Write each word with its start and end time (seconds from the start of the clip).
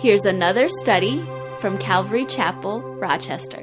Here's 0.00 0.24
another 0.24 0.70
study 0.80 1.22
from 1.58 1.76
Calvary 1.76 2.24
Chapel, 2.24 2.80
Rochester. 2.80 3.60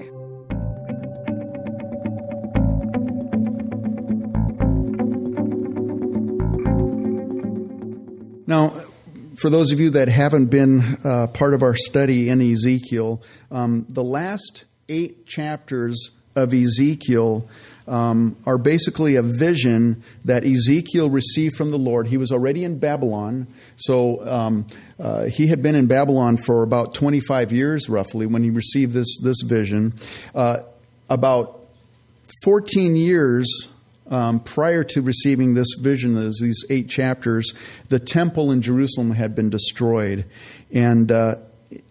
Now, 8.46 8.70
for 9.36 9.50
those 9.50 9.72
of 9.72 9.80
you 9.80 9.90
that 9.90 10.10
haven't 10.10 10.52
been 10.52 11.00
uh, 11.04 11.26
part 11.26 11.56
of 11.56 11.64
our 11.64 11.74
study 11.74 12.30
in 12.30 12.40
Ezekiel, 12.40 13.24
um, 13.50 13.88
the 13.90 14.04
last 14.04 14.66
eight 14.90 15.26
chapters 15.26 16.12
of 16.36 16.54
Ezekiel 16.54 17.50
um, 17.88 18.38
are 18.46 18.60
basically 18.60 19.16
a 19.16 19.24
vision 19.24 20.04
that 20.24 20.46
Ezekiel 20.46 21.10
received 21.10 21.56
from 21.56 21.72
the 21.72 21.80
Lord. 21.80 22.08
He 22.08 22.18
was 22.18 22.32
already 22.32 22.64
in 22.64 22.78
Babylon, 22.78 23.48
so 23.76 24.24
um, 24.28 24.68
uh, 25.00 25.26
he 25.26 25.48
had 25.48 25.62
been 25.62 25.76
in 25.76 25.88
Babylon 25.88 26.38
for 26.38 26.64
about 26.64 26.94
25 26.94 27.52
years, 27.52 27.88
roughly, 27.88 28.26
when 28.26 28.44
he 28.44 28.50
received 28.50 28.94
this 28.94 29.18
this 29.22 29.42
vision. 29.44 29.94
Uh, 30.34 30.60
about 31.10 31.60
14 32.44 32.96
years 32.96 33.68
um, 34.10 34.40
prior 34.40 34.84
to 34.84 35.02
receiving 35.02 35.54
this 35.54 35.68
vision, 35.80 36.16
these 36.16 36.64
eight 36.70 36.90
chapters, 36.90 37.54
the 37.90 38.00
temple 38.00 38.52
in 38.52 38.62
Jerusalem 38.62 39.12
had 39.12 39.36
been 39.36 39.50
destroyed. 39.50 40.26
And 40.74 41.12
uh, 41.12 41.36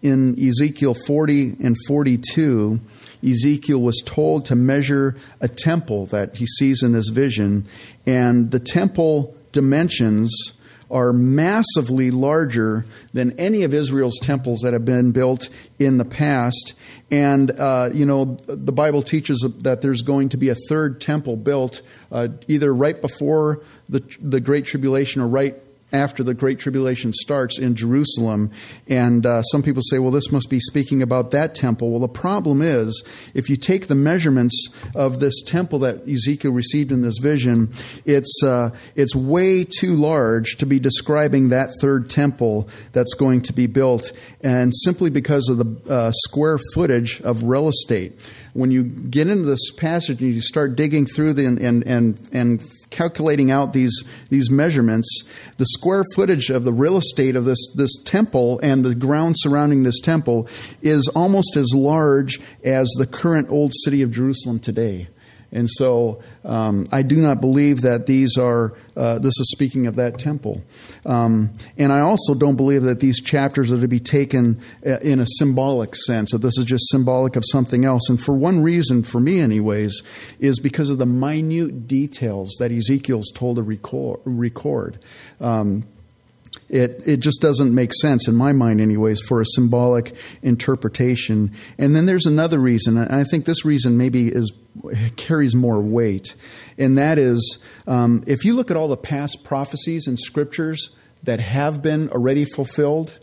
in 0.01 0.37
Ezekiel 0.39 0.95
40 1.05 1.57
and 1.63 1.77
42, 1.87 2.79
Ezekiel 3.23 3.81
was 3.81 4.01
told 4.05 4.45
to 4.45 4.55
measure 4.55 5.15
a 5.41 5.47
temple 5.47 6.07
that 6.07 6.37
he 6.37 6.45
sees 6.45 6.83
in 6.83 6.91
this 6.91 7.09
vision. 7.09 7.65
And 8.05 8.51
the 8.51 8.59
temple 8.59 9.35
dimensions 9.51 10.53
are 10.89 11.11
massively 11.11 12.11
larger 12.11 12.85
than 13.13 13.37
any 13.39 13.63
of 13.63 13.73
Israel's 13.73 14.17
temples 14.21 14.61
that 14.61 14.73
have 14.73 14.85
been 14.85 15.11
built 15.11 15.49
in 15.79 15.97
the 15.97 16.05
past. 16.05 16.73
And, 17.11 17.51
uh, 17.51 17.89
you 17.93 18.05
know, 18.05 18.37
the 18.47 18.71
Bible 18.71 19.01
teaches 19.01 19.45
that 19.59 19.81
there's 19.81 20.01
going 20.01 20.29
to 20.29 20.37
be 20.37 20.49
a 20.49 20.55
third 20.69 21.01
temple 21.01 21.35
built 21.35 21.81
uh, 22.11 22.29
either 22.47 22.73
right 22.73 22.99
before 22.99 23.61
the, 23.89 24.01
the 24.21 24.39
Great 24.39 24.65
Tribulation 24.65 25.21
or 25.21 25.27
right 25.27 25.55
after 25.91 26.21
the 26.23 26.33
Great 26.33 26.59
Tribulation 26.59 27.13
starts 27.13 27.57
in 27.57 27.75
Jerusalem. 27.75 28.51
And 28.87 29.25
uh, 29.25 29.41
some 29.43 29.63
people 29.63 29.81
say, 29.81 29.99
well, 29.99 30.11
this 30.11 30.31
must 30.31 30.49
be 30.49 30.59
speaking 30.59 31.01
about 31.01 31.31
that 31.31 31.55
temple. 31.55 31.91
Well, 31.91 31.99
the 31.99 32.07
problem 32.07 32.61
is, 32.61 33.03
if 33.33 33.49
you 33.49 33.55
take 33.55 33.87
the 33.87 33.95
measurements 33.95 34.69
of 34.95 35.19
this 35.19 35.41
temple 35.43 35.79
that 35.79 36.07
Ezekiel 36.07 36.51
received 36.51 36.91
in 36.91 37.01
this 37.01 37.19
vision, 37.19 37.71
it's, 38.05 38.41
uh, 38.43 38.71
it's 38.95 39.15
way 39.15 39.63
too 39.63 39.95
large 39.95 40.57
to 40.57 40.65
be 40.65 40.79
describing 40.79 41.49
that 41.49 41.69
third 41.81 42.09
temple 42.09 42.67
that's 42.91 43.13
going 43.13 43.41
to 43.43 43.53
be 43.53 43.67
built, 43.67 44.11
and 44.41 44.73
simply 44.75 45.09
because 45.09 45.47
of 45.49 45.57
the 45.57 45.91
uh, 45.91 46.11
square 46.11 46.59
footage 46.73 47.21
of 47.21 47.43
real 47.43 47.69
estate 47.69 48.19
when 48.53 48.71
you 48.71 48.83
get 48.83 49.29
into 49.29 49.45
this 49.45 49.69
passage 49.77 50.19
and 50.23 50.33
you 50.33 50.41
start 50.41 50.75
digging 50.75 51.05
through 51.05 51.31
the 51.31 51.45
and 51.45 51.59
and 51.59 52.27
and 52.33 52.59
calculating 52.89 53.51
out 53.51 53.73
these 53.73 54.03
these 54.29 54.49
measurements, 54.49 55.23
the 55.57 55.65
square 55.65 56.03
footage 56.15 56.49
of 56.49 56.63
the 56.63 56.73
real 56.73 56.97
estate 56.97 57.35
of 57.35 57.45
this 57.45 57.59
this 57.75 57.95
temple 58.03 58.59
and 58.61 58.83
the 58.83 58.95
ground 58.95 59.35
surrounding 59.37 59.83
this 59.83 59.99
temple 59.99 60.47
is 60.81 61.07
almost 61.15 61.55
as 61.55 61.73
large 61.73 62.39
as 62.63 62.87
the 62.97 63.07
current 63.07 63.49
old 63.49 63.71
city 63.83 64.01
of 64.01 64.11
Jerusalem 64.11 64.59
today. 64.59 65.07
And 65.51 65.69
so 65.69 66.21
um, 66.43 66.85
I 66.91 67.03
do 67.03 67.17
not 67.17 67.39
believe 67.39 67.81
that 67.81 68.05
these 68.05 68.37
are, 68.37 68.73
uh, 68.95 69.19
this 69.19 69.39
is 69.39 69.49
speaking 69.51 69.87
of 69.87 69.95
that 69.95 70.19
temple. 70.19 70.61
Um, 71.05 71.53
and 71.77 71.93
I 71.93 72.01
also 72.01 72.33
don't 72.33 72.57
believe 72.57 72.83
that 72.83 72.99
these 72.99 73.21
chapters 73.21 73.71
are 73.71 73.79
to 73.79 73.87
be 73.87 73.99
taken 73.99 74.61
uh, 74.85 74.99
in 74.99 75.19
a 75.19 75.25
symbolic 75.37 75.95
sense, 75.95 76.31
that 76.31 76.41
this 76.41 76.57
is 76.57 76.65
just 76.65 76.89
symbolic 76.89 77.35
of 77.35 77.43
something 77.51 77.85
else. 77.85 78.09
And 78.09 78.21
for 78.21 78.35
one 78.35 78.61
reason, 78.61 79.03
for 79.03 79.19
me 79.19 79.39
anyways, 79.39 80.03
is 80.39 80.59
because 80.59 80.89
of 80.89 80.97
the 80.97 81.05
minute 81.05 81.87
details 81.87 82.55
that 82.59 82.71
Ezekiel's 82.71 83.31
told 83.33 83.55
to 83.55 83.63
record. 83.63 84.19
record. 84.25 84.99
Um, 85.39 85.85
it, 86.69 87.01
it 87.05 87.17
just 87.17 87.41
doesn't 87.41 87.73
make 87.73 87.93
sense, 87.93 88.27
in 88.27 88.35
my 88.35 88.51
mind, 88.51 88.81
anyways, 88.81 89.21
for 89.21 89.41
a 89.41 89.45
symbolic 89.45 90.13
interpretation. 90.41 91.51
And 91.77 91.95
then 91.95 92.05
there's 92.05 92.25
another 92.25 92.59
reason, 92.59 92.97
and 92.97 93.13
I 93.13 93.23
think 93.23 93.45
this 93.45 93.63
reason 93.63 93.97
maybe 93.97 94.27
is 94.27 94.51
carries 95.15 95.55
more 95.55 95.79
weight, 95.79 96.35
and 96.77 96.97
that 96.97 97.17
is 97.17 97.63
um, 97.87 98.23
if 98.27 98.45
you 98.45 98.53
look 98.53 98.69
at 98.69 98.77
all 98.77 98.87
the 98.87 98.97
past 98.97 99.43
prophecies 99.43 100.07
and 100.07 100.19
scriptures 100.19 100.95
that 101.23 101.39
have 101.39 101.81
been 101.81 102.09
already 102.09 102.45
fulfilled, 102.45 103.17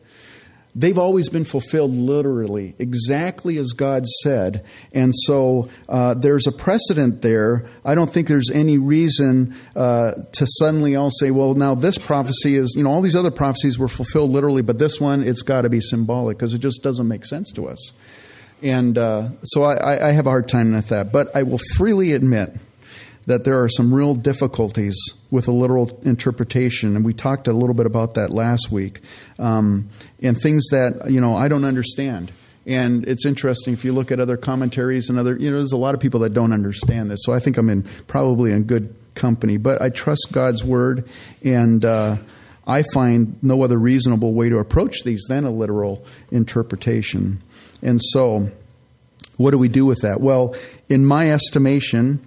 they've 0.74 0.98
always 0.98 1.28
been 1.28 1.44
fulfilled 1.44 1.92
literally, 1.92 2.74
exactly 2.78 3.58
as 3.58 3.72
God 3.72 4.06
said. 4.22 4.64
And 4.92 5.12
so 5.14 5.68
uh, 5.88 6.14
there's 6.14 6.46
a 6.46 6.52
precedent 6.52 7.22
there. 7.22 7.66
I 7.84 7.94
don't 7.94 8.12
think 8.12 8.28
there's 8.28 8.50
any 8.50 8.78
reason 8.78 9.54
uh, 9.76 10.12
to 10.32 10.46
suddenly 10.58 10.96
all 10.96 11.10
say, 11.10 11.30
well, 11.30 11.54
now 11.54 11.74
this 11.74 11.98
prophecy 11.98 12.56
is, 12.56 12.74
you 12.76 12.82
know, 12.82 12.90
all 12.90 13.02
these 13.02 13.16
other 13.16 13.30
prophecies 13.30 13.78
were 13.78 13.88
fulfilled 13.88 14.30
literally, 14.30 14.62
but 14.62 14.78
this 14.78 15.00
one, 15.00 15.22
it's 15.22 15.42
got 15.42 15.62
to 15.62 15.68
be 15.68 15.80
symbolic 15.80 16.38
because 16.38 16.54
it 16.54 16.58
just 16.58 16.82
doesn't 16.82 17.06
make 17.06 17.24
sense 17.24 17.52
to 17.52 17.68
us. 17.68 17.92
And 18.62 18.96
uh, 18.96 19.28
so 19.42 19.62
I, 19.62 20.08
I 20.08 20.12
have 20.12 20.26
a 20.26 20.30
hard 20.30 20.48
time 20.48 20.72
with 20.72 20.88
that. 20.88 21.12
But 21.12 21.34
I 21.36 21.42
will 21.42 21.60
freely 21.76 22.12
admit 22.12 22.56
that 23.26 23.44
there 23.44 23.62
are 23.62 23.68
some 23.68 23.92
real 23.92 24.14
difficulties 24.14 24.96
with 25.30 25.48
a 25.48 25.52
literal 25.52 26.00
interpretation, 26.02 26.96
and 26.96 27.04
we 27.04 27.12
talked 27.12 27.48
a 27.48 27.52
little 27.52 27.74
bit 27.74 27.86
about 27.86 28.14
that 28.14 28.30
last 28.30 28.70
week, 28.70 29.00
um, 29.38 29.88
and 30.22 30.40
things 30.40 30.64
that 30.70 31.10
you 31.10 31.20
know 31.20 31.34
I 31.34 31.48
don't 31.48 31.64
understand. 31.64 32.32
And 32.66 33.06
it's 33.06 33.26
interesting 33.26 33.74
if 33.74 33.84
you 33.84 33.92
look 33.92 34.10
at 34.10 34.20
other 34.20 34.38
commentaries 34.38 35.10
and 35.10 35.18
other, 35.18 35.36
you 35.36 35.50
know, 35.50 35.58
there's 35.58 35.72
a 35.72 35.76
lot 35.76 35.94
of 35.94 36.00
people 36.00 36.20
that 36.20 36.32
don't 36.32 36.50
understand 36.50 37.10
this. 37.10 37.20
So 37.22 37.34
I 37.34 37.38
think 37.38 37.58
I'm 37.58 37.68
in 37.68 37.82
probably 38.06 38.52
in 38.52 38.62
good 38.62 38.94
company. 39.14 39.56
But 39.56 39.80
I 39.80 39.88
trust 39.88 40.28
God's 40.32 40.64
word, 40.64 41.08
and 41.42 41.84
uh, 41.84 42.16
I 42.66 42.82
find 42.92 43.36
no 43.42 43.62
other 43.62 43.78
reasonable 43.78 44.34
way 44.34 44.48
to 44.48 44.58
approach 44.58 45.02
these 45.04 45.24
than 45.28 45.44
a 45.44 45.50
literal 45.50 46.04
interpretation. 46.30 47.42
And 47.82 48.00
so, 48.02 48.50
what 49.36 49.50
do 49.50 49.58
we 49.58 49.68
do 49.68 49.84
with 49.84 50.02
that? 50.02 50.20
Well, 50.20 50.54
in 50.88 51.04
my 51.04 51.30
estimation, 51.30 52.24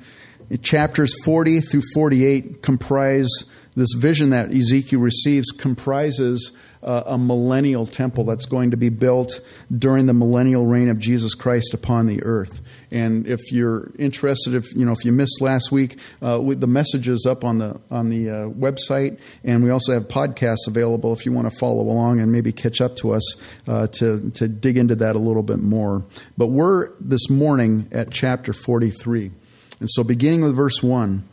chapters 0.61 1.13
40 1.23 1.61
through 1.61 1.81
48 1.93 2.61
comprise 2.61 3.29
this 3.77 3.93
vision 3.93 4.31
that 4.31 4.51
Ezekiel 4.51 4.99
receives 4.99 5.51
comprises 5.51 6.51
uh, 6.81 7.03
a 7.05 7.17
millennial 7.17 7.85
temple 7.85 8.23
that's 8.23 8.47
going 8.47 8.71
to 8.71 8.77
be 8.77 8.89
built 8.89 9.39
during 9.75 10.07
the 10.07 10.15
millennial 10.15 10.65
reign 10.65 10.89
of 10.89 10.97
Jesus 10.97 11.35
Christ 11.35 11.75
upon 11.75 12.07
the 12.07 12.23
earth. 12.23 12.61
And 12.89 13.27
if 13.27 13.51
you're 13.51 13.91
interested, 13.99 14.55
if 14.55 14.73
you 14.75 14.83
know, 14.83 14.93
if 14.93 15.05
you 15.05 15.11
missed 15.11 15.41
last 15.41 15.71
week, 15.71 15.99
uh, 16.23 16.39
the 16.39 16.65
messages 16.65 17.27
up 17.27 17.43
on 17.43 17.59
the 17.59 17.79
on 17.91 18.09
the 18.09 18.29
uh, 18.29 18.33
website, 18.49 19.19
and 19.43 19.63
we 19.63 19.69
also 19.69 19.93
have 19.93 20.07
podcasts 20.07 20.67
available 20.67 21.13
if 21.13 21.23
you 21.25 21.31
want 21.31 21.47
to 21.47 21.55
follow 21.55 21.81
along 21.83 22.19
and 22.19 22.31
maybe 22.31 22.51
catch 22.51 22.81
up 22.81 22.95
to 22.95 23.13
us 23.13 23.35
uh, 23.67 23.85
to 23.87 24.31
to 24.31 24.47
dig 24.47 24.77
into 24.77 24.95
that 24.95 25.15
a 25.15 25.19
little 25.19 25.43
bit 25.43 25.59
more. 25.59 26.03
But 26.35 26.47
we're 26.47 26.93
this 26.99 27.29
morning 27.29 27.89
at 27.91 28.09
chapter 28.09 28.53
43. 28.53 29.31
And 29.79 29.89
so, 29.89 30.03
beginning 30.03 30.41
with 30.41 30.55
verse 30.55 30.81
1, 30.81 31.23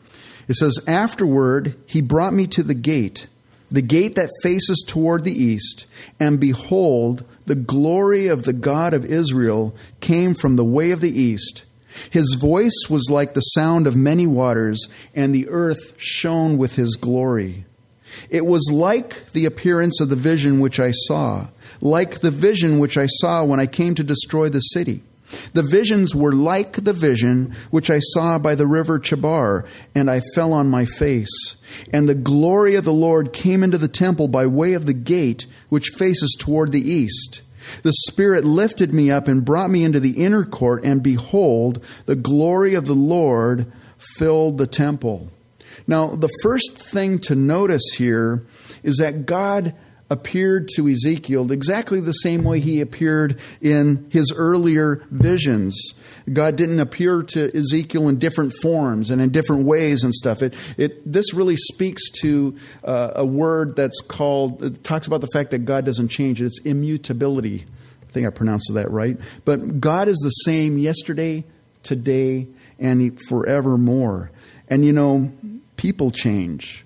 it 0.49 0.55
says, 0.55 0.79
Afterward, 0.87 1.77
he 1.87 2.01
brought 2.01 2.35
me 2.35 2.47
to 2.49 2.63
the 2.63 2.75
gate, 2.75 3.27
the 3.71 3.83
gate 3.83 4.15
that 4.17 4.31
faces 4.43 4.85
toward 4.87 5.25
the 5.25 5.33
east, 5.33 5.87
and 6.21 6.39
behold, 6.39 7.25
the 7.47 7.55
glory 7.55 8.27
of 8.27 8.45
the 8.45 8.53
God 8.53 8.95
of 8.95 9.05
Israel 9.05 9.75
came 10.01 10.35
from 10.35 10.57
the 10.57 10.65
way 10.65 10.91
of 10.91 11.01
the 11.01 11.19
east. 11.19 11.65
His 12.11 12.35
voice 12.35 12.89
was 12.91 13.09
like 13.11 13.35
the 13.35 13.41
sound 13.41 13.87
of 13.87 13.97
many 13.97 14.27
waters, 14.27 14.89
and 15.15 15.35
the 15.35 15.49
earth 15.49 15.95
shone 15.97 16.59
with 16.59 16.77
his 16.77 16.97
glory. 16.97 17.65
It 18.31 18.47
was 18.47 18.71
like 18.73 19.33
the 19.33 19.45
appearance 19.45 20.01
of 20.01 20.09
the 20.09 20.17
vision 20.17 20.61
which 20.61 20.79
I 20.79 20.91
saw, 20.91 21.49
like 21.81 22.21
the 22.21 22.31
vision 22.31 22.79
which 22.79 22.97
I 22.97 23.07
saw 23.07 23.45
when 23.45 23.61
I 23.61 23.67
came 23.67 23.95
to 23.95 24.05
destroy 24.05 24.49
the 24.49 24.61
city. 24.61 25.03
The 25.53 25.63
visions 25.63 26.15
were 26.15 26.33
like 26.33 26.85
the 26.85 26.93
vision 26.93 27.55
which 27.71 27.91
I 27.91 27.99
saw 27.99 28.39
by 28.39 28.55
the 28.55 28.67
river 28.67 28.99
Chebar, 28.99 29.67
and 29.95 30.11
I 30.11 30.21
fell 30.35 30.53
on 30.53 30.69
my 30.69 30.85
face. 30.85 31.57
And 31.93 32.09
the 32.09 32.15
glory 32.15 32.75
of 32.75 32.85
the 32.85 32.93
Lord 32.93 33.33
came 33.33 33.63
into 33.63 33.79
the 33.79 33.89
temple 33.89 34.29
by 34.29 34.47
way 34.47 34.75
of 34.75 34.87
the 34.87 34.95
gate 34.95 35.47
which 35.69 35.91
faces 35.97 36.37
toward 36.39 36.73
the 36.73 36.89
east. 36.89 37.43
The 37.83 37.95
Spirit 38.09 38.45
lifted 38.45 38.93
me 38.93 39.11
up 39.11 39.27
and 39.27 39.45
brought 39.45 39.71
me 39.71 39.85
into 39.85 40.01
the 40.01 40.23
inner 40.23 40.45
court, 40.45 40.85
and 40.85 41.03
behold, 41.03 41.83
the 42.07 42.17
glory 42.17 42.75
of 42.75 42.87
the 42.87 42.95
Lord 42.95 43.71
filled 44.19 44.59
the 44.59 44.67
temple. 44.67 45.31
Now, 45.87 46.09
the 46.09 46.31
first 46.43 46.77
thing 46.77 47.19
to 47.21 47.35
notice 47.35 47.95
here 47.97 48.45
is 48.83 48.97
that 48.97 49.27
God 49.27 49.75
appeared 50.11 50.69
to 50.69 50.89
Ezekiel 50.89 51.51
exactly 51.51 52.01
the 52.01 52.13
same 52.13 52.45
way 52.45 52.61
he 52.61 52.81
appeared 52.81 53.39
in 53.61 54.07
his 54.11 54.33
earlier 54.37 55.03
visions. 55.11 55.95
God 56.31 56.57
didn't 56.57 56.81
appear 56.81 57.23
to 57.23 57.57
Ezekiel 57.57 58.09
in 58.09 58.19
different 58.19 58.53
forms 58.61 59.11
and 59.11 59.21
in 59.21 59.31
different 59.31 59.65
ways 59.65 60.05
and 60.05 60.15
stuff. 60.15 60.43
It, 60.43 60.55
it, 60.77 61.11
this 61.11 61.33
really 61.33 61.57
speaks 61.57 62.11
to 62.21 62.57
uh, 62.85 63.13
a 63.17 63.25
word 63.25 63.77
that's 63.77 64.01
called, 64.01 64.63
it 64.63 64.85
talks 64.85 65.07
about 65.07 65.21
the 65.21 65.31
fact 65.33 65.51
that 65.53 65.61
God 65.61 65.85
doesn't 65.85 66.09
change. 66.09 66.43
It's 66.43 66.61
immutability. 66.65 67.65
I 68.03 68.13
think 68.13 68.27
I 68.27 68.31
pronounced 68.31 68.71
that 68.75 68.91
right. 68.91 69.19
But 69.45 69.81
God 69.81 70.09
is 70.09 70.19
the 70.19 70.31
same 70.31 70.79
yesterday, 70.79 71.45
today, 71.83 72.47
and 72.79 73.19
forevermore. 73.29 74.31
And 74.69 74.85
you 74.85 74.93
know, 74.93 75.33
people 75.77 76.11
change 76.11 76.85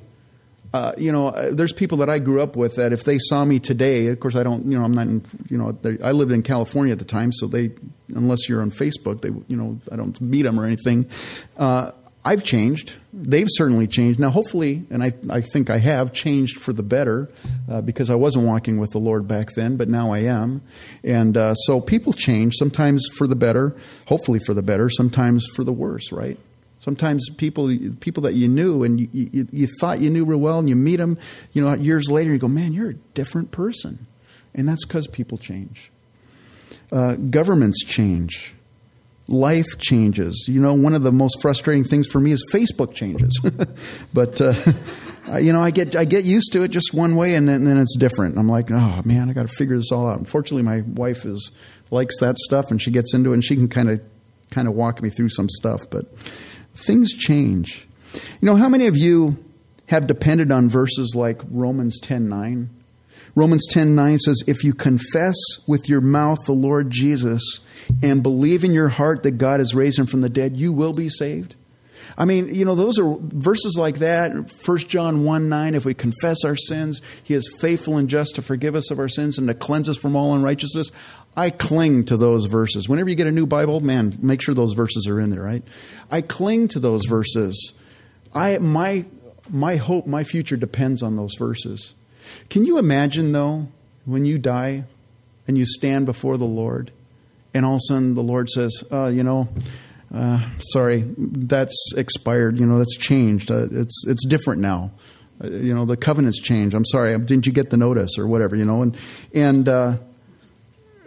uh, 0.73 0.93
you 0.99 1.12
know, 1.12 1.29
uh, 1.29 1.50
there's 1.50 1.73
people 1.73 1.99
that 1.99 2.11
I 2.11 2.19
grew 2.19 2.43
up 2.43 2.56
with 2.56 2.76
that 2.76 2.93
if 2.93 3.05
they 3.05 3.19
saw 3.19 3.44
me 3.44 3.59
today, 3.59 4.09
of 4.09 4.20
course, 4.20 4.37
I 4.37 4.43
don't, 4.43 4.70
you 4.70 4.79
know, 4.79 4.85
I'm 4.85 4.93
not, 4.93 5.06
in, 5.06 5.25
you 5.49 5.56
know, 5.56 5.76
I 6.03 6.12
lived 6.12 6.32
in 6.32 6.43
California 6.43 6.93
at 6.93 6.99
the 6.99 7.05
time, 7.05 7.32
so 7.32 7.47
they, 7.47 7.70
unless 8.15 8.49
you're 8.49 8.61
on 8.61 8.70
Facebook, 8.70 9.23
they, 9.23 9.31
you 9.49 9.56
know, 9.56 9.81
I 9.91 9.97
don't 9.97 10.20
meet 10.20 10.43
them 10.43 10.61
or 10.61 10.67
anything. 10.67 11.06
Uh, 11.56 11.93
I've 12.25 12.43
changed. 12.43 12.97
They've 13.15 13.47
certainly 13.49 13.87
changed. 13.87 14.20
Now, 14.20 14.29
hopefully, 14.29 14.85
and 14.91 15.03
I, 15.03 15.15
I 15.31 15.41
think 15.41 15.70
I 15.70 15.79
have 15.79 16.12
changed 16.12 16.59
for 16.59 16.75
the 16.75 16.82
better 16.82 17.31
uh, 17.71 17.81
because 17.81 18.11
I 18.11 18.17
wasn't 18.17 18.44
walking 18.44 18.79
with 18.79 18.91
the 18.91 18.99
Lord 18.99 19.26
back 19.26 19.49
then, 19.56 19.76
but 19.79 19.88
now 19.88 20.12
I 20.12 20.19
am. 20.19 20.61
And 21.03 21.37
uh, 21.38 21.55
so 21.55 21.81
people 21.81 22.12
change, 22.12 22.55
sometimes 22.56 23.06
for 23.17 23.26
the 23.26 23.37
better, 23.37 23.75
hopefully 24.06 24.41
for 24.44 24.53
the 24.53 24.62
better, 24.62 24.91
sometimes 24.91 25.47
for 25.55 25.64
the 25.64 25.73
worse, 25.73 26.12
right? 26.12 26.38
Sometimes 26.81 27.29
people 27.37 27.71
people 28.01 28.23
that 28.23 28.35
you 28.35 28.49
knew 28.49 28.85
and 28.85 29.01
you, 29.01 29.09
you, 29.13 29.49
you, 29.51 29.69
thought 29.81 30.01
you 30.01 30.11
knew 30.11 30.25
real 30.25 30.39
well, 30.39 30.59
and 30.59 30.69
you 30.69 30.77
meet 30.77 30.97
them, 30.97 31.19
you 31.53 31.63
know, 31.63 31.75
years 31.75 32.11
later, 32.11 32.31
you 32.31 32.39
go, 32.39 32.49
"Man, 32.49 32.73
you're 32.73 32.91
a 32.91 32.95
different 33.15 33.51
person," 33.51 34.07
and 34.55 34.69
that's 34.69 34.85
because 34.85 35.07
people 35.09 35.39
change. 35.39 35.91
Uh, 36.93 37.15
governments 37.15 37.85
change. 37.85 38.55
Life 39.27 39.67
changes. 39.79 40.47
You 40.49 40.61
know, 40.61 40.73
one 40.73 40.95
of 40.95 41.03
the 41.03 41.13
most 41.13 41.43
frustrating 41.43 41.85
things 41.85 42.07
for 42.07 42.21
me 42.21 42.33
is 42.33 42.45
Facebook 42.53 42.95
changes, 42.95 43.41
but. 44.15 44.41
Uh, 44.41 44.55
you 45.41 45.53
know, 45.53 45.61
I 45.61 45.71
get 45.71 45.95
I 45.95 46.05
get 46.05 46.25
used 46.25 46.53
to 46.53 46.63
it 46.63 46.69
just 46.69 46.95
one 46.95 47.15
way, 47.15 47.35
and 47.35 47.49
then, 47.49 47.57
and 47.57 47.67
then 47.67 47.79
it's 47.79 47.97
different. 47.97 48.39
I'm 48.39 48.49
like, 48.49 48.71
oh 48.71 49.03
man, 49.05 49.29
I 49.29 49.33
got 49.35 49.47
to 49.47 49.53
figure 49.53 49.77
this 49.77 49.93
all 49.93 50.09
out. 50.09 50.19
Unfortunately, 50.19 50.63
my 50.63 50.81
wife 50.81 51.27
is 51.27 51.51
likes 51.91 52.19
that 52.21 52.39
stuff, 52.39 52.71
and 52.71 52.81
she 52.81 52.91
gets 52.91 53.15
into 53.15 53.31
it, 53.31 53.35
and 53.35 53.45
she 53.45 53.55
can 53.57 53.69
kind 53.69 53.91
of 53.91 54.01
kind 54.51 54.69
of 54.69 54.75
walk 54.75 55.03
me 55.03 55.11
through 55.11 55.29
some 55.29 55.49
stuff. 55.49 55.89
But 55.91 56.07
things 56.87 57.13
change. 57.13 57.87
You 58.15 58.47
know, 58.47 58.57
how 58.57 58.69
many 58.69 58.87
of 58.87 58.97
you 58.97 59.37
have 59.87 60.07
depended 60.07 60.53
on 60.53 60.69
verses 60.69 61.15
like 61.15 61.41
Romans 61.51 62.01
10:9? 62.01 62.71
Romans 63.35 63.67
10:9 63.71 64.19
says, 64.19 64.43
"If 64.47 64.65
you 64.65 64.73
confess 64.73 65.37
with 65.67 65.89
your 65.89 66.01
mouth 66.01 66.39
the 66.47 66.53
Lord 66.53 66.91
Jesus 66.91 67.61
and 68.03 68.23
believe 68.23 68.65
in 68.65 68.73
your 68.73 68.89
heart 68.89 69.23
that 69.23 69.39
God 69.39 69.61
has 69.61 69.75
raised 69.75 69.99
him 69.99 70.07
from 70.07 70.21
the 70.23 70.29
dead, 70.29 70.57
you 70.57 70.73
will 70.73 70.93
be 70.93 71.09
saved." 71.09 71.55
I 72.20 72.25
mean, 72.25 72.53
you 72.53 72.65
know, 72.65 72.75
those 72.75 72.99
are 72.99 73.17
verses 73.20 73.76
like 73.79 73.99
that. 73.99 74.32
1 74.32 74.79
John 74.79 75.25
1 75.25 75.49
9, 75.49 75.75
if 75.76 75.85
we 75.85 75.94
confess 75.94 76.44
our 76.44 76.56
sins, 76.56 77.00
he 77.23 77.35
is 77.35 77.49
faithful 77.61 77.97
and 77.97 78.11
just 78.11 78.35
to 78.35 78.43
forgive 78.43 78.75
us 78.75 78.91
of 78.91 78.99
our 78.99 79.09
sins 79.09 79.38
and 79.38 79.47
to 79.47 79.55
cleanse 79.55 79.88
us 79.88 79.97
from 79.97 80.17
all 80.17 80.35
unrighteousness. 80.35 80.91
I 81.37 81.50
cling 81.50 82.06
to 82.06 82.17
those 82.17 82.47
verses. 82.47 82.88
Whenever 82.88 83.09
you 83.09 83.15
get 83.15 83.29
a 83.29 83.32
new 83.32 83.47
Bible, 83.47 83.81
man, 83.81 84.19
make 84.20 84.43
sure 84.43 84.53
those 84.53 84.73
verses 84.73 85.06
are 85.06 85.20
in 85.20 85.31
there, 85.31 85.43
right? 85.43 85.62
I 86.11 86.20
cling 86.20 86.67
to 86.69 86.81
those 86.81 87.05
verses. 87.06 87.73
I 88.35 88.59
my 88.59 89.05
my 89.49 89.76
hope, 89.76 90.09
my 90.09 90.25
future 90.25 90.56
depends 90.56 91.05
on 91.05 91.14
those 91.14 91.37
verses. 91.38 91.94
Can 92.50 92.64
you 92.64 92.79
imagine 92.79 93.31
though, 93.31 93.69
when 94.05 94.25
you 94.25 94.38
die 94.38 94.85
and 95.47 95.56
you 95.56 95.64
stand 95.64 96.05
before 96.05 96.37
the 96.37 96.44
Lord, 96.44 96.91
and 97.55 97.64
all 97.64 97.75
of 97.75 97.79
a 97.79 97.81
sudden 97.88 98.14
the 98.14 98.23
Lord 98.23 98.50
says, 98.50 98.82
uh, 98.91 99.06
you 99.06 99.23
know, 99.23 99.49
uh, 100.13 100.41
sorry, 100.73 101.05
that's 101.17 101.93
expired. 101.97 102.59
You 102.59 102.67
know, 102.67 102.79
that's 102.79 102.97
changed. 102.97 103.51
Uh, 103.51 103.67
it's 103.71 104.05
it's 104.07 104.25
different 104.27 104.61
now. 104.61 104.91
Uh, 105.43 105.49
you 105.49 105.75
know, 105.75 105.85
the 105.85 105.97
covenant's 105.97 106.41
changed. 106.41 106.75
I'm 106.75 106.85
sorry. 106.85 107.17
Didn't 107.19 107.47
you 107.47 107.53
get 107.53 107.71
the 107.71 107.77
notice 107.77 108.19
or 108.19 108.27
whatever? 108.27 108.57
You 108.57 108.65
know, 108.65 108.83
and 108.83 108.97
and 109.35 109.69
uh, 109.69 109.99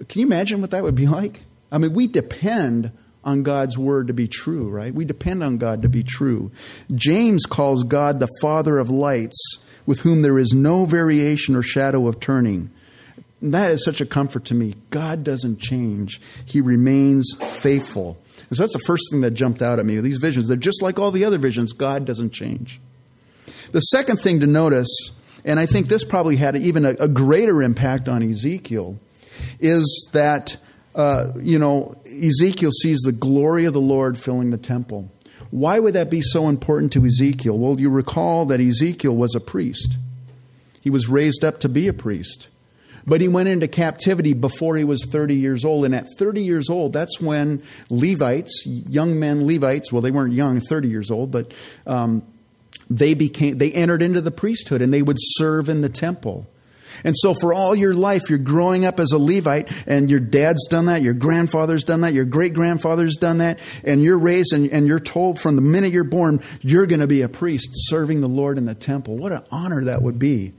can 0.08 0.22
you 0.22 0.26
imagine 0.26 0.62
what 0.62 0.72
that 0.72 0.84
would 0.84 0.96
be 0.96 1.08
like? 1.08 1.42
I 1.72 1.78
mean, 1.78 1.94
we 1.94 2.08
depend 2.08 2.92
on 3.24 3.44
God's 3.44 3.78
word 3.78 4.08
to 4.08 4.14
be 4.14 4.28
true, 4.28 4.70
right? 4.70 4.94
We 4.94 5.06
depend 5.06 5.44
on 5.44 5.58
God 5.58 5.84
to 5.84 5.90
be 5.90 6.04
true. 6.04 6.52
James 6.94 7.46
calls 7.46 7.84
God 7.84 8.20
the 8.20 8.30
Father 8.42 8.80
of 8.80 8.90
lights, 8.90 9.64
with 9.86 10.02
whom 10.02 10.22
there 10.22 10.40
is 10.40 10.54
no 10.54 10.86
variation 10.86 11.56
or 11.56 11.62
shadow 11.62 12.08
of 12.08 12.20
turning. 12.20 12.72
that 13.42 13.72
is 13.72 13.84
such 13.84 14.02
a 14.02 14.06
comfort 14.06 14.46
to 14.46 14.56
me. 14.56 14.76
God 14.90 15.24
doesn't 15.24 15.60
change, 15.60 16.22
He 16.46 16.62
remains 16.62 17.36
faithful. 17.40 18.18
And 18.52 18.58
so 18.58 18.64
that's 18.64 18.74
the 18.74 18.84
first 18.86 19.04
thing 19.10 19.22
that 19.22 19.32
jumped 19.32 19.62
out 19.62 19.80
at 19.80 19.86
me. 19.86 20.02
These 20.02 20.18
visions, 20.18 20.50
they're 20.50 20.58
just 20.58 20.82
like 20.82 21.00
all 21.00 21.10
the 21.10 21.24
other 21.24 21.38
visions. 21.38 21.72
God 21.72 22.04
doesn't 22.04 22.32
change. 22.34 22.82
The 23.72 23.80
second 23.80 24.18
thing 24.18 24.42
to 24.42 24.48
notice, 24.48 24.90
and 25.46 25.58
I 25.58 25.66
think 25.66 25.88
this 25.88 26.04
probably 26.04 26.36
had 26.36 26.58
even 26.58 26.84
a, 26.84 26.90
a 27.00 27.08
greater 27.08 27.64
impact 27.64 28.10
on 28.10 28.22
Ezekiel, 28.22 29.00
is 29.62 30.10
that, 30.12 30.58
uh, 30.96 31.32
you 31.38 31.58
know, 31.58 31.96
Ezekiel 32.06 32.72
sees 32.72 33.00
the 33.00 33.14
glory 33.14 33.64
of 33.64 33.72
the 33.72 33.80
Lord 33.80 34.18
filling 34.18 34.50
the 34.50 34.58
temple. 34.58 35.10
Why 35.50 35.80
would 35.80 35.94
that 35.94 36.10
be 36.10 36.22
so 36.22 36.50
important 36.50 36.92
to 36.92 37.06
Ezekiel? 37.06 37.58
Well, 37.58 37.80
you 37.80 37.90
recall 37.90 38.46
that 38.48 38.60
Ezekiel 38.60 39.16
was 39.16 39.34
a 39.34 39.40
priest. 39.40 39.96
He 40.82 40.90
was 40.90 41.08
raised 41.08 41.46
up 41.46 41.62
to 41.62 41.70
be 41.70 41.88
a 41.88 41.94
priest. 41.94 42.50
But 43.06 43.22
he 43.22 43.28
went 43.28 43.50
into 43.50 43.68
captivity 43.68 44.34
before 44.34 44.76
he 44.76 44.84
was 44.84 45.06
30 45.06 45.36
years 45.36 45.66
old. 45.66 45.86
And 45.86 45.96
at 45.96 46.06
30 46.18 46.44
years 46.44 46.70
old, 46.70 46.94
that's 46.94 47.20
when 47.20 47.64
Levites, 47.90 48.64
young 48.66 49.20
men 49.20 49.48
Levites, 49.48 49.92
well, 49.92 50.02
they 50.02 50.12
weren't 50.12 50.34
young, 50.34 50.60
30 50.60 50.88
years 50.88 51.12
old, 51.12 51.32
but 51.32 51.54
um, 51.88 52.24
they 52.90 53.14
became, 53.14 53.58
they 53.58 53.72
entered 53.72 54.02
into 54.02 54.22
the 54.22 54.32
priesthood 54.32 54.82
and 54.82 54.94
they 54.94 55.02
would 55.02 55.18
serve 55.20 55.70
in 55.70 55.82
the 55.82 55.90
temple. 55.90 56.48
And 57.04 57.16
so, 57.18 57.34
for 57.34 57.54
all 57.54 57.74
your 57.74 57.94
life, 57.94 58.30
you're 58.30 58.38
growing 58.38 58.86
up 58.86 59.00
as 59.00 59.12
a 59.12 59.18
Levite, 59.18 59.72
and 59.88 60.10
your 60.10 60.20
dad's 60.20 60.68
done 60.68 60.86
that, 60.86 61.02
your 61.02 61.14
grandfather's 61.14 61.84
done 61.84 62.02
that, 62.02 62.14
your 62.14 62.26
great 62.26 62.54
grandfather's 62.54 63.16
done 63.16 63.40
that, 63.40 63.60
and 63.84 64.04
you're 64.04 64.20
raised 64.20 64.54
and, 64.54 64.70
and 64.70 64.88
you're 64.88 65.00
told 65.00 65.40
from 65.40 65.56
the 65.56 65.62
minute 65.62 65.92
you're 65.92 66.04
born, 66.04 66.42
you're 66.62 66.86
going 66.86 67.00
to 67.00 67.08
be 67.08 67.22
a 67.22 67.30
priest 67.30 67.70
serving 67.74 68.22
the 68.22 68.28
Lord 68.28 68.58
in 68.58 68.66
the 68.66 68.76
temple. 68.76 69.18
What 69.18 69.32
an 69.32 69.44
honor 69.52 69.84
that 69.86 70.02
would 70.02 70.20
be. 70.20 70.54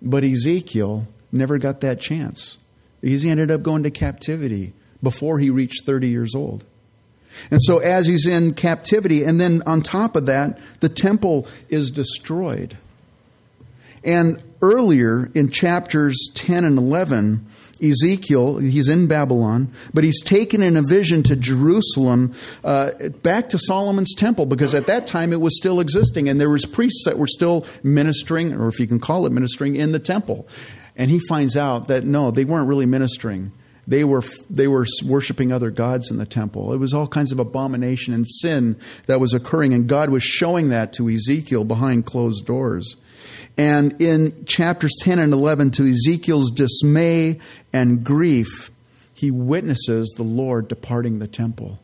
But 0.00 0.24
Ezekiel 0.24 1.06
never 1.32 1.58
got 1.58 1.80
that 1.80 2.00
chance. 2.00 2.58
because 3.00 3.22
He 3.22 3.30
ended 3.30 3.50
up 3.50 3.62
going 3.62 3.82
to 3.82 3.90
captivity 3.90 4.72
before 5.02 5.38
he 5.38 5.50
reached 5.50 5.84
30 5.84 6.08
years 6.08 6.34
old. 6.34 6.64
And 7.50 7.60
so, 7.62 7.78
as 7.78 8.06
he's 8.06 8.26
in 8.26 8.54
captivity, 8.54 9.22
and 9.22 9.40
then 9.40 9.62
on 9.66 9.82
top 9.82 10.16
of 10.16 10.26
that, 10.26 10.58
the 10.80 10.88
temple 10.88 11.46
is 11.68 11.90
destroyed. 11.90 12.76
And 14.02 14.42
earlier 14.62 15.30
in 15.34 15.50
chapters 15.50 16.30
10 16.34 16.64
and 16.64 16.78
11, 16.78 17.46
Ezekiel, 17.82 18.58
he's 18.58 18.88
in 18.88 19.06
Babylon, 19.06 19.72
but 19.94 20.02
he's 20.02 20.20
taken 20.22 20.62
in 20.62 20.76
a 20.76 20.82
vision 20.82 21.22
to 21.24 21.36
Jerusalem, 21.36 22.34
uh, 22.64 22.90
back 23.22 23.48
to 23.50 23.58
Solomon's 23.58 24.14
temple, 24.14 24.46
because 24.46 24.74
at 24.74 24.86
that 24.86 25.06
time 25.06 25.32
it 25.32 25.40
was 25.40 25.56
still 25.56 25.78
existing, 25.78 26.28
and 26.28 26.40
there 26.40 26.50
was 26.50 26.66
priests 26.66 27.04
that 27.04 27.18
were 27.18 27.28
still 27.28 27.64
ministering, 27.82 28.52
or 28.52 28.68
if 28.68 28.80
you 28.80 28.86
can 28.86 28.98
call 28.98 29.26
it 29.26 29.32
ministering, 29.32 29.76
in 29.76 29.92
the 29.92 30.00
temple. 30.00 30.48
And 30.98 31.10
he 31.10 31.20
finds 31.28 31.56
out 31.56 31.86
that 31.86 32.04
no, 32.04 32.30
they 32.30 32.44
weren't 32.44 32.68
really 32.68 32.84
ministering. 32.84 33.52
They 33.86 34.04
were, 34.04 34.22
they 34.50 34.68
were 34.68 34.84
worshiping 35.06 35.50
other 35.50 35.70
gods 35.70 36.10
in 36.10 36.18
the 36.18 36.26
temple. 36.26 36.74
It 36.74 36.76
was 36.76 36.92
all 36.92 37.06
kinds 37.06 37.32
of 37.32 37.38
abomination 37.38 38.12
and 38.12 38.26
sin 38.28 38.76
that 39.06 39.20
was 39.20 39.32
occurring, 39.32 39.72
and 39.72 39.88
God 39.88 40.10
was 40.10 40.22
showing 40.22 40.68
that 40.68 40.92
to 40.94 41.08
Ezekiel 41.08 41.64
behind 41.64 42.04
closed 42.04 42.44
doors. 42.44 42.96
And 43.56 44.00
in 44.02 44.44
chapters 44.44 44.94
10 45.00 45.18
and 45.18 45.32
11, 45.32 45.70
to 45.72 45.88
Ezekiel's 45.88 46.50
dismay 46.50 47.40
and 47.72 48.04
grief, 48.04 48.70
he 49.14 49.30
witnesses 49.30 50.12
the 50.16 50.22
Lord 50.22 50.68
departing 50.68 51.18
the 51.18 51.26
temple. 51.26 51.78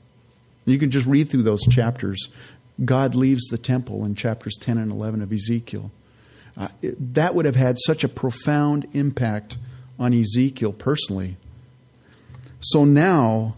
You 0.67 0.79
can 0.79 0.91
just 0.91 1.07
read 1.07 1.31
through 1.31 1.43
those 1.43 1.65
chapters. 1.67 2.29
God 2.85 3.15
leaves 3.15 3.45
the 3.47 3.59
temple 3.59 4.05
in 4.05 4.15
chapters 4.15 4.57
10 4.61 4.79
and 4.79 4.93
11 4.93 5.23
of 5.23 5.33
Ezekiel. 5.33 5.91
That 6.83 7.35
would 7.35 7.45
have 7.45 7.57
had 7.57 7.79
such 7.79 8.05
a 8.05 8.09
profound 8.09 8.87
impact 8.93 9.57
on 9.99 10.15
Ezekiel 10.15 10.73
personally. 10.73 11.37
So 12.61 12.85
now, 12.85 13.57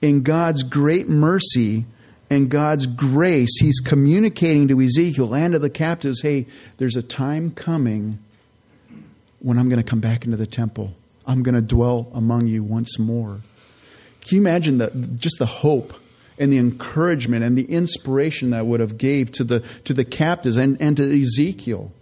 in 0.00 0.22
God's 0.22 0.62
great 0.62 1.08
mercy, 1.08 1.86
and 2.32 2.48
God's 2.48 2.86
grace, 2.86 3.60
He's 3.60 3.78
communicating 3.78 4.68
to 4.68 4.80
Ezekiel 4.80 5.34
and 5.34 5.52
to 5.52 5.58
the 5.58 5.68
captives 5.68 6.22
hey, 6.22 6.46
there's 6.78 6.96
a 6.96 7.02
time 7.02 7.50
coming 7.50 8.18
when 9.40 9.58
I'm 9.58 9.68
going 9.68 9.82
to 9.82 9.88
come 9.88 10.00
back 10.00 10.24
into 10.24 10.38
the 10.38 10.46
temple. 10.46 10.92
I'm 11.26 11.42
going 11.42 11.54
to 11.54 11.60
dwell 11.60 12.10
among 12.14 12.46
you 12.46 12.62
once 12.62 12.98
more. 12.98 13.42
Can 14.22 14.36
you 14.36 14.40
imagine 14.40 14.78
the, 14.78 14.90
just 15.18 15.38
the 15.38 15.46
hope 15.46 15.94
and 16.38 16.52
the 16.52 16.58
encouragement 16.58 17.44
and 17.44 17.56
the 17.56 17.70
inspiration 17.70 18.50
that 18.50 18.66
would 18.66 18.80
have 18.80 18.96
gave 18.96 19.30
to 19.32 19.44
the, 19.44 19.60
to 19.84 19.92
the 19.92 20.04
captives 20.04 20.56
and, 20.56 20.80
and 20.80 20.96
to 20.96 21.20
Ezekiel 21.20 21.92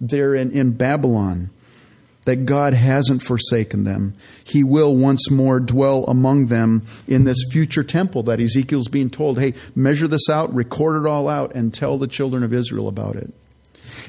there 0.00 0.34
in, 0.34 0.50
in 0.52 0.72
Babylon? 0.72 1.50
that 2.28 2.44
God 2.44 2.74
hasn't 2.74 3.22
forsaken 3.22 3.84
them. 3.84 4.14
He 4.44 4.62
will 4.62 4.94
once 4.94 5.30
more 5.30 5.60
dwell 5.60 6.04
among 6.04 6.48
them 6.48 6.84
in 7.06 7.24
this 7.24 7.42
future 7.50 7.82
temple 7.82 8.22
that 8.24 8.38
Ezekiel's 8.38 8.88
being 8.88 9.08
told, 9.08 9.38
hey, 9.38 9.54
measure 9.74 10.06
this 10.06 10.28
out, 10.28 10.54
record 10.54 11.02
it 11.02 11.08
all 11.08 11.26
out, 11.26 11.54
and 11.54 11.72
tell 11.72 11.96
the 11.96 12.06
children 12.06 12.42
of 12.42 12.52
Israel 12.52 12.86
about 12.86 13.16
it. 13.16 13.32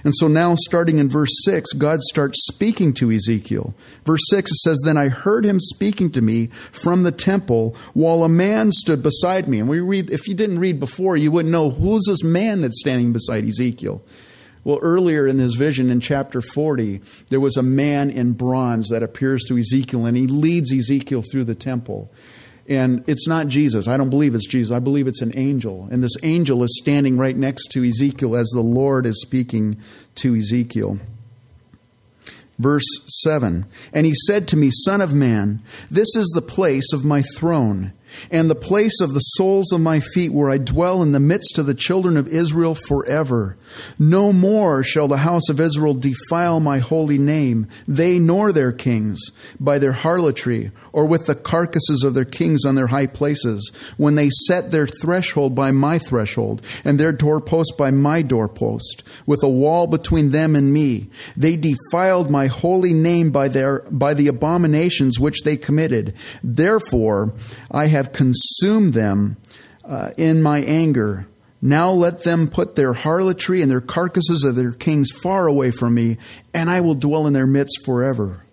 And 0.03 0.13
so 0.13 0.27
now, 0.27 0.55
starting 0.55 0.97
in 0.99 1.09
verse 1.09 1.29
6, 1.45 1.71
God 1.73 2.01
starts 2.01 2.45
speaking 2.47 2.93
to 2.95 3.09
Ezekiel. 3.09 3.73
Verse 4.05 4.21
6 4.29 4.51
it 4.51 4.55
says, 4.55 4.81
Then 4.83 4.97
I 4.97 5.07
heard 5.07 5.45
him 5.45 5.61
speaking 5.61 6.11
to 6.11 6.21
me 6.21 6.47
from 6.47 7.03
the 7.03 7.13
temple 7.13 7.73
while 7.93 8.25
a 8.25 8.29
man 8.29 8.73
stood 8.73 9.01
beside 9.01 9.47
me. 9.47 9.61
And 9.61 9.69
we 9.69 9.79
read, 9.79 10.09
if 10.09 10.27
you 10.27 10.33
didn't 10.33 10.59
read 10.59 10.77
before, 10.77 11.15
you 11.15 11.31
wouldn't 11.31 11.53
know 11.53 11.69
who's 11.69 12.03
this 12.05 12.23
man 12.23 12.59
that's 12.59 12.81
standing 12.81 13.13
beside 13.13 13.45
Ezekiel. 13.45 14.01
Well, 14.63 14.79
earlier 14.81 15.25
in 15.25 15.37
this 15.37 15.55
vision 15.55 15.89
in 15.89 15.99
chapter 15.99 16.41
40, 16.41 17.01
there 17.29 17.39
was 17.39 17.57
a 17.57 17.63
man 17.63 18.09
in 18.09 18.33
bronze 18.33 18.89
that 18.89 19.03
appears 19.03 19.43
to 19.45 19.57
Ezekiel, 19.57 20.05
and 20.05 20.17
he 20.17 20.27
leads 20.27 20.73
Ezekiel 20.73 21.23
through 21.23 21.45
the 21.45 21.55
temple. 21.55 22.11
And 22.67 23.03
it's 23.07 23.27
not 23.27 23.47
Jesus. 23.47 23.87
I 23.87 23.97
don't 23.97 24.11
believe 24.11 24.35
it's 24.35 24.47
Jesus. 24.47 24.71
I 24.71 24.79
believe 24.79 25.07
it's 25.07 25.23
an 25.23 25.31
angel. 25.35 25.87
And 25.89 26.03
this 26.03 26.15
angel 26.21 26.61
is 26.63 26.79
standing 26.79 27.17
right 27.17 27.35
next 27.35 27.69
to 27.69 27.83
Ezekiel 27.83 28.35
as 28.35 28.47
the 28.49 28.61
Lord 28.61 29.07
is 29.07 29.21
speaking 29.21 29.79
to 30.15 30.35
Ezekiel. 30.35 30.99
Verse 32.59 32.85
7 33.23 33.65
And 33.91 34.05
he 34.05 34.13
said 34.27 34.47
to 34.49 34.57
me, 34.57 34.69
Son 34.71 35.01
of 35.01 35.15
man, 35.15 35.63
this 35.89 36.15
is 36.15 36.27
the 36.35 36.43
place 36.43 36.93
of 36.93 37.03
my 37.03 37.23
throne 37.35 37.93
and 38.31 38.49
the 38.49 38.55
place 38.55 39.01
of 39.01 39.13
the 39.13 39.19
soles 39.19 39.71
of 39.71 39.81
my 39.81 39.99
feet 39.99 40.31
where 40.31 40.49
I 40.49 40.57
dwell 40.57 41.01
in 41.01 41.11
the 41.11 41.19
midst 41.19 41.57
of 41.57 41.65
the 41.65 41.73
children 41.73 42.17
of 42.17 42.27
Israel 42.27 42.75
forever. 42.75 43.57
No 43.97 44.33
more 44.33 44.83
shall 44.83 45.07
the 45.07 45.17
house 45.17 45.49
of 45.49 45.59
Israel 45.59 45.93
defile 45.93 46.59
my 46.59 46.79
holy 46.79 47.17
name, 47.17 47.67
they 47.87 48.19
nor 48.19 48.51
their 48.51 48.71
kings, 48.71 49.19
by 49.59 49.79
their 49.79 49.91
harlotry, 49.91 50.71
or 50.93 51.05
with 51.05 51.25
the 51.25 51.35
carcasses 51.35 52.03
of 52.03 52.13
their 52.13 52.25
kings 52.25 52.65
on 52.65 52.75
their 52.75 52.87
high 52.87 53.07
places, 53.07 53.71
when 53.97 54.15
they 54.15 54.29
set 54.47 54.71
their 54.71 54.87
threshold 54.87 55.55
by 55.55 55.71
my 55.71 55.99
threshold, 55.99 56.61
and 56.83 56.99
their 56.99 57.11
doorpost 57.11 57.73
by 57.77 57.91
my 57.91 58.21
doorpost, 58.21 59.03
with 59.25 59.43
a 59.43 59.49
wall 59.49 59.87
between 59.87 60.31
them 60.31 60.55
and 60.55 60.73
me. 60.73 61.09
They 61.35 61.55
defiled 61.55 62.29
my 62.29 62.47
holy 62.47 62.93
name 62.93 63.31
by 63.31 63.47
their 63.47 63.79
by 63.89 64.13
the 64.13 64.27
abominations 64.27 65.19
which 65.19 65.41
they 65.43 65.57
committed. 65.57 66.13
Therefore 66.43 67.33
I 67.71 67.87
have 67.87 67.98
consumed 68.13 68.93
them 68.93 69.37
uh, 69.83 70.11
in 70.17 70.41
my 70.41 70.59
anger. 70.61 71.27
Now 71.61 71.91
let 71.91 72.23
them 72.23 72.49
put 72.49 72.75
their 72.75 72.93
harlotry 72.93 73.61
and 73.61 73.69
their 73.69 73.81
carcasses 73.81 74.43
of 74.43 74.55
their 74.55 74.71
kings 74.71 75.11
far 75.11 75.47
away 75.47 75.71
from 75.71 75.93
me, 75.93 76.17
and 76.53 76.69
I 76.69 76.79
will 76.79 76.95
dwell 76.95 77.27
in 77.27 77.33
their 77.33 77.47
midst 77.47 77.83
forever. 77.85 78.45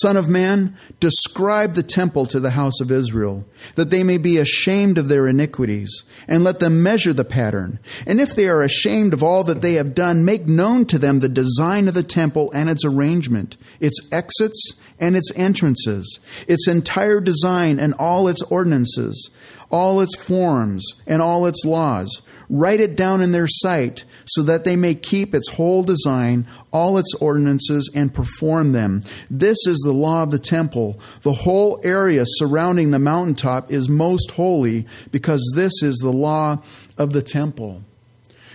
Son 0.00 0.16
of 0.16 0.28
man, 0.28 0.76
describe 0.98 1.74
the 1.74 1.82
temple 1.82 2.26
to 2.26 2.40
the 2.40 2.50
house 2.50 2.80
of 2.80 2.90
Israel, 2.90 3.44
that 3.76 3.90
they 3.90 4.02
may 4.02 4.18
be 4.18 4.38
ashamed 4.38 4.98
of 4.98 5.08
their 5.08 5.28
iniquities, 5.28 6.02
and 6.26 6.42
let 6.42 6.58
them 6.58 6.82
measure 6.82 7.12
the 7.12 7.24
pattern. 7.24 7.78
And 8.06 8.20
if 8.20 8.34
they 8.34 8.48
are 8.48 8.62
ashamed 8.62 9.12
of 9.12 9.22
all 9.22 9.44
that 9.44 9.62
they 9.62 9.74
have 9.74 9.94
done, 9.94 10.24
make 10.24 10.46
known 10.46 10.86
to 10.86 10.98
them 10.98 11.20
the 11.20 11.28
design 11.28 11.86
of 11.86 11.94
the 11.94 12.02
temple 12.02 12.50
and 12.52 12.68
its 12.68 12.84
arrangement, 12.84 13.56
its 13.78 14.00
exits 14.10 14.80
and 15.04 15.16
its 15.16 15.30
entrances, 15.36 16.18
its 16.48 16.66
entire 16.66 17.20
design 17.20 17.78
and 17.78 17.92
all 17.98 18.26
its 18.26 18.40
ordinances, 18.44 19.30
all 19.70 20.00
its 20.00 20.16
forms 20.16 20.82
and 21.06 21.20
all 21.20 21.44
its 21.44 21.62
laws. 21.64 22.22
Write 22.48 22.80
it 22.80 22.96
down 22.96 23.20
in 23.20 23.32
their 23.32 23.46
sight 23.46 24.04
so 24.24 24.42
that 24.42 24.64
they 24.64 24.76
may 24.76 24.94
keep 24.94 25.34
its 25.34 25.50
whole 25.50 25.82
design, 25.82 26.46
all 26.72 26.96
its 26.96 27.14
ordinances, 27.16 27.90
and 27.94 28.14
perform 28.14 28.72
them. 28.72 29.02
This 29.28 29.58
is 29.66 29.78
the 29.80 29.92
law 29.92 30.22
of 30.22 30.30
the 30.30 30.38
temple. 30.38 30.98
The 31.20 31.32
whole 31.32 31.80
area 31.84 32.24
surrounding 32.26 32.90
the 32.90 32.98
mountaintop 32.98 33.70
is 33.70 33.88
most 33.90 34.30
holy 34.30 34.86
because 35.10 35.42
this 35.54 35.82
is 35.82 35.96
the 35.96 36.12
law 36.12 36.62
of 36.96 37.12
the 37.12 37.22
temple. 37.22 37.82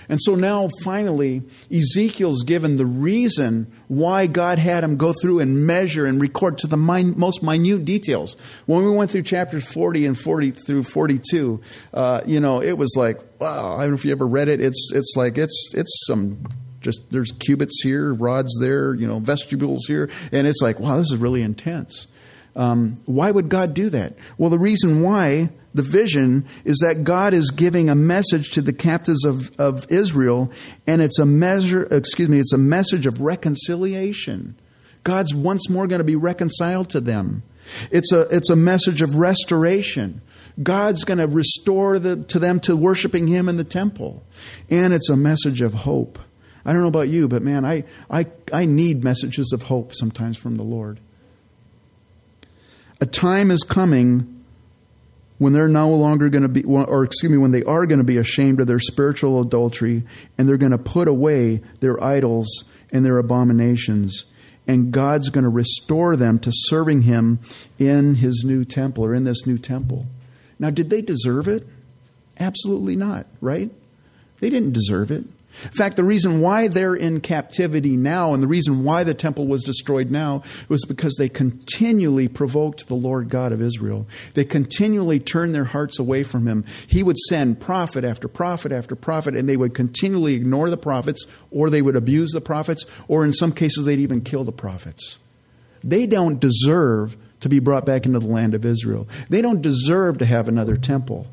And 0.09 0.19
so 0.19 0.33
now, 0.33 0.69
finally, 0.83 1.43
Ezekiel's 1.71 2.43
given 2.43 2.75
the 2.75 2.85
reason 2.85 3.71
why 3.87 4.25
God 4.25 4.57
had 4.57 4.83
him 4.83 4.97
go 4.97 5.13
through 5.21 5.39
and 5.39 5.67
measure 5.67 6.05
and 6.05 6.19
record 6.19 6.57
to 6.59 6.67
the 6.67 6.77
min- 6.77 7.17
most 7.17 7.43
minute 7.43 7.85
details. 7.85 8.35
When 8.65 8.83
we 8.83 8.89
went 8.89 9.11
through 9.11 9.23
chapters 9.23 9.63
40 9.65 10.07
and 10.07 10.19
40 10.19 10.51
through 10.51 10.83
42, 10.83 11.61
uh, 11.93 12.21
you 12.25 12.39
know, 12.39 12.61
it 12.61 12.73
was 12.73 12.95
like, 12.97 13.19
wow, 13.39 13.75
I 13.75 13.81
don't 13.81 13.91
know 13.91 13.95
if 13.95 14.05
you 14.05 14.11
ever 14.11 14.27
read 14.27 14.47
it. 14.47 14.59
It's, 14.59 14.91
it's 14.93 15.13
like, 15.15 15.37
it's, 15.37 15.73
it's 15.75 16.05
some 16.07 16.43
just 16.81 17.11
there's 17.11 17.31
cubits 17.31 17.81
here, 17.83 18.13
rods 18.13 18.57
there, 18.59 18.93
you 18.93 19.07
know, 19.07 19.19
vestibules 19.19 19.85
here, 19.85 20.09
and 20.31 20.47
it's 20.47 20.61
like, 20.61 20.79
wow, 20.79 20.97
this 20.97 21.11
is 21.11 21.17
really 21.17 21.41
intense. 21.41 22.07
Um, 22.55 22.99
why 23.05 23.31
would 23.31 23.49
God 23.49 23.73
do 23.73 23.89
that? 23.89 24.15
Well, 24.37 24.49
the 24.49 24.59
reason 24.59 25.01
why 25.01 25.49
the 25.73 25.83
vision 25.83 26.45
is 26.65 26.77
that 26.79 27.03
God 27.03 27.33
is 27.33 27.51
giving 27.51 27.89
a 27.89 27.95
message 27.95 28.51
to 28.51 28.61
the 28.61 28.73
captives 28.73 29.23
of, 29.23 29.51
of 29.59 29.85
Israel, 29.89 30.51
and 30.87 31.01
it's 31.01 31.19
a 31.19 31.25
measure, 31.25 31.87
excuse 31.91 32.27
me, 32.27 32.39
it's 32.39 32.53
a 32.53 32.57
message 32.57 33.05
of 33.05 33.21
reconciliation. 33.21 34.55
God's 35.03 35.33
once 35.33 35.69
more 35.69 35.87
going 35.87 35.99
to 35.99 36.05
be 36.05 36.15
reconciled 36.15 36.89
to 36.91 36.99
them. 36.99 37.43
It's 37.91 38.11
a, 38.11 38.21
it's 38.35 38.49
a 38.49 38.55
message 38.55 39.01
of 39.01 39.15
restoration. 39.15 40.21
God's 40.61 41.05
going 41.05 41.19
to 41.19 41.27
restore 41.27 41.99
the, 41.99 42.17
to 42.25 42.39
them 42.39 42.59
to 42.61 42.75
worshiping 42.75 43.27
Him 43.27 43.47
in 43.47 43.57
the 43.57 43.63
temple. 43.63 44.23
And 44.69 44.93
it's 44.93 45.09
a 45.09 45.15
message 45.15 45.61
of 45.61 45.73
hope. 45.73 46.19
I 46.65 46.73
don't 46.73 46.81
know 46.81 46.89
about 46.89 47.07
you, 47.07 47.27
but 47.27 47.41
man, 47.43 47.63
I, 47.63 47.85
I, 48.09 48.25
I 48.51 48.65
need 48.65 49.03
messages 49.03 49.53
of 49.53 49.63
hope 49.63 49.93
sometimes 49.93 50.37
from 50.37 50.55
the 50.55 50.63
Lord. 50.63 50.99
A 53.01 53.05
time 53.05 53.51
is 53.51 53.63
coming 53.63 54.43
when 55.37 55.53
they're 55.53 55.69
no 55.69 55.89
longer 55.89 56.29
going 56.29 56.43
to 56.43 56.49
be, 56.49 56.63
or 56.63 57.03
excuse 57.03 57.31
me, 57.31 57.37
when 57.37 57.51
they 57.51 57.63
are 57.63 57.85
going 57.85 57.99
to 57.99 58.03
be 58.03 58.17
ashamed 58.17 58.59
of 58.59 58.67
their 58.67 58.79
spiritual 58.79 59.39
adultery 59.39 60.03
and 60.37 60.47
they're 60.47 60.57
going 60.57 60.73
to 60.73 60.77
put 60.77 61.07
away 61.07 61.61
their 61.79 62.01
idols 62.03 62.65
and 62.91 63.05
their 63.05 63.17
abominations. 63.17 64.25
And 64.67 64.91
God's 64.91 65.29
going 65.29 65.45
to 65.45 65.49
restore 65.49 66.15
them 66.15 66.39
to 66.39 66.51
serving 66.53 67.03
Him 67.03 67.39
in 67.79 68.15
His 68.15 68.43
new 68.45 68.65
temple 68.65 69.05
or 69.05 69.15
in 69.15 69.23
this 69.23 69.47
new 69.47 69.57
temple. 69.57 70.05
Now, 70.59 70.69
did 70.69 70.89
they 70.89 71.01
deserve 71.01 71.47
it? 71.47 71.65
Absolutely 72.37 72.97
not, 72.97 73.25
right? 73.41 73.71
They 74.41 74.49
didn't 74.49 74.73
deserve 74.73 75.09
it. 75.09 75.25
In 75.63 75.71
fact, 75.71 75.95
the 75.95 76.03
reason 76.03 76.41
why 76.41 76.67
they're 76.67 76.95
in 76.95 77.21
captivity 77.21 77.97
now 77.97 78.33
and 78.33 78.41
the 78.41 78.47
reason 78.47 78.83
why 78.83 79.03
the 79.03 79.13
temple 79.13 79.47
was 79.47 79.63
destroyed 79.63 80.09
now 80.09 80.43
was 80.67 80.85
because 80.85 81.15
they 81.15 81.29
continually 81.29 82.27
provoked 82.27 82.87
the 82.87 82.95
Lord 82.95 83.29
God 83.29 83.51
of 83.51 83.61
Israel. 83.61 84.07
They 84.33 84.45
continually 84.45 85.19
turned 85.19 85.53
their 85.53 85.65
hearts 85.65 85.99
away 85.99 86.23
from 86.23 86.47
him. 86.47 86.65
He 86.87 87.03
would 87.03 87.17
send 87.17 87.59
prophet 87.59 88.05
after 88.05 88.27
prophet 88.27 88.71
after 88.71 88.95
prophet, 88.95 89.35
and 89.35 89.47
they 89.47 89.57
would 89.57 89.73
continually 89.73 90.33
ignore 90.33 90.69
the 90.69 90.77
prophets, 90.77 91.25
or 91.51 91.69
they 91.69 91.81
would 91.81 91.95
abuse 91.95 92.31
the 92.31 92.41
prophets, 92.41 92.85
or 93.07 93.25
in 93.25 93.33
some 93.33 93.51
cases, 93.51 93.85
they'd 93.85 93.99
even 93.99 94.21
kill 94.21 94.43
the 94.43 94.51
prophets. 94.51 95.19
They 95.83 96.05
don't 96.05 96.39
deserve 96.39 97.17
to 97.41 97.49
be 97.49 97.59
brought 97.59 97.85
back 97.85 98.05
into 98.05 98.19
the 98.19 98.27
land 98.27 98.53
of 98.53 98.65
Israel. 98.65 99.07
They 99.29 99.41
don't 99.41 99.61
deserve 99.61 100.17
to 100.17 100.25
have 100.25 100.47
another 100.47 100.77
temple. 100.77 101.27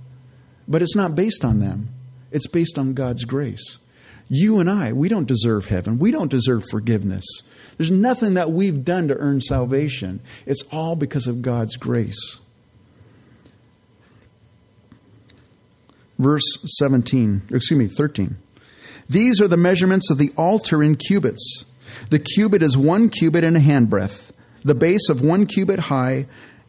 But 0.69 0.83
it's 0.83 0.97
not 0.97 1.15
based 1.15 1.45
on 1.45 1.61
them, 1.61 1.89
it's 2.31 2.49
based 2.49 2.79
on 2.79 2.95
God's 2.95 3.25
grace. 3.25 3.79
You 4.29 4.59
and 4.59 4.69
I, 4.69 4.93
we 4.93 5.09
don't 5.09 5.29
deserve 5.29 5.67
heaven. 5.67 5.99
We 5.99 6.11
don't 6.11 6.31
deserve 6.31 6.65
forgiveness. 6.71 7.25
There's 7.77 7.91
nothing 7.91 8.35
that 8.35 8.51
we've 8.51 8.85
done 8.85 9.09
to 9.09 9.17
earn 9.17 9.41
salvation. 9.41 10.21
It's 10.47 10.65
all 10.73 10.97
because 10.97 11.27
of 11.27 11.43
God's 11.43 11.77
grace. 11.77 12.41
Verse 16.19 16.45
17, 16.79 17.43
excuse 17.51 17.79
me, 17.79 17.87
13. 17.87 18.39
These 19.09 19.41
are 19.41 19.49
the 19.49 19.57
measurements 19.57 20.11
of 20.11 20.19
the 20.19 20.33
altar 20.37 20.83
in 20.83 20.97
cubits. 20.97 21.67
The 22.11 22.19
cubit 22.19 22.63
is 22.63 22.77
one 22.77 23.11
cubit 23.11 23.45
and 23.45 23.57
a 23.57 23.61
handbreadth, 23.61 24.33
the 24.65 24.75
base 24.75 25.09
of 25.09 25.23
one 25.23 25.47
cubit 25.47 25.81
high, 25.81 26.27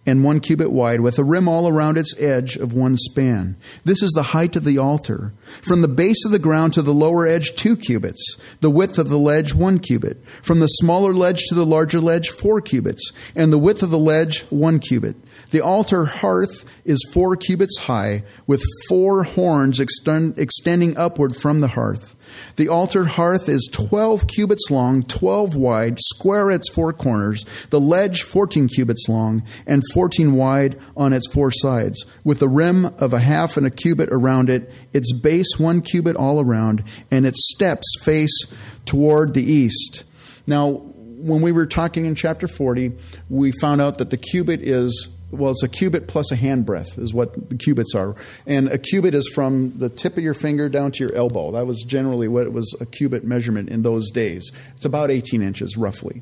and 0.07 0.23
one 0.23 0.39
cubit 0.39 0.71
wide, 0.71 1.01
with 1.01 1.19
a 1.19 1.23
rim 1.23 1.47
all 1.47 1.67
around 1.67 1.97
its 1.97 2.19
edge 2.19 2.55
of 2.55 2.73
one 2.73 2.95
span. 2.95 3.57
This 3.83 4.01
is 4.01 4.11
the 4.13 4.23
height 4.23 4.55
of 4.55 4.63
the 4.63 4.77
altar. 4.77 5.33
From 5.61 5.81
the 5.81 5.87
base 5.87 6.25
of 6.25 6.31
the 6.31 6.39
ground 6.39 6.73
to 6.73 6.81
the 6.81 6.93
lower 6.93 7.27
edge, 7.27 7.55
two 7.55 7.75
cubits. 7.75 8.37
The 8.61 8.71
width 8.71 8.97
of 8.97 9.09
the 9.09 9.19
ledge, 9.19 9.53
one 9.53 9.79
cubit. 9.79 10.23
From 10.41 10.59
the 10.59 10.67
smaller 10.67 11.13
ledge 11.13 11.43
to 11.49 11.55
the 11.55 11.65
larger 11.65 11.99
ledge, 11.99 12.29
four 12.29 12.61
cubits. 12.61 13.11
And 13.35 13.51
the 13.51 13.57
width 13.57 13.83
of 13.83 13.89
the 13.89 13.99
ledge, 13.99 14.43
one 14.43 14.79
cubit. 14.79 15.17
The 15.51 15.61
altar 15.61 16.05
hearth 16.05 16.65
is 16.85 17.05
four 17.13 17.35
cubits 17.35 17.77
high, 17.79 18.23
with 18.47 18.63
four 18.87 19.23
horns 19.23 19.79
extend, 19.79 20.39
extending 20.39 20.97
upward 20.97 21.35
from 21.35 21.59
the 21.59 21.69
hearth. 21.69 22.15
The 22.55 22.69
altar 22.69 23.05
hearth 23.05 23.49
is 23.49 23.69
12 23.71 24.27
cubits 24.27 24.69
long, 24.69 25.03
12 25.03 25.55
wide, 25.55 25.99
square 25.99 26.51
at 26.51 26.61
its 26.61 26.69
four 26.69 26.93
corners, 26.93 27.45
the 27.69 27.79
ledge 27.79 28.23
14 28.23 28.67
cubits 28.67 29.07
long, 29.07 29.43
and 29.65 29.83
14 29.93 30.33
wide 30.33 30.79
on 30.95 31.13
its 31.13 31.27
four 31.31 31.51
sides, 31.51 32.05
with 32.23 32.39
the 32.39 32.49
rim 32.49 32.85
of 32.97 33.13
a 33.13 33.19
half 33.19 33.57
and 33.57 33.65
a 33.65 33.71
cubit 33.71 34.09
around 34.11 34.49
it, 34.49 34.71
its 34.93 35.13
base 35.13 35.57
one 35.57 35.81
cubit 35.81 36.15
all 36.15 36.39
around, 36.39 36.83
and 37.11 37.25
its 37.25 37.51
steps 37.55 37.87
face 38.01 38.45
toward 38.85 39.33
the 39.33 39.43
east. 39.43 40.03
Now, 40.45 40.69
when 40.71 41.41
we 41.41 41.51
were 41.51 41.65
talking 41.65 42.05
in 42.05 42.15
chapter 42.15 42.47
40, 42.47 42.93
we 43.29 43.51
found 43.51 43.81
out 43.81 43.97
that 43.97 44.09
the 44.09 44.17
cubit 44.17 44.61
is 44.61 45.09
well, 45.29 45.51
it's 45.51 45.63
a 45.63 45.67
cubit 45.67 46.07
plus 46.07 46.31
a 46.31 46.37
handbreadth 46.37 46.97
is 46.97 47.13
what 47.13 47.49
the 47.49 47.55
cubits 47.55 47.93
are. 47.95 48.15
And 48.45 48.69
a 48.69 48.77
cubit 48.77 49.13
is 49.13 49.29
from 49.33 49.77
the 49.77 49.89
tip 49.89 50.17
of 50.17 50.23
your 50.23 50.33
finger 50.33 50.69
down 50.69 50.91
to 50.93 51.03
your 51.03 51.13
elbow. 51.13 51.51
That 51.51 51.67
was 51.67 51.83
generally 51.83 52.27
what 52.27 52.45
it 52.45 52.53
was 52.53 52.73
a 52.79 52.85
cubit 52.85 53.25
measurement 53.25 53.69
in 53.69 53.81
those 53.81 54.09
days. 54.11 54.51
It's 54.75 54.85
about 54.85 55.11
18 55.11 55.41
inches, 55.41 55.75
roughly. 55.75 56.21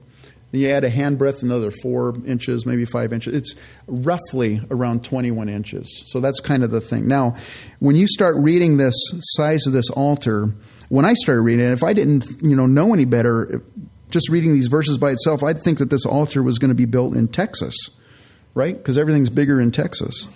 Then 0.51 0.61
you 0.61 0.69
add 0.69 0.83
a 0.83 0.89
handbreadth, 0.89 1.43
another 1.43 1.71
four 1.83 2.15
inches, 2.25 2.65
maybe 2.65 2.85
five 2.85 3.13
inches. 3.13 3.35
It's 3.35 3.55
roughly 3.87 4.61
around 4.71 5.03
21 5.03 5.49
inches. 5.49 6.03
So 6.07 6.19
that's 6.19 6.39
kind 6.39 6.63
of 6.63 6.71
the 6.71 6.81
thing. 6.81 7.07
Now, 7.07 7.35
when 7.79 7.95
you 7.95 8.07
start 8.07 8.35
reading 8.37 8.77
this 8.77 8.95
size 9.35 9.67
of 9.67 9.73
this 9.73 9.89
altar, 9.91 10.49
when 10.89 11.05
I 11.05 11.13
started 11.13 11.41
reading 11.41 11.65
it, 11.65 11.73
if 11.73 11.83
I 11.83 11.93
didn't 11.93 12.25
you 12.41 12.55
know, 12.55 12.65
know 12.65 12.91
any 12.91 13.05
better, 13.05 13.61
just 14.09 14.29
reading 14.29 14.53
these 14.53 14.67
verses 14.67 14.97
by 14.97 15.11
itself, 15.11 15.43
I'd 15.43 15.59
think 15.59 15.77
that 15.77 15.91
this 15.91 16.07
altar 16.07 16.41
was 16.41 16.57
going 16.57 16.69
to 16.69 16.75
be 16.75 16.85
built 16.85 17.15
in 17.15 17.27
Texas 17.27 17.75
right? 18.55 18.75
Because 18.75 18.97
everything's 18.97 19.29
bigger 19.29 19.61
in 19.61 19.69
Texas. 19.69 20.27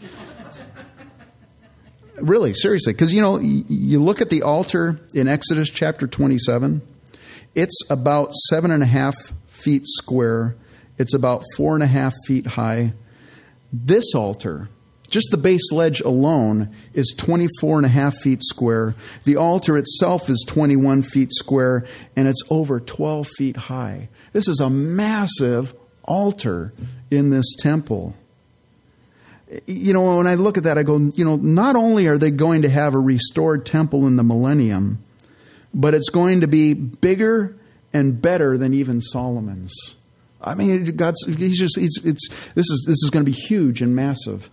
really, 2.17 2.53
seriously. 2.53 2.93
Because, 2.93 3.13
you 3.13 3.21
know, 3.21 3.39
you 3.39 3.99
look 3.99 4.21
at 4.21 4.29
the 4.29 4.43
altar 4.43 4.99
in 5.15 5.27
Exodus 5.27 5.69
chapter 5.69 6.05
27, 6.05 6.81
it's 7.55 7.89
about 7.89 8.33
seven 8.49 8.69
and 8.69 8.83
a 8.83 8.87
half 8.87 9.15
feet 9.47 9.83
square, 9.85 10.55
it's 10.97 11.13
about 11.13 11.43
four 11.55 11.73
and 11.73 11.83
a 11.83 11.87
half 11.87 12.13
feet 12.27 12.45
high. 12.45 12.93
This 13.71 14.13
altar, 14.13 14.69
just 15.09 15.31
the 15.31 15.37
base 15.37 15.71
ledge 15.71 16.01
alone 16.01 16.73
is 16.93 17.13
24 17.17 17.77
and 17.77 17.85
a 17.85 17.89
half 17.89 18.15
feet 18.17 18.43
square. 18.43 18.95
The 19.23 19.37
altar 19.37 19.77
itself 19.77 20.29
is 20.29 20.43
21 20.47 21.03
feet 21.03 21.31
square, 21.31 21.85
and 22.15 22.27
it's 22.27 22.43
over 22.49 22.79
12 22.79 23.27
feet 23.37 23.57
high. 23.57 24.09
This 24.33 24.47
is 24.47 24.59
a 24.59 24.69
massive 24.69 25.73
altar 26.09 26.73
in 27.09 27.29
this 27.29 27.55
temple. 27.57 28.15
You 29.65 29.93
know, 29.93 30.17
when 30.17 30.27
I 30.27 30.35
look 30.35 30.57
at 30.57 30.65
that, 30.65 30.77
I 30.77 30.83
go, 30.83 30.97
you 30.97 31.23
know, 31.23 31.37
not 31.37 31.75
only 31.75 32.07
are 32.07 32.17
they 32.17 32.31
going 32.31 32.63
to 32.63 32.69
have 32.69 32.93
a 32.93 32.99
restored 32.99 33.65
temple 33.65 34.05
in 34.05 34.17
the 34.17 34.23
millennium, 34.23 35.01
but 35.73 35.93
it's 35.93 36.09
going 36.09 36.41
to 36.41 36.47
be 36.47 36.73
bigger 36.73 37.55
and 37.93 38.21
better 38.21 38.57
than 38.57 38.73
even 38.73 38.99
Solomon's. 39.01 39.95
I 40.41 40.55
mean, 40.55 40.95
God's 40.95 41.23
he's 41.25 41.57
just 41.57 41.77
it's, 41.77 42.03
it's 42.05 42.27
this 42.53 42.69
is 42.69 42.85
this 42.87 43.03
is 43.03 43.09
going 43.11 43.25
to 43.25 43.31
be 43.31 43.37
huge 43.37 43.81
and 43.81 43.95
massive. 43.95 44.49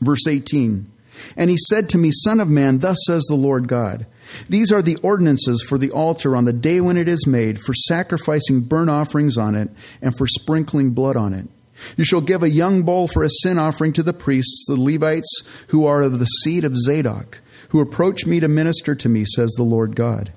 Verse 0.00 0.26
18. 0.26 0.90
And 1.36 1.50
he 1.50 1.56
said 1.68 1.88
to 1.90 1.98
me, 1.98 2.10
Son 2.12 2.40
of 2.40 2.48
man, 2.48 2.78
thus 2.78 2.98
says 3.06 3.22
the 3.24 3.34
Lord 3.34 3.68
God, 3.68 4.06
these 4.48 4.72
are 4.72 4.82
the 4.82 4.96
ordinances 5.02 5.64
for 5.68 5.78
the 5.78 5.90
altar 5.90 6.36
on 6.36 6.44
the 6.44 6.52
day 6.52 6.80
when 6.80 6.96
it 6.96 7.08
is 7.08 7.26
made, 7.26 7.60
for 7.60 7.74
sacrificing 7.74 8.60
burnt 8.60 8.90
offerings 8.90 9.36
on 9.36 9.54
it, 9.54 9.70
and 10.00 10.16
for 10.16 10.26
sprinkling 10.26 10.90
blood 10.90 11.16
on 11.16 11.34
it. 11.34 11.48
You 11.96 12.04
shall 12.04 12.20
give 12.20 12.42
a 12.42 12.50
young 12.50 12.82
bull 12.82 13.08
for 13.08 13.22
a 13.22 13.30
sin 13.30 13.58
offering 13.58 13.92
to 13.94 14.02
the 14.02 14.12
priests, 14.12 14.66
the 14.68 14.80
Levites, 14.80 15.42
who 15.68 15.86
are 15.86 16.02
of 16.02 16.18
the 16.18 16.26
seed 16.26 16.64
of 16.64 16.76
Zadok, 16.76 17.40
who 17.70 17.80
approach 17.80 18.26
me 18.26 18.40
to 18.40 18.48
minister 18.48 18.94
to 18.94 19.08
me, 19.08 19.24
says 19.24 19.50
the 19.56 19.62
Lord 19.62 19.96
God. 19.96 20.32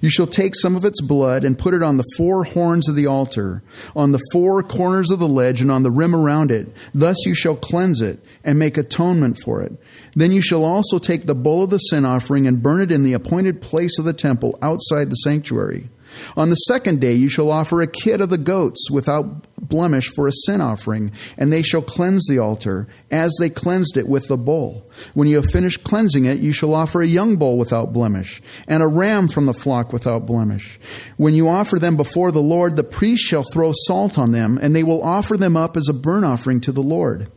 You 0.00 0.10
shall 0.10 0.26
take 0.26 0.54
some 0.54 0.76
of 0.76 0.84
its 0.84 1.00
blood 1.00 1.44
and 1.44 1.58
put 1.58 1.74
it 1.74 1.82
on 1.82 1.96
the 1.96 2.04
four 2.16 2.44
horns 2.44 2.88
of 2.88 2.96
the 2.96 3.06
altar, 3.06 3.62
on 3.94 4.12
the 4.12 4.22
four 4.32 4.62
corners 4.62 5.10
of 5.10 5.18
the 5.18 5.28
ledge, 5.28 5.60
and 5.60 5.70
on 5.70 5.82
the 5.82 5.90
rim 5.90 6.14
around 6.14 6.50
it. 6.50 6.74
Thus 6.92 7.24
you 7.26 7.34
shall 7.34 7.56
cleanse 7.56 8.00
it 8.00 8.18
and 8.42 8.58
make 8.58 8.76
atonement 8.76 9.38
for 9.44 9.62
it. 9.62 9.72
Then 10.14 10.32
you 10.32 10.42
shall 10.42 10.64
also 10.64 10.98
take 10.98 11.26
the 11.26 11.34
bull 11.34 11.62
of 11.62 11.70
the 11.70 11.78
sin 11.78 12.04
offering 12.04 12.46
and 12.46 12.62
burn 12.62 12.80
it 12.80 12.92
in 12.92 13.02
the 13.02 13.12
appointed 13.12 13.60
place 13.60 13.98
of 13.98 14.04
the 14.04 14.12
temple 14.12 14.58
outside 14.62 15.10
the 15.10 15.16
sanctuary. 15.16 15.88
On 16.36 16.50
the 16.50 16.56
second 16.56 17.00
day 17.00 17.14
you 17.14 17.28
shall 17.28 17.50
offer 17.50 17.80
a 17.80 17.86
kid 17.86 18.20
of 18.20 18.30
the 18.30 18.38
goats 18.38 18.90
without 18.90 19.46
blemish 19.60 20.08
for 20.14 20.26
a 20.26 20.32
sin 20.32 20.60
offering, 20.60 21.12
and 21.36 21.52
they 21.52 21.62
shall 21.62 21.82
cleanse 21.82 22.26
the 22.28 22.38
altar, 22.38 22.86
as 23.10 23.34
they 23.38 23.50
cleansed 23.50 23.96
it 23.96 24.08
with 24.08 24.28
the 24.28 24.36
bull. 24.36 24.90
When 25.14 25.28
you 25.28 25.36
have 25.36 25.50
finished 25.52 25.84
cleansing 25.84 26.24
it, 26.24 26.38
you 26.38 26.52
shall 26.52 26.74
offer 26.74 27.02
a 27.02 27.06
young 27.06 27.36
bull 27.36 27.58
without 27.58 27.92
blemish, 27.92 28.42
and 28.68 28.82
a 28.82 28.86
ram 28.86 29.28
from 29.28 29.46
the 29.46 29.54
flock 29.54 29.92
without 29.92 30.26
blemish. 30.26 30.78
When 31.16 31.34
you 31.34 31.48
offer 31.48 31.78
them 31.78 31.96
before 31.96 32.32
the 32.32 32.42
Lord, 32.42 32.76
the 32.76 32.84
priest 32.84 33.24
shall 33.24 33.44
throw 33.52 33.72
salt 33.86 34.18
on 34.18 34.32
them, 34.32 34.58
and 34.60 34.74
they 34.74 34.82
will 34.82 35.02
offer 35.02 35.36
them 35.36 35.56
up 35.56 35.76
as 35.76 35.88
a 35.88 35.94
burnt 35.94 36.24
offering 36.24 36.60
to 36.62 36.72
the 36.72 36.82
Lord. 36.82 37.30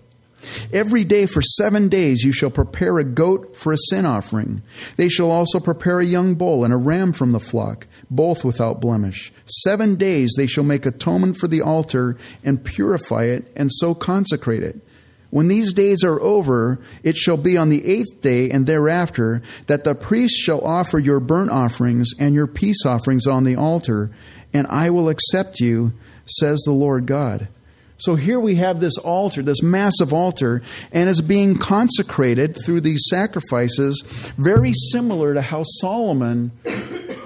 Every 0.71 1.03
day 1.03 1.25
for 1.25 1.41
seven 1.41 1.89
days 1.89 2.23
you 2.23 2.31
shall 2.31 2.49
prepare 2.49 2.99
a 2.99 3.03
goat 3.03 3.55
for 3.55 3.73
a 3.73 3.77
sin 3.89 4.05
offering. 4.05 4.61
They 4.95 5.09
shall 5.09 5.31
also 5.31 5.59
prepare 5.59 5.99
a 5.99 6.05
young 6.05 6.35
bull 6.35 6.63
and 6.63 6.73
a 6.73 6.77
ram 6.77 7.13
from 7.13 7.31
the 7.31 7.39
flock, 7.39 7.87
both 8.09 8.43
without 8.43 8.81
blemish. 8.81 9.31
Seven 9.45 9.95
days 9.95 10.33
they 10.37 10.47
shall 10.47 10.63
make 10.63 10.85
atonement 10.85 11.37
for 11.37 11.47
the 11.47 11.61
altar 11.61 12.17
and 12.43 12.63
purify 12.63 13.25
it, 13.25 13.51
and 13.55 13.71
so 13.71 13.93
consecrate 13.93 14.63
it. 14.63 14.81
When 15.29 15.49
these 15.49 15.73
days 15.73 16.03
are 16.03 16.21
over, 16.21 16.79
it 17.03 17.17
shall 17.17 17.37
be 17.37 17.57
on 17.57 17.69
the 17.69 17.85
eighth 17.85 18.21
day 18.21 18.49
and 18.49 18.65
thereafter 18.65 19.41
that 19.67 19.83
the 19.83 19.93
priest 19.93 20.35
shall 20.35 20.65
offer 20.65 20.99
your 20.99 21.19
burnt 21.19 21.51
offerings 21.51 22.11
and 22.17 22.33
your 22.33 22.47
peace 22.47 22.85
offerings 22.85 23.27
on 23.27 23.43
the 23.43 23.55
altar, 23.55 24.09
and 24.53 24.65
I 24.67 24.89
will 24.89 25.09
accept 25.09 25.59
you, 25.59 25.93
says 26.25 26.61
the 26.61 26.71
Lord 26.71 27.05
God. 27.05 27.49
So 27.97 28.15
here 28.15 28.39
we 28.39 28.55
have 28.55 28.79
this 28.79 28.97
altar, 28.99 29.41
this 29.41 29.63
massive 29.63 30.13
altar, 30.13 30.61
and 30.91 31.09
it's 31.09 31.21
being 31.21 31.57
consecrated 31.57 32.55
through 32.63 32.81
these 32.81 33.03
sacrifices, 33.09 34.03
very 34.37 34.73
similar 34.91 35.33
to 35.33 35.41
how 35.41 35.63
Solomon 35.63 36.51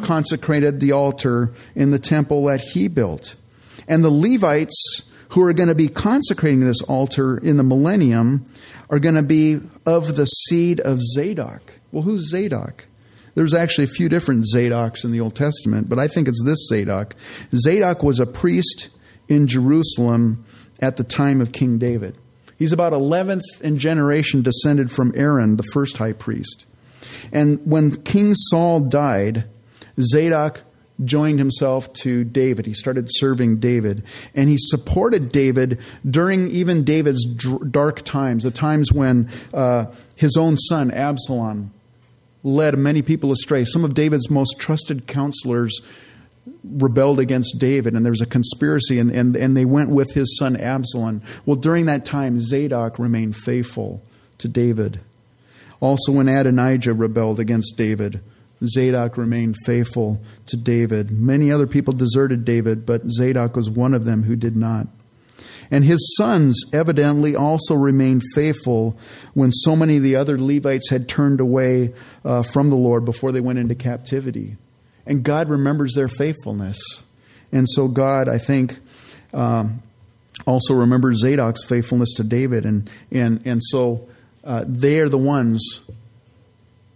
consecrated 0.01 0.79
the 0.79 0.93
altar 0.93 1.53
in 1.75 1.91
the 1.91 1.99
temple 1.99 2.45
that 2.45 2.61
he 2.61 2.87
built. 2.87 3.35
And 3.87 4.03
the 4.03 4.09
Levites 4.09 5.09
who 5.29 5.41
are 5.43 5.53
going 5.53 5.69
to 5.69 5.75
be 5.75 5.87
consecrating 5.87 6.61
this 6.61 6.81
altar 6.83 7.37
in 7.37 7.57
the 7.57 7.63
millennium 7.63 8.45
are 8.89 8.99
going 8.99 9.15
to 9.15 9.23
be 9.23 9.59
of 9.85 10.15
the 10.15 10.25
seed 10.25 10.79
of 10.81 11.01
Zadok. 11.01 11.73
Well, 11.91 12.03
who's 12.03 12.29
Zadok? 12.29 12.85
There's 13.35 13.53
actually 13.53 13.85
a 13.85 13.87
few 13.87 14.09
different 14.09 14.45
Zadoks 14.53 15.05
in 15.05 15.11
the 15.11 15.21
Old 15.21 15.35
Testament, 15.35 15.87
but 15.87 15.99
I 15.99 16.07
think 16.07 16.27
it's 16.27 16.43
this 16.43 16.67
Zadok. 16.67 17.15
Zadok 17.55 18.03
was 18.03 18.19
a 18.19 18.25
priest 18.25 18.89
in 19.29 19.47
Jerusalem 19.47 20.43
at 20.81 20.97
the 20.97 21.03
time 21.03 21.41
of 21.41 21.51
King 21.51 21.77
David. 21.77 22.15
He's 22.57 22.73
about 22.73 22.93
11th 22.93 23.61
in 23.61 23.77
generation 23.77 24.41
descended 24.41 24.91
from 24.91 25.13
Aaron, 25.15 25.57
the 25.57 25.63
first 25.73 25.97
high 25.97 26.13
priest. 26.13 26.65
And 27.31 27.59
when 27.65 28.01
King 28.03 28.33
Saul 28.35 28.81
died, 28.81 29.45
Zadok 29.99 30.61
joined 31.03 31.39
himself 31.39 31.91
to 31.93 32.23
David. 32.23 32.65
He 32.65 32.73
started 32.73 33.07
serving 33.09 33.57
David. 33.57 34.03
And 34.35 34.49
he 34.49 34.57
supported 34.59 35.31
David 35.31 35.79
during 36.07 36.49
even 36.49 36.83
David's 36.83 37.25
dark 37.25 38.01
times, 38.03 38.43
the 38.43 38.51
times 38.51 38.91
when 38.91 39.29
uh, 39.53 39.87
his 40.15 40.37
own 40.37 40.57
son, 40.57 40.91
Absalom, 40.91 41.71
led 42.43 42.77
many 42.77 43.01
people 43.01 43.31
astray. 43.31 43.65
Some 43.65 43.83
of 43.83 43.93
David's 43.93 44.29
most 44.29 44.59
trusted 44.59 45.07
counselors 45.07 45.79
rebelled 46.63 47.19
against 47.19 47.59
David, 47.59 47.93
and 47.93 48.05
there 48.05 48.11
was 48.11 48.21
a 48.21 48.25
conspiracy, 48.25 48.99
and, 48.99 49.11
and, 49.11 49.35
and 49.35 49.55
they 49.55 49.65
went 49.65 49.89
with 49.89 50.13
his 50.13 50.37
son 50.37 50.55
Absalom. 50.55 51.21
Well, 51.45 51.55
during 51.55 51.85
that 51.85 52.05
time, 52.05 52.39
Zadok 52.39 52.99
remained 52.99 53.35
faithful 53.35 54.01
to 54.39 54.47
David. 54.47 55.01
Also, 55.79 56.11
when 56.11 56.27
Adonijah 56.27 56.93
rebelled 56.93 57.39
against 57.39 57.77
David, 57.77 58.21
Zadok 58.65 59.17
remained 59.17 59.55
faithful 59.65 60.21
to 60.47 60.57
David. 60.57 61.11
Many 61.11 61.51
other 61.51 61.67
people 61.67 61.93
deserted 61.93 62.45
David, 62.45 62.85
but 62.85 63.09
Zadok 63.09 63.55
was 63.55 63.69
one 63.69 63.93
of 63.93 64.05
them 64.05 64.23
who 64.23 64.35
did 64.35 64.55
not. 64.55 64.87
And 65.71 65.85
his 65.85 66.15
sons 66.17 66.63
evidently 66.73 67.35
also 67.35 67.75
remained 67.75 68.23
faithful 68.35 68.97
when 69.33 69.51
so 69.51 69.75
many 69.75 69.97
of 69.97 70.03
the 70.03 70.17
other 70.17 70.37
Levites 70.37 70.89
had 70.89 71.07
turned 71.07 71.39
away 71.39 71.93
uh, 72.25 72.43
from 72.43 72.69
the 72.69 72.75
Lord 72.75 73.05
before 73.05 73.31
they 73.31 73.39
went 73.39 73.57
into 73.57 73.73
captivity. 73.73 74.57
And 75.05 75.23
God 75.23 75.49
remembers 75.49 75.93
their 75.93 76.07
faithfulness. 76.07 76.77
And 77.51 77.67
so, 77.69 77.87
God, 77.87 78.29
I 78.29 78.37
think, 78.37 78.79
um, 79.33 79.81
also 80.45 80.73
remembers 80.73 81.19
Zadok's 81.19 81.63
faithfulness 81.63 82.13
to 82.13 82.23
David. 82.23 82.65
And, 82.65 82.89
and, 83.11 83.41
and 83.45 83.61
so 83.63 84.07
uh, 84.43 84.63
they 84.67 84.99
are 84.99 85.09
the 85.09 85.17
ones. 85.17 85.81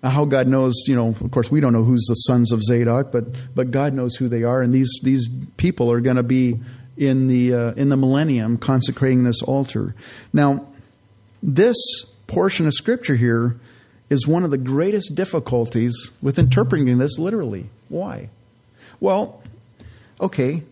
How 0.04 0.26
God 0.26 0.48
knows, 0.48 0.84
you 0.88 0.96
know, 0.96 1.10
of 1.10 1.32
course, 1.32 1.50
we 1.50 1.60
don't 1.60 1.74
know 1.74 1.84
who's 1.84 2.06
the 2.08 2.14
sons 2.14 2.52
of 2.52 2.62
Zadok, 2.62 3.12
but, 3.12 3.26
but 3.56 3.72
God 3.72 3.94
knows 3.94 4.16
who 4.16 4.28
they 4.28 4.44
are. 4.44 4.62
And 4.62 4.72
these, 4.72 4.92
these 5.02 5.28
people 5.58 5.92
are 5.92 6.00
going 6.00 6.18
to 6.18 6.24
be 6.24 6.60
in 6.96 7.28
the, 7.28 7.54
uh, 7.54 7.72
in 7.74 7.90
the 7.90 7.98
millennium 7.98 8.58
consecrating 8.58 9.24
this 9.24 9.42
altar. 9.42 9.96
Now, 10.32 10.70
this 11.42 11.76
portion 12.28 12.68
of 12.68 12.74
Scripture 12.74 13.16
here 13.16 13.60
is 14.10 14.28
one 14.28 14.44
of 14.44 14.52
the 14.52 14.58
greatest 14.58 15.16
difficulties 15.16 16.12
with 16.22 16.38
interpreting 16.38 16.98
this 16.98 17.18
literally. 17.18 17.70
Why? 17.90 18.30
Well, 19.00 19.42
okay, 20.20 20.64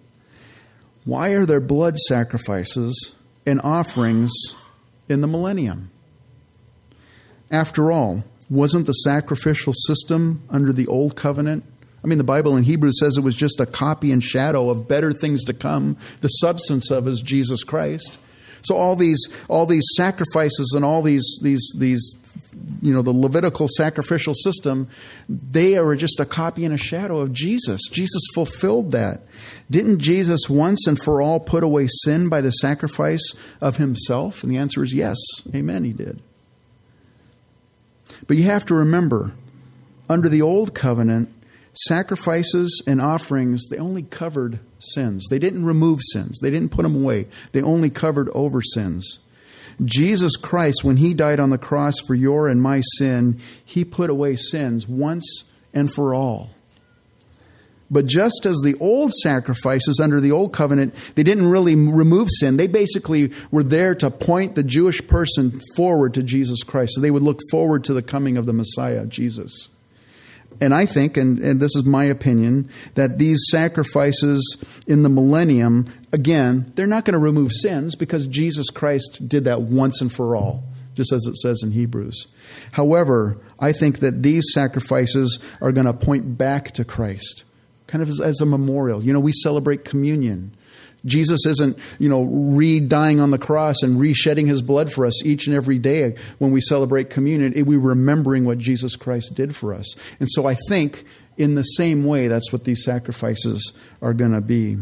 why 1.06 1.30
are 1.32 1.46
there 1.46 1.60
blood 1.60 1.98
sacrifices 1.98 3.16
and 3.46 3.60
offerings 3.62 4.32
in 5.10 5.22
the 5.22 5.28
millennium? 5.28 5.92
After 7.52 7.92
all, 7.92 8.24
wasn't 8.50 8.86
the 8.86 8.94
sacrificial 8.94 9.74
system 9.74 10.44
under 10.50 10.72
the 10.72 10.88
Old 10.88 11.16
Covenant 11.16 11.64
I 12.04 12.08
mean, 12.08 12.18
the 12.18 12.24
Bible 12.26 12.58
in 12.58 12.64
Hebrew 12.64 12.92
says 12.92 13.18
it 13.18 13.24
was 13.24 13.36
just 13.36 13.62
a 13.62 13.66
copy 13.66 14.12
and 14.12 14.22
shadow 14.22 14.70
of 14.70 14.88
better 14.88 15.14
things 15.14 15.46
to 15.46 15.54
come. 15.54 15.96
The 16.20 16.28
substance 16.28 16.92
of 16.92 17.08
is 17.08 17.22
Jesus 17.22 17.64
Christ. 17.64 18.18
So 18.62 18.76
all 18.76 18.96
these 18.96 19.22
all 19.50 19.66
these 19.66 19.86
sacrifices 19.96 20.74
and 20.76 20.84
all 20.84 21.02
these 21.02 21.40
these 21.42 21.74
these 21.78 22.14
you 22.82 22.94
know 22.94 23.02
the 23.02 23.12
Levitical 23.12 23.68
sacrificial 23.78 24.34
system, 24.34 24.88
they 25.30 25.78
are 25.78 25.96
just 25.96 26.20
a 26.20 26.26
copy 26.26 26.66
and 26.66 26.74
a 26.74 26.78
shadow 26.78 27.20
of 27.20 27.34
Jesus. 27.34 27.82
Jesus 27.92 28.22
fulfilled 28.34 28.92
that. 28.92 29.22
Didn't 29.70 30.00
Jesus 30.00 30.50
once 30.50 30.88
and 30.88 31.02
for 31.02 31.22
all 31.22 31.40
put 31.40 31.64
away 31.64 31.88
sin 32.04 32.30
by 32.30 32.42
the 32.42 32.52
sacrifice 32.52 33.24
of 33.62 33.78
himself? 33.78 34.44
And 34.44 34.52
the 34.52 34.58
answer 34.58 34.84
is 34.84 34.94
yes. 34.94 35.18
Amen, 35.54 35.84
he 35.84 35.94
did. 35.94 36.22
But 38.28 38.38
you 38.38 38.44
have 38.44 38.66
to 38.68 38.76
remember, 38.76 39.34
under 40.10 40.30
the 40.30 40.42
old 40.42 40.74
covenant, 40.74 41.30
sacrifices 41.74 42.84
and 42.86 43.02
offerings, 43.02 43.68
they 43.70 43.78
only 43.78 44.04
covered 44.04 44.60
sins. 44.80 45.28
They 45.30 45.40
didn't 45.40 45.66
remove 45.66 46.00
sins, 46.12 46.40
they 46.42 46.52
didn't 46.52 46.72
put 46.72 46.84
them 46.84 46.96
away. 46.96 47.28
They 47.52 47.62
only 47.62 47.90
covered 47.90 48.30
over 48.30 48.62
sins. 48.62 49.20
Jesus 49.84 50.36
Christ, 50.36 50.84
when 50.84 50.98
he 50.98 51.14
died 51.14 51.40
on 51.40 51.50
the 51.50 51.58
cross 51.58 51.96
for 52.06 52.16
your 52.16 52.48
and 52.48 52.62
my 52.62 52.82
sin, 52.98 53.40
he 53.64 53.86
put 53.86 54.10
away 54.10 54.36
sins 54.36 54.88
once 54.88 55.46
and 55.74 55.92
for 55.92 56.14
all. 56.14 56.52
But 57.92 58.08
just 58.08 58.48
as 58.48 58.58
the 58.64 58.76
old 58.80 59.14
sacrifices 59.14 60.00
under 60.02 60.20
the 60.20 60.32
old 60.32 60.52
covenant, 60.52 60.96
they 61.14 61.22
didn't 61.22 61.48
really 61.48 61.76
remove 61.76 62.28
sin. 62.40 62.58
They 62.58 62.66
basically 62.66 63.32
were 63.52 63.62
there 63.62 63.94
to 63.96 64.10
point 64.10 64.56
the 64.56 64.64
Jewish 64.64 65.06
person 65.08 65.62
forward 65.76 66.16
to 66.16 66.24
Jesus 66.24 66.64
Christ. 66.64 66.94
So 66.96 67.02
they 67.02 67.12
would 67.12 67.22
look 67.22 67.40
forward 67.52 67.84
to 67.84 67.94
the 67.94 68.02
coming 68.02 68.36
of 68.36 68.48
the 68.48 68.54
Messiah, 68.54 69.06
Jesus. 69.06 69.70
And 70.62 70.74
I 70.74 70.86
think, 70.86 71.18
and, 71.18 71.40
and 71.40 71.60
this 71.60 71.76
is 71.76 71.84
my 71.86 72.06
opinion, 72.06 72.70
that 72.96 73.18
these 73.18 73.44
sacrifices 73.50 74.64
in 74.88 75.04
the 75.04 75.10
millennium, 75.10 75.88
again, 76.12 76.72
they're 76.76 76.88
not 76.88 77.06
going 77.06 77.14
to 77.14 77.20
remove 77.20 77.52
sins 77.52 77.96
because 77.96 78.28
Jesus 78.28 78.70
Christ 78.70 79.28
did 79.28 79.46
that 79.46 79.64
once 79.64 80.02
and 80.02 80.12
for 80.12 80.36
all, 80.36 80.64
just 80.96 81.12
as 81.12 81.26
it 81.28 81.36
says 81.36 81.62
in 81.64 81.72
Hebrews. 81.72 82.28
However, 82.74 83.38
I 83.60 83.72
think 83.72 84.00
that 84.00 84.24
these 84.24 84.46
sacrifices 84.54 85.40
are 85.62 85.72
going 85.72 85.88
to 85.88 85.94
point 85.94 86.38
back 86.38 86.72
to 86.72 86.86
Christ, 86.86 87.44
kind 87.88 88.02
of 88.02 88.10
as, 88.10 88.22
as 88.22 88.42
a 88.42 88.46
memorial. 88.46 89.04
You 89.04 89.14
know, 89.14 89.20
we 89.20 89.32
celebrate 89.32 89.86
communion. 89.86 90.56
Jesus 91.06 91.46
isn't, 91.46 91.78
you 92.00 92.10
know, 92.10 92.24
re 92.24 92.80
dying 92.80 93.20
on 93.20 93.32
the 93.32 93.38
cross 93.38 93.84
and 93.84 94.00
re 94.00 94.14
shedding 94.14 94.48
his 94.48 94.62
blood 94.62 94.92
for 94.92 95.06
us 95.06 95.26
each 95.26 95.48
and 95.48 95.56
every 95.56 95.80
day 95.80 96.16
when 96.38 96.52
we 96.52 96.62
celebrate 96.62 97.10
communion. 97.10 97.54
We're 97.66 97.80
remembering 97.80 98.46
what 98.46 98.58
Jesus 98.58 98.96
Christ 98.96 99.36
did 99.36 99.56
for 99.56 99.74
us. 99.74 99.96
And 100.20 100.30
so 100.32 100.46
I 100.46 100.56
think 100.70 101.06
in 101.38 101.56
the 101.56 101.64
same 101.64 102.06
way, 102.06 102.28
that's 102.28 102.52
what 102.52 102.64
these 102.64 102.84
sacrifices 102.84 103.74
are 104.02 104.14
going 104.14 104.34
to 104.34 104.42
be. 104.42 104.78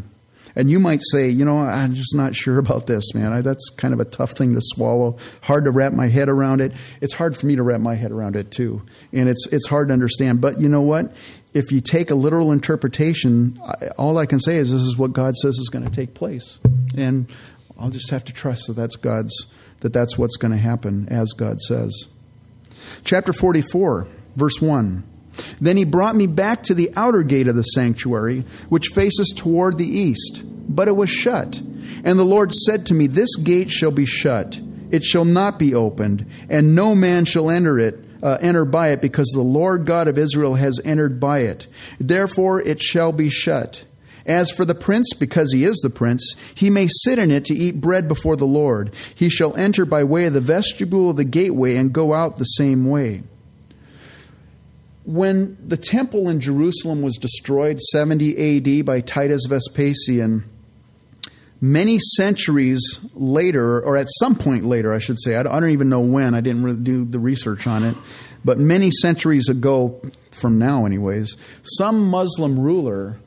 And 0.56 0.70
you 0.70 0.80
might 0.80 1.00
say, 1.12 1.30
you 1.30 1.46
know, 1.46 1.58
I'm 1.58 1.94
just 1.94 2.16
not 2.16 2.36
sure 2.36 2.58
about 2.58 2.88
this, 2.88 3.14
man. 3.14 3.32
I, 3.32 3.42
that's 3.42 3.70
kind 3.70 3.94
of 3.94 4.00
a 4.00 4.06
tough 4.06 4.32
thing 4.32 4.54
to 4.56 4.62
swallow. 4.62 5.18
Hard 5.42 5.66
to 5.66 5.72
wrap 5.72 5.94
my 5.94 6.08
head 6.08 6.30
around 6.30 6.62
it. 6.62 6.74
It's 7.00 7.14
hard 7.14 7.38
for 7.38 7.46
me 7.46 7.56
to 7.56 7.64
wrap 7.64 7.82
my 7.82 7.96
head 7.96 8.12
around 8.12 8.36
it 8.36 8.52
too, 8.52 8.82
and 9.14 9.30
it's 9.30 9.48
it's 9.48 9.68
hard 9.68 9.88
to 9.90 9.94
understand. 9.94 10.42
But 10.42 10.60
you 10.60 10.68
know 10.68 10.82
what? 10.82 11.14
If 11.54 11.72
you 11.72 11.82
take 11.82 12.12
a 12.12 12.16
literal 12.16 12.52
interpretation, 12.52 13.60
all 13.98 14.18
I 14.18 14.26
can 14.26 14.40
say 14.40 14.58
is 14.58 14.72
this 14.72 14.82
is 14.82 14.98
what 14.98 15.14
God 15.14 15.36
says 15.36 15.56
is 15.58 15.70
going 15.70 15.86
to 15.86 15.92
take 15.92 16.14
place, 16.14 16.60
and 16.96 17.30
I'll 17.80 17.90
just 17.90 18.12
have 18.12 18.24
to 18.26 18.34
trust 18.34 18.68
that 18.68 18.74
that's 18.74 18.96
God's 18.96 19.34
that 19.82 19.94
that's 19.94 20.18
what's 20.18 20.38
going 20.38 20.52
to 20.52 20.58
happen 20.58 21.08
as 21.10 21.34
God 21.34 21.60
says. 21.60 22.08
Chapter 23.04 23.34
44, 23.34 24.08
verse 24.36 24.62
1. 24.62 25.04
Then 25.60 25.78
he 25.78 25.86
brought 25.86 26.16
me 26.16 26.28
back 26.28 26.64
to 26.64 26.74
the 26.74 26.92
outer 26.96 27.24
gate 27.24 27.48
of 27.48 27.56
the 27.56 27.64
sanctuary, 27.64 28.44
which 28.70 28.88
faces 28.94 29.34
toward 29.36 29.78
the 29.78 29.88
east, 29.88 30.44
but 30.46 30.88
it 30.88 30.96
was 30.96 31.10
shut. 31.10 31.62
And 32.04 32.20
the 32.20 32.26
Lord 32.26 32.54
said 32.54 32.86
to 32.88 32.94
me, 32.94 33.08
This 33.08 33.36
gate 33.38 33.70
shall 33.70 33.92
be 33.92 34.06
shut, 34.06 34.60
it 34.92 35.04
shall 35.04 35.26
not 35.26 35.58
be 35.58 35.74
opened, 35.74 36.26
and 36.50 36.76
no 36.76 36.96
man 36.96 37.26
shall 37.26 37.50
enter 37.50 37.80
it 37.80 38.04
uh, 38.22 38.38
enter 38.42 38.66
by 38.66 38.90
it, 38.90 39.02
because 39.02 39.30
the 39.34 39.42
Lord 39.42 39.86
God 39.86 40.08
of 40.08 40.18
Israel 40.18 40.56
has 40.56 40.80
entered 40.84 41.20
by 41.20 41.40
it. 41.40 41.68
Therefore 42.00 42.62
it 42.62 42.82
shall 42.82 43.12
be 43.12 43.30
shut. 43.30 43.86
As 44.26 44.52
for 44.52 44.66
the 44.66 44.76
prince, 44.76 45.14
because 45.14 45.52
he 45.52 45.64
is 45.64 45.78
the 45.78 45.90
prince, 45.90 46.36
he 46.54 46.70
may 46.70 46.88
sit 46.88 47.18
in 47.18 47.32
it 47.32 47.46
to 47.46 47.56
eat 47.56 47.82
bread 47.82 48.08
before 48.08 48.36
the 48.36 48.46
Lord. 48.46 48.94
He 49.16 49.30
shall 49.30 49.56
enter 49.56 49.86
by 49.86 50.04
way 50.04 50.26
of 50.26 50.34
the 50.34 50.42
vestibule 50.42 51.10
of 51.10 51.16
the 51.16 51.24
gateway 51.24 51.76
and 51.76 51.92
go 51.92 52.14
out 52.14 52.38
the 52.38 52.44
same 52.44 52.88
way. 52.88 53.24
When 55.04 55.58
the 55.68 55.78
temple 55.78 56.30
in 56.30 56.40
Jerusalem 56.40 57.02
was 57.02 57.18
destroyed 57.18 57.80
70 57.80 58.80
AD 58.80 58.86
by 58.86 59.02
Titus 59.02 59.48
Vespasian, 59.48 60.44
many 61.62 62.00
centuries 62.00 63.00
later, 63.14 63.80
or 63.82 63.96
at 63.96 64.08
some 64.20 64.36
point 64.36 64.66
later, 64.66 64.94
I 64.94 64.98
should 64.98 65.20
say, 65.20 65.36
I 65.36 65.44
don't 65.44 65.70
even 65.70 65.90
know 65.90 66.02
when, 66.02 66.34
I 66.34 66.42
didn't 66.42 66.64
really 66.64 66.80
do 66.80 67.06
the 67.06 67.20
research 67.20 67.68
on 67.68 67.84
it, 67.84 67.96
but 68.44 68.58
many 68.58 68.90
centuries 68.90 69.48
ago, 69.48 70.02
from 70.32 70.58
now, 70.58 70.86
anyways, 70.86 71.38
some 71.62 72.10
Muslim 72.10 72.60
ruler 72.60 73.20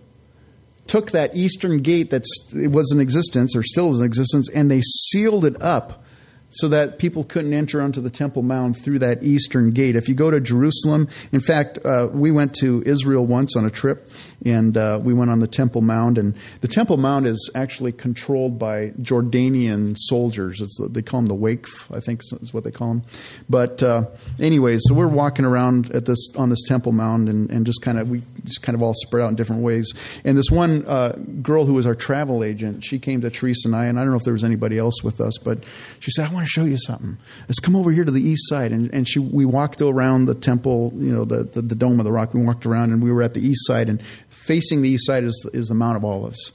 took 0.87 1.13
that 1.13 1.35
eastern 1.35 1.79
gate 1.79 2.11
that 2.11 2.25
was 2.53 2.93
in 2.93 3.01
existence 3.01 3.57
or 3.57 3.63
still 3.63 3.93
is 3.93 4.01
in 4.01 4.07
existence 4.07 4.51
and 4.51 4.71
they 4.71 4.83
sealed 4.83 5.45
it 5.45 5.61
up 5.63 6.05
so 6.51 6.69
that 6.69 6.99
people 6.99 7.25
couldn't 7.25 7.53
enter 7.53 7.83
onto 7.83 8.01
the 8.01 8.11
Temple 8.11 8.43
Mount 8.43 8.77
through 8.77 9.01
that 9.01 9.25
eastern 9.25 9.71
gate. 9.71 9.97
If 9.97 10.09
you 10.09 10.15
go 10.15 10.31
to 10.31 10.41
Jerusalem, 10.41 11.09
in 11.33 11.41
fact, 11.41 11.79
uh, 11.85 12.09
we 12.13 12.31
went 12.31 12.55
to 12.57 12.83
Israel 12.87 13.27
once 13.27 13.57
on 13.57 13.65
a 13.65 13.71
trip, 13.71 14.09
and 14.45 14.77
uh, 14.77 15.01
we 15.03 15.15
went 15.15 15.31
on 15.31 15.41
the 15.41 15.47
Temple 15.47 15.81
Mount. 15.81 16.19
And 16.19 16.35
the 16.61 16.69
Temple 16.69 16.97
Mount 16.97 17.27
is 17.27 17.51
actually 17.55 17.93
controlled 17.93 18.59
by 18.59 18.91
Jordanian 19.01 19.97
soldiers. 19.99 20.61
It's, 20.61 20.79
they 20.79 21.03
call 21.03 21.23
them 21.23 21.29
the 21.29 21.35
Waqf, 21.35 21.95
I 21.95 22.01
think 22.01 22.21
is 22.41 22.53
what 22.53 22.65
they 22.65 22.71
call 22.71 22.89
them. 22.89 23.03
But 23.49 23.83
uh, 23.83 24.07
anyways, 24.39 24.83
so 24.85 24.95
we're 24.95 25.09
walking 25.09 25.45
around 25.45 25.91
at 25.93 26.07
this 26.07 26.29
on 26.37 26.51
this 26.51 26.63
Temple 26.63 26.93
Mount, 26.93 27.29
and, 27.29 27.51
and 27.51 27.67
just 27.67 27.83
kind 27.83 27.99
of 27.99 28.11
we 28.11 28.23
just 28.45 28.63
kind 28.63 28.75
of 28.75 28.83
all 28.83 28.95
spread 28.95 29.25
out 29.25 29.29
in 29.29 29.37
different 29.37 29.63
ways. 29.63 29.93
And 30.25 30.37
this 30.37 30.51
one 30.51 30.85
uh, 30.87 31.17
girl 31.43 31.67
who 31.67 31.75
was 31.75 31.87
our 31.87 31.95
travel 31.95 32.45
agent, 32.45 32.85
she 32.85 32.99
came 32.99 33.21
to 33.23 33.31
Teresa 33.31 33.69
and 33.69 33.77
I, 33.77 33.87
and 33.87 33.99
I 33.99 34.03
don't 34.03 34.11
know 34.11 34.17
if 34.17 34.25
there 34.25 34.33
was 34.33 34.45
anybody 34.45 34.79
else 34.79 35.03
with 35.03 35.21
us, 35.21 35.39
but 35.39 35.65
she 36.01 36.11
said, 36.11 36.29
"I 36.29 36.33
want 36.33 36.47
to 36.47 36.51
show 36.51 36.65
you 36.65 36.77
something. 36.77 37.17
Let's 37.49 37.61
come 37.61 37.77
over 37.77 37.91
here 37.91 38.05
to 38.05 38.13
the 38.13 38.23
east 38.23 38.49
side." 38.49 38.73
And, 38.73 38.93
and 38.93 39.09
she 39.09 39.19
we 39.19 39.45
walked 39.45 39.81
around 39.81 40.27
the 40.27 40.35
temple, 40.35 40.93
you 40.97 41.13
know, 41.13 41.25
the, 41.25 41.45
the 41.45 41.63
the 41.63 41.75
dome 41.75 41.99
of 41.99 42.05
the 42.05 42.13
rock. 42.13 42.35
We 42.35 42.45
walked 42.45 42.67
around, 42.67 42.93
and 42.93 43.03
we 43.03 43.13
were 43.13 43.23
at 43.23 43.35
the 43.35 43.47
east 43.47 43.67
side, 43.67 43.89
and 43.89 44.03
facing 44.47 44.83
the 44.83 44.91
east 44.91 45.07
side 45.07 45.25
is 45.25 45.49
is 45.53 45.69
the 45.69 45.75
Mount 45.75 45.97
of 45.97 46.05
Olives. 46.05 46.53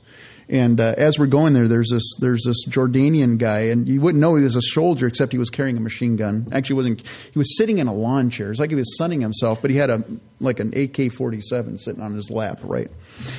And 0.52 0.80
uh, 0.80 0.96
as 0.98 1.20
we're 1.20 1.28
going 1.28 1.54
there, 1.54 1.68
there's 1.68 1.92
this 1.92 2.16
there's 2.20 2.44
this 2.44 2.66
Jordanian 2.68 3.38
guy, 3.38 3.68
and 3.68 3.88
you 3.88 4.02
wouldn't 4.02 4.20
know 4.20 4.34
he 4.34 4.44
was 4.44 4.56
a 4.56 4.62
soldier 4.64 5.06
except 5.06 5.32
he 5.32 5.38
was 5.38 5.52
carrying 5.52 5.78
a 5.78 5.80
machine 5.80 6.16
gun. 6.16 6.48
Actually, 6.52 6.78
wasn't. 6.78 7.04
He 7.32 7.38
was 7.38 7.56
sitting 7.56 7.78
in 7.78 7.86
a 7.86 7.94
lawn 7.94 8.32
chair. 8.32 8.50
It's 8.50 8.60
like 8.60 8.72
he 8.72 8.76
was 8.76 8.98
sunning 8.98 9.22
himself, 9.22 9.62
but 9.62 9.70
he 9.70 9.78
had 9.78 9.92
a 9.92 10.04
like 10.40 10.60
an 10.60 10.74
AK 10.76 11.12
47 11.12 11.78
sitting 11.78 12.02
on 12.02 12.16
his 12.16 12.32
lap, 12.32 12.60
right? 12.64 12.90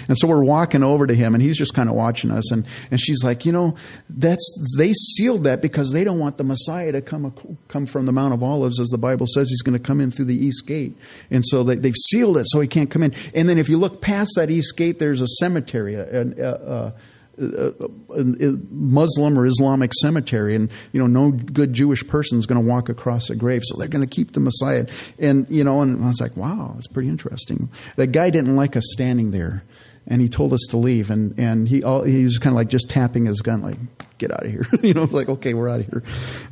And 0.08 0.16
so 0.18 0.28
we're 0.28 0.44
walking 0.44 0.82
over 0.82 1.06
to 1.06 1.14
him, 1.14 1.34
and 1.34 1.42
he's 1.42 1.56
just 1.56 1.74
kind 1.74 1.88
of 1.88 1.94
watching 1.94 2.30
us. 2.30 2.50
And, 2.50 2.66
and 2.90 3.00
she's 3.00 3.22
like, 3.22 3.44
you 3.44 3.52
know, 3.52 3.76
that's 4.08 4.44
they 4.76 4.92
sealed 4.92 5.44
that 5.44 5.62
because 5.62 5.92
they 5.92 6.04
don't 6.04 6.18
want 6.18 6.38
the 6.38 6.44
Messiah 6.44 6.92
to 6.92 7.00
come 7.00 7.58
come 7.68 7.86
from 7.86 8.06
the 8.06 8.12
Mount 8.12 8.34
of 8.34 8.42
Olives, 8.42 8.80
as 8.80 8.88
the 8.88 8.98
Bible 8.98 9.26
says 9.26 9.48
he's 9.48 9.62
going 9.62 9.78
to 9.78 9.84
come 9.84 10.00
in 10.00 10.10
through 10.10 10.26
the 10.26 10.36
east 10.36 10.66
gate. 10.66 10.96
And 11.30 11.44
so 11.44 11.62
they, 11.62 11.76
they've 11.76 11.94
sealed 11.94 12.36
it 12.36 12.46
so 12.48 12.60
he 12.60 12.68
can't 12.68 12.90
come 12.90 13.02
in. 13.02 13.14
And 13.34 13.48
then 13.48 13.58
if 13.58 13.68
you 13.68 13.78
look 13.78 14.00
past 14.00 14.32
that 14.36 14.50
east 14.50 14.76
gate, 14.76 14.98
there's 14.98 15.20
a 15.20 15.28
cemetery, 15.38 15.94
a, 15.94 16.04
a, 16.04 16.24
a, 16.24 16.52
a 16.52 16.94
Uh, 17.40 17.72
uh, 17.80 17.88
uh, 18.14 18.52
Muslim 18.70 19.38
or 19.38 19.46
Islamic 19.46 19.92
cemetery, 19.94 20.54
and 20.54 20.70
you 20.92 21.00
know, 21.00 21.06
no 21.06 21.30
good 21.30 21.72
Jewish 21.72 22.06
person 22.06 22.38
is 22.38 22.44
going 22.44 22.60
to 22.60 22.66
walk 22.66 22.88
across 22.90 23.30
a 23.30 23.36
grave, 23.36 23.62
so 23.64 23.78
they're 23.78 23.88
going 23.88 24.06
to 24.06 24.14
keep 24.14 24.32
the 24.32 24.40
Messiah. 24.40 24.86
And 25.18 25.46
you 25.48 25.64
know, 25.64 25.80
and 25.80 26.04
I 26.04 26.08
was 26.08 26.20
like, 26.20 26.36
wow, 26.36 26.72
that's 26.74 26.86
pretty 26.86 27.08
interesting. 27.08 27.70
The 27.96 28.06
guy 28.06 28.28
didn't 28.28 28.56
like 28.56 28.76
us 28.76 28.84
standing 28.92 29.30
there, 29.30 29.64
and 30.06 30.20
he 30.20 30.28
told 30.28 30.52
us 30.52 30.66
to 30.70 30.76
leave, 30.76 31.10
and 31.10 31.34
and 31.38 31.66
he 31.66 31.82
all, 31.82 32.02
he 32.02 32.24
was 32.24 32.38
kind 32.38 32.52
of 32.52 32.56
like 32.56 32.68
just 32.68 32.90
tapping 32.90 33.24
his 33.24 33.40
gun, 33.40 33.62
like, 33.62 33.78
get 34.18 34.32
out 34.32 34.44
of 34.44 34.50
here, 34.50 34.66
you 34.82 34.92
know, 34.92 35.04
like 35.04 35.28
okay, 35.30 35.54
we're 35.54 35.70
out 35.70 35.80
of 35.80 35.86
here. 35.86 36.02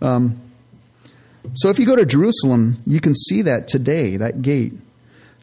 Um, 0.01 0.41
so 1.53 1.69
if 1.69 1.79
you 1.79 1.87
go 1.87 1.97
to 1.97 2.07
Jerusalem, 2.07 2.79
you 2.87 3.01
can 3.01 3.15
see 3.15 3.43
that 3.43 3.69
today, 3.69 4.17
that 4.17 4.43
gate. 4.43 4.73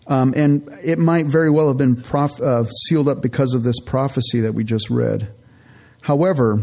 Um, 0.08 0.34
and 0.36 0.70
it 0.84 1.00
might 1.00 1.26
very 1.26 1.50
well 1.50 1.68
have 1.68 1.78
been 1.78 1.96
prof- 1.96 2.42
uh, 2.42 2.66
sealed 2.88 3.10
up 3.10 3.22
because 3.22 3.54
of 3.54 3.64
this 3.64 3.80
prophecy 3.80 4.42
that 4.42 4.54
we 4.54 4.64
just 4.64 4.90
read. 4.90 5.28
However, 6.02 6.62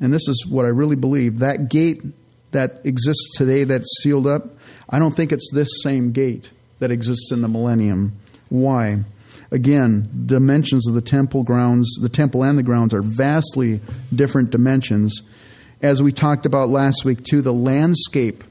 and 0.00 0.12
this 0.12 0.26
is 0.28 0.46
what 0.48 0.64
I 0.64 0.68
really 0.68 0.96
believe, 0.96 1.38
that 1.38 1.68
gate 1.68 2.02
that 2.50 2.80
exists 2.84 3.36
today 3.36 3.64
that's 3.64 4.02
sealed 4.02 4.26
up, 4.26 4.46
I 4.90 4.98
don't 4.98 5.14
think 5.14 5.32
it's 5.32 5.50
this 5.52 5.68
same 5.82 6.12
gate 6.12 6.50
that 6.80 6.90
exists 6.90 7.30
in 7.30 7.42
the 7.42 7.48
millennium. 7.48 8.18
Why? 8.48 9.04
Again, 9.50 10.24
dimensions 10.26 10.88
of 10.88 10.94
the 10.94 11.00
temple 11.00 11.44
grounds, 11.44 11.96
the 12.00 12.08
temple 12.08 12.42
and 12.42 12.58
the 12.58 12.62
grounds 12.64 12.92
are 12.92 13.02
vastly 13.02 13.80
different 14.12 14.50
dimensions. 14.50 15.22
As 15.80 16.02
we 16.02 16.10
talked 16.10 16.44
about 16.44 16.70
last 16.70 17.04
week, 17.04 17.22
too, 17.22 17.40
the 17.40 17.52
landscape 17.52 18.42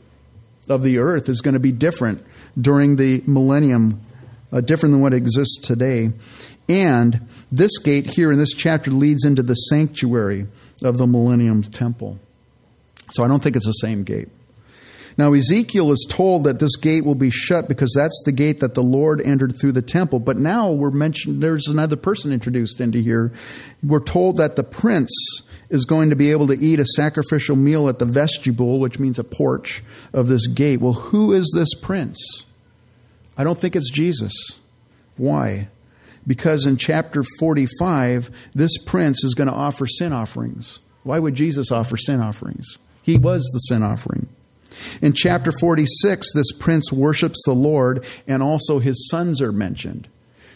of 0.70 0.84
the 0.84 1.00
earth 1.00 1.28
is 1.28 1.42
going 1.42 1.56
to 1.56 1.60
be 1.60 1.74
different 1.74 2.24
during 2.60 2.96
the 2.96 3.22
millennium 3.28 4.00
uh, 4.54 4.62
different 4.62 4.94
than 4.94 5.02
what 5.02 5.14
exists 5.14 5.58
today. 5.58 6.12
And 6.70 7.28
this 7.52 7.78
gate 7.80 8.12
here 8.12 8.32
in 8.32 8.38
this 8.38 8.54
chapter 8.54 8.92
leads 8.92 9.26
into 9.26 9.44
the 9.44 9.56
sanctuary 9.56 10.48
of 10.82 10.98
the 10.98 11.08
Millennium 11.08 11.64
Temple. 11.64 12.20
So 13.12 13.24
I 13.24 13.28
don't 13.28 13.44
think 13.44 13.56
it's 13.56 13.66
the 13.66 13.72
same 13.74 14.04
gate. 14.04 14.30
Now, 15.16 15.34
Ezekiel 15.34 15.92
is 15.92 16.08
told 16.10 16.46
that 16.46 16.60
this 16.60 16.76
gate 16.76 17.06
will 17.06 17.16
be 17.16 17.30
shut 17.30 17.68
because 17.68 17.94
that's 17.96 18.24
the 18.26 18.32
gate 18.32 18.62
that 18.62 18.74
the 18.74 18.82
Lord 18.82 19.22
entered 19.22 19.56
through 19.56 19.74
the 19.74 19.82
temple. 19.84 20.20
But 20.20 20.38
now 20.38 20.72
we're 20.72 20.90
mentioned, 20.90 21.44
there's 21.44 21.68
another 21.68 21.96
person 21.96 22.32
introduced 22.32 22.82
into 22.82 23.00
here. 23.00 23.32
We're 23.84 24.00
told 24.00 24.38
that 24.38 24.56
the 24.56 24.64
prince 24.64 25.14
is 25.70 25.86
going 25.86 26.10
to 26.10 26.16
be 26.16 26.32
able 26.32 26.48
to 26.48 26.58
eat 26.58 26.80
a 26.80 26.86
sacrificial 26.86 27.56
meal 27.56 27.90
at 27.90 28.00
the 28.00 28.06
vestibule, 28.06 28.80
which 28.80 28.98
means 28.98 29.20
a 29.20 29.24
porch 29.24 29.84
of 30.14 30.28
this 30.28 30.48
gate. 30.48 30.82
Well, 30.82 30.94
who 30.94 31.32
is 31.32 31.52
this 31.56 31.76
prince? 31.80 32.48
I 33.38 33.44
don't 33.44 33.58
think 33.58 33.76
it's 33.76 33.92
Jesus. 33.92 34.34
Why? 35.18 35.68
Because 36.26 36.66
in 36.66 36.78
chapter 36.78 37.24
45, 37.40 38.30
this 38.54 38.78
prince 38.86 39.24
is 39.24 39.34
going 39.34 39.50
to 39.50 39.54
offer 39.54 39.86
sin 39.88 40.14
offerings. 40.14 40.80
Why 41.04 41.20
would 41.20 41.36
Jesus 41.36 41.72
offer 41.72 41.98
sin 41.98 42.22
offerings? 42.22 42.78
He 43.02 43.18
was 43.18 43.44
the 43.54 43.60
sin 43.60 43.84
offering. 43.84 44.28
In 45.02 45.14
chapter 45.14 45.52
46, 45.52 46.34
this 46.34 46.52
prince 46.58 46.92
worships 46.92 47.42
the 47.46 47.54
Lord, 47.54 48.06
and 48.28 48.42
also 48.42 48.80
his 48.80 49.08
sons 49.10 49.42
are 49.42 49.52
mentioned. 49.52 50.08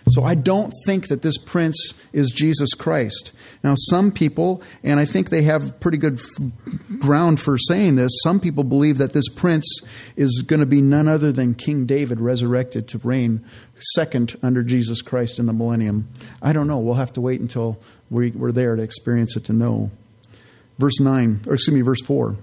So 0.09 0.23
I 0.23 0.35
don't 0.35 0.71
think 0.85 1.07
that 1.07 1.21
this 1.21 1.37
prince 1.37 1.93
is 2.13 2.31
Jesus 2.31 2.73
Christ. 2.73 3.31
Now, 3.63 3.75
some 3.89 4.11
people, 4.11 4.61
and 4.83 4.99
I 4.99 5.05
think 5.05 5.29
they 5.29 5.41
have 5.43 5.79
pretty 5.79 5.97
good 5.97 6.19
f- 6.19 6.99
ground 6.99 7.41
for 7.41 7.57
saying 7.57 7.95
this, 7.95 8.11
some 8.23 8.39
people 8.39 8.63
believe 8.63 8.97
that 8.99 9.13
this 9.13 9.27
prince 9.29 9.81
is 10.15 10.43
going 10.47 10.59
to 10.61 10.65
be 10.65 10.81
none 10.81 11.07
other 11.07 11.31
than 11.31 11.55
King 11.55 11.85
David 11.85 12.21
resurrected 12.21 12.87
to 12.89 12.99
reign 12.99 13.43
second 13.95 14.37
under 14.41 14.63
Jesus 14.63 15.01
Christ 15.01 15.39
in 15.39 15.45
the 15.45 15.53
millennium. 15.53 16.07
I 16.41 16.53
don't 16.53 16.67
know. 16.67 16.79
We'll 16.79 16.95
have 16.95 17.13
to 17.13 17.21
wait 17.21 17.41
until 17.41 17.79
we're 18.09 18.51
there 18.51 18.75
to 18.75 18.81
experience 18.81 19.35
it 19.35 19.45
to 19.45 19.53
know. 19.53 19.91
Verse 20.77 20.99
9, 20.99 21.41
or 21.47 21.55
excuse 21.55 21.75
me, 21.75 21.81
verse 21.81 22.01
4. 22.03 22.35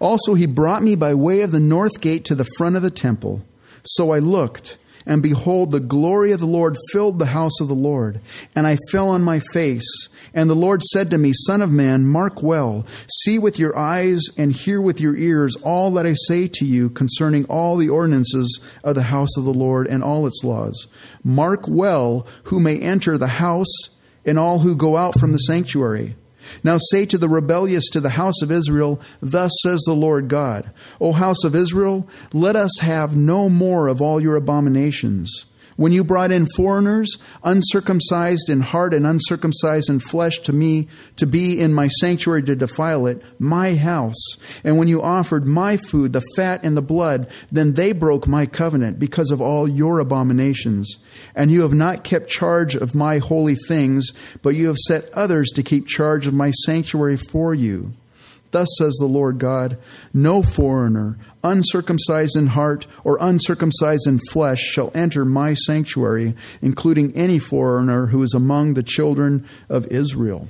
Also, 0.00 0.34
he 0.34 0.46
brought 0.46 0.82
me 0.82 0.94
by 0.94 1.14
way 1.14 1.40
of 1.40 1.52
the 1.52 1.60
north 1.60 2.00
gate 2.00 2.24
to 2.26 2.34
the 2.34 2.46
front 2.56 2.76
of 2.76 2.82
the 2.82 2.90
temple. 2.90 3.42
So 3.84 4.12
I 4.12 4.18
looked, 4.18 4.76
and 5.06 5.22
behold, 5.22 5.70
the 5.70 5.80
glory 5.80 6.32
of 6.32 6.40
the 6.40 6.46
Lord 6.46 6.76
filled 6.92 7.18
the 7.18 7.26
house 7.26 7.60
of 7.60 7.68
the 7.68 7.74
Lord. 7.74 8.20
And 8.54 8.66
I 8.66 8.76
fell 8.90 9.08
on 9.08 9.22
my 9.22 9.40
face. 9.52 10.08
And 10.34 10.48
the 10.48 10.54
Lord 10.54 10.82
said 10.82 11.10
to 11.10 11.18
me, 11.18 11.32
Son 11.34 11.60
of 11.60 11.70
man, 11.70 12.06
mark 12.06 12.42
well, 12.42 12.86
see 13.22 13.38
with 13.38 13.58
your 13.58 13.76
eyes 13.76 14.22
and 14.38 14.52
hear 14.52 14.80
with 14.80 15.00
your 15.00 15.16
ears 15.16 15.56
all 15.56 15.90
that 15.92 16.06
I 16.06 16.14
say 16.26 16.48
to 16.48 16.64
you 16.64 16.88
concerning 16.90 17.44
all 17.46 17.76
the 17.76 17.88
ordinances 17.88 18.60
of 18.82 18.94
the 18.94 19.02
house 19.02 19.36
of 19.36 19.44
the 19.44 19.52
Lord 19.52 19.86
and 19.86 20.02
all 20.02 20.26
its 20.26 20.42
laws. 20.44 20.86
Mark 21.22 21.68
well 21.68 22.26
who 22.44 22.60
may 22.60 22.78
enter 22.78 23.18
the 23.18 23.26
house 23.26 23.72
and 24.24 24.38
all 24.38 24.60
who 24.60 24.76
go 24.76 24.96
out 24.96 25.18
from 25.18 25.32
the 25.32 25.38
sanctuary. 25.38 26.16
Now 26.62 26.78
say 26.78 27.06
to 27.06 27.18
the 27.18 27.28
rebellious 27.28 27.88
to 27.90 28.00
the 28.00 28.10
house 28.10 28.42
of 28.42 28.50
Israel, 28.50 29.00
Thus 29.20 29.52
says 29.62 29.80
the 29.80 29.94
Lord 29.94 30.28
God, 30.28 30.70
O 31.00 31.12
house 31.12 31.44
of 31.44 31.54
Israel, 31.54 32.08
let 32.32 32.56
us 32.56 32.78
have 32.80 33.16
no 33.16 33.48
more 33.48 33.88
of 33.88 34.00
all 34.00 34.20
your 34.20 34.36
abominations. 34.36 35.46
When 35.82 35.90
you 35.90 36.04
brought 36.04 36.30
in 36.30 36.46
foreigners, 36.54 37.18
uncircumcised 37.42 38.48
in 38.48 38.60
heart 38.60 38.94
and 38.94 39.04
uncircumcised 39.04 39.90
in 39.90 39.98
flesh, 39.98 40.38
to 40.42 40.52
me 40.52 40.86
to 41.16 41.26
be 41.26 41.58
in 41.58 41.74
my 41.74 41.88
sanctuary 41.88 42.44
to 42.44 42.54
defile 42.54 43.08
it, 43.08 43.20
my 43.40 43.74
house, 43.74 44.36
and 44.62 44.78
when 44.78 44.86
you 44.86 45.02
offered 45.02 45.44
my 45.44 45.76
food, 45.76 46.12
the 46.12 46.22
fat 46.36 46.60
and 46.62 46.76
the 46.76 46.82
blood, 46.82 47.28
then 47.50 47.72
they 47.72 47.90
broke 47.90 48.28
my 48.28 48.46
covenant 48.46 49.00
because 49.00 49.32
of 49.32 49.40
all 49.40 49.66
your 49.66 49.98
abominations. 49.98 50.98
And 51.34 51.50
you 51.50 51.62
have 51.62 51.74
not 51.74 52.04
kept 52.04 52.28
charge 52.28 52.76
of 52.76 52.94
my 52.94 53.18
holy 53.18 53.56
things, 53.56 54.12
but 54.40 54.54
you 54.54 54.68
have 54.68 54.78
set 54.86 55.12
others 55.14 55.50
to 55.50 55.64
keep 55.64 55.88
charge 55.88 56.28
of 56.28 56.32
my 56.32 56.52
sanctuary 56.52 57.16
for 57.16 57.54
you. 57.54 57.92
Thus 58.52 58.68
says 58.78 58.94
the 59.00 59.06
Lord 59.06 59.38
God 59.38 59.76
No 60.14 60.42
foreigner, 60.42 61.18
uncircumcised 61.42 62.36
in 62.36 62.48
heart 62.48 62.86
or 63.02 63.18
uncircumcised 63.20 64.06
in 64.06 64.20
flesh, 64.30 64.60
shall 64.60 64.92
enter 64.94 65.24
my 65.24 65.54
sanctuary, 65.54 66.34
including 66.60 67.14
any 67.16 67.38
foreigner 67.38 68.06
who 68.06 68.22
is 68.22 68.34
among 68.34 68.74
the 68.74 68.82
children 68.82 69.48
of 69.68 69.86
Israel. 69.86 70.48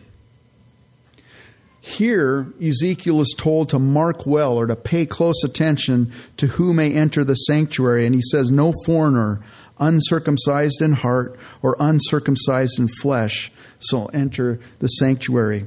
Here, 1.81 2.53
Ezekiel 2.61 3.21
is 3.21 3.35
told 3.37 3.69
to 3.71 3.79
mark 3.79 4.25
well 4.27 4.57
or 4.57 4.67
to 4.67 4.77
pay 4.77 5.07
close 5.07 5.43
attention 5.43 6.13
to 6.37 6.47
who 6.49 6.73
may 6.73 6.93
enter 6.93 7.25
the 7.25 7.35
sanctuary, 7.35 8.07
and 8.07 8.15
he 8.15 8.21
says, 8.21 8.51
No 8.51 8.73
foreigner, 8.85 9.41
uncircumcised 9.81 10.81
in 10.81 10.93
heart 10.93 11.37
or 11.61 11.77
uncircumcised 11.81 12.79
in 12.79 12.89
flesh, 13.01 13.51
shall 13.81 14.11
enter 14.13 14.61
the 14.79 14.87
sanctuary. 14.89 15.67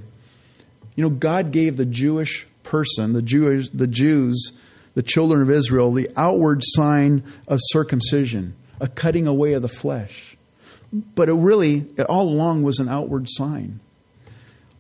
You 0.96 1.04
know, 1.04 1.10
God 1.10 1.52
gave 1.52 1.78
the 1.78 1.86
Jewish 1.86 2.48
person, 2.64 3.14
the 3.14 3.22
Jewish, 3.22 3.70
the 3.70 3.88
Jews, 3.88 4.54
the 4.94 5.04
children 5.04 5.42
of 5.42 5.50
Israel, 5.50 5.92
the 5.92 6.10
outward 6.16 6.62
sign 6.64 7.24
of 7.48 7.60
circumcision, 7.62 8.56
a 8.80 8.88
cutting 8.88 9.28
away 9.28 9.54
of 9.54 9.62
the 9.62 9.68
flesh. 9.68 10.38
But 10.92 11.30
it 11.30 11.34
really, 11.34 11.86
it 11.98 12.04
all 12.04 12.30
along 12.30 12.64
was 12.64 12.80
an 12.80 12.88
outward 12.88 13.28
sign. 13.30 13.82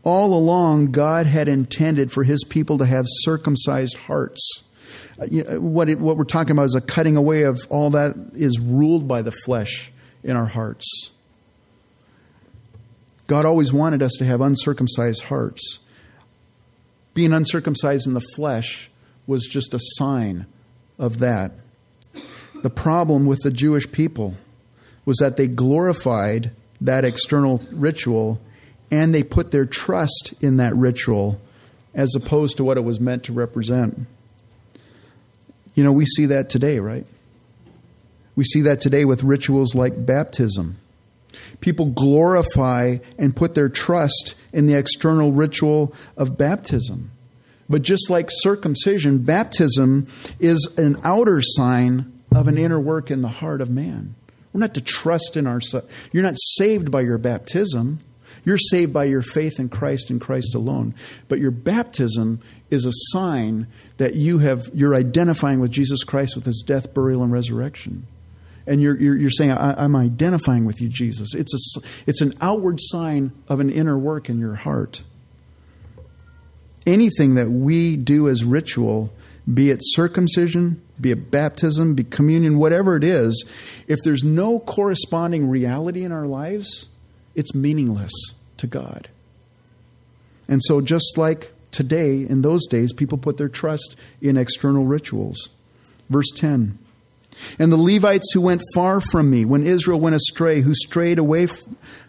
All 0.04 0.38
along, 0.38 0.88
God 0.88 1.26
had 1.26 1.48
intended 1.50 2.12
for 2.12 2.24
his 2.24 2.44
people 2.44 2.78
to 2.78 2.86
have 2.86 3.06
circumcised 3.08 3.98
hearts. 3.98 4.64
Uh, 5.20 5.60
what, 5.60 5.90
it, 5.90 6.00
what 6.00 6.16
we're 6.16 6.24
talking 6.24 6.52
about 6.52 6.66
is 6.66 6.76
a 6.76 6.82
cutting 6.82 7.18
away 7.18 7.44
of 7.44 7.60
all 7.70 7.90
that 7.90 8.16
is 8.34 8.60
ruled 8.60 9.08
by 9.08 9.22
the 9.22 9.32
flesh 9.32 9.92
in 10.24 10.36
our 10.36 10.46
hearts. 10.46 11.12
God 13.28 13.46
always 13.46 13.74
wanted 13.74 14.04
us 14.04 14.14
to 14.20 14.26
have 14.26 14.42
uncircumcised 14.42 15.24
hearts. 15.24 15.80
Being 17.16 17.34
uncircumcised 17.34 18.06
in 18.06 18.14
the 18.14 18.22
flesh 18.36 18.92
was 19.26 19.48
just 19.48 19.74
a 19.74 19.80
sign 19.80 20.46
of 21.00 21.18
that. 21.20 21.54
The 22.62 22.70
problem 22.70 23.26
with 23.26 23.40
the 23.42 23.52
Jewish 23.52 23.92
people 23.92 24.36
was 25.06 25.18
that 25.18 25.38
they 25.38 25.48
glorified 25.48 26.52
that 26.82 27.06
external 27.06 27.62
ritual 27.72 28.40
and 28.92 29.16
they 29.16 29.24
put 29.24 29.52
their 29.52 29.66
trust 29.66 30.34
in 30.42 30.58
that 30.58 30.76
ritual 30.76 31.40
as 31.94 32.14
opposed 32.16 32.58
to 32.58 32.64
what 32.64 32.78
it 32.78 32.84
was 32.84 33.00
meant 33.00 33.24
to 33.24 33.34
represent. 33.34 34.06
You 35.74 35.84
know, 35.84 35.94
we 35.94 36.06
see 36.06 36.26
that 36.28 36.50
today, 36.50 36.80
right? 36.80 37.06
We 38.36 38.44
see 38.44 38.62
that 38.62 38.82
today 38.82 39.06
with 39.06 39.24
rituals 39.24 39.74
like 39.74 40.06
baptism. 40.06 40.78
People 41.60 41.88
glorify 41.88 42.98
and 43.18 43.36
put 43.36 43.56
their 43.56 43.70
trust 43.70 44.36
in 44.54 44.68
the 44.68 44.76
external 44.76 45.32
ritual 45.32 45.94
of 46.18 46.38
baptism. 46.38 47.12
But 47.68 47.82
just 47.82 48.10
like 48.10 48.30
circumcision, 48.30 49.20
baptism 49.20 50.08
is 50.40 50.76
an 50.78 51.00
outer 51.04 51.42
sign 51.42 52.12
of 52.34 52.48
an 52.48 52.58
inner 52.58 52.80
work 52.80 53.10
in 53.10 53.22
the 53.22 53.28
heart 53.28 53.62
of 53.62 53.70
man. 53.70 54.16
We're 54.54 54.60
not 54.60 54.76
to 54.76 54.82
trust 54.82 55.36
in 55.36 55.48
ourselves. 55.48 55.88
You're 56.12 56.24
not 56.24 56.38
saved 56.38 56.92
by 56.92 57.02
your 57.02 57.18
baptism. 57.18 58.00
You're 58.46 58.58
saved 58.58 58.94
by 58.94 59.06
your 59.06 59.24
faith 59.24 59.60
in 59.60 59.70
Christ 59.70 60.10
and 60.10 60.22
Christ 60.22 60.54
alone. 60.54 60.94
But 61.28 61.40
your 61.40 61.52
baptism 61.52 62.40
is 62.70 62.86
a 62.86 62.92
sign 63.12 63.68
that 63.98 64.16
you 64.16 64.40
have 64.40 64.70
you're 64.74 64.96
identifying 64.96 65.60
with 65.60 65.72
Jesus 65.72 66.04
Christ 66.04 66.36
with 66.36 66.46
his 66.46 66.64
death, 66.66 66.94
burial, 66.94 67.24
and 67.24 67.32
resurrection 67.32 68.06
and 68.68 68.82
you're, 68.82 68.98
you're, 68.98 69.16
you're 69.16 69.30
saying, 69.30 69.52
I, 69.52 69.84
am 69.84 69.96
identifying 69.96 70.66
with 70.66 70.82
you, 70.82 70.90
Jesus. 70.90 71.36
It's, 71.36 71.54
a, 71.54 71.82
it's 72.08 72.22
an 72.22 72.34
outward 72.42 72.80
sign 72.80 73.32
of 73.48 73.60
an 73.60 73.70
inner 73.70 73.98
work 73.98 74.30
in 74.30 74.40
your 74.40 74.56
heart. 74.56 75.04
Anything 76.86 77.36
that 77.36 77.50
we 77.50 77.96
do 77.96 78.28
as 78.28 78.44
ritual, 78.44 79.14
be 79.52 79.70
it 79.70 79.80
circumcision, 79.82 80.82
be 81.00 81.12
it 81.12 81.30
baptism, 81.32 81.94
be 81.94 82.04
communion, 82.04 82.58
whatever 82.58 82.96
it 82.96 83.04
is, 83.04 83.46
if 83.88 84.00
there's 84.04 84.24
no 84.24 84.60
corresponding 84.60 85.50
reality 85.50 86.04
in 86.04 86.12
our 86.12 86.26
lives, 86.26 86.90
it's 87.36 87.54
meaningless 87.54 88.14
to 88.58 88.68
God. 88.68 89.10
And 90.48 90.62
so, 90.64 90.80
just 90.80 91.18
like 91.18 91.54
today, 91.72 92.22
in 92.22 92.42
those 92.42 92.68
days, 92.68 92.94
people 92.94 93.18
put 93.18 93.38
their 93.38 93.50
trust 93.50 93.96
in 94.22 94.38
external 94.38 94.86
rituals. 94.86 95.50
Verse 96.10 96.32
10 96.36 96.78
and 97.60 97.72
the 97.72 97.78
Levites 97.78 98.34
who 98.34 98.42
went 98.42 98.62
far 98.74 99.02
from 99.02 99.30
me, 99.30 99.46
when 99.46 99.66
Israel 99.66 100.00
went 100.00 100.16
astray, 100.16 100.62
who 100.62 100.74
strayed 100.74 101.20
away 101.20 101.48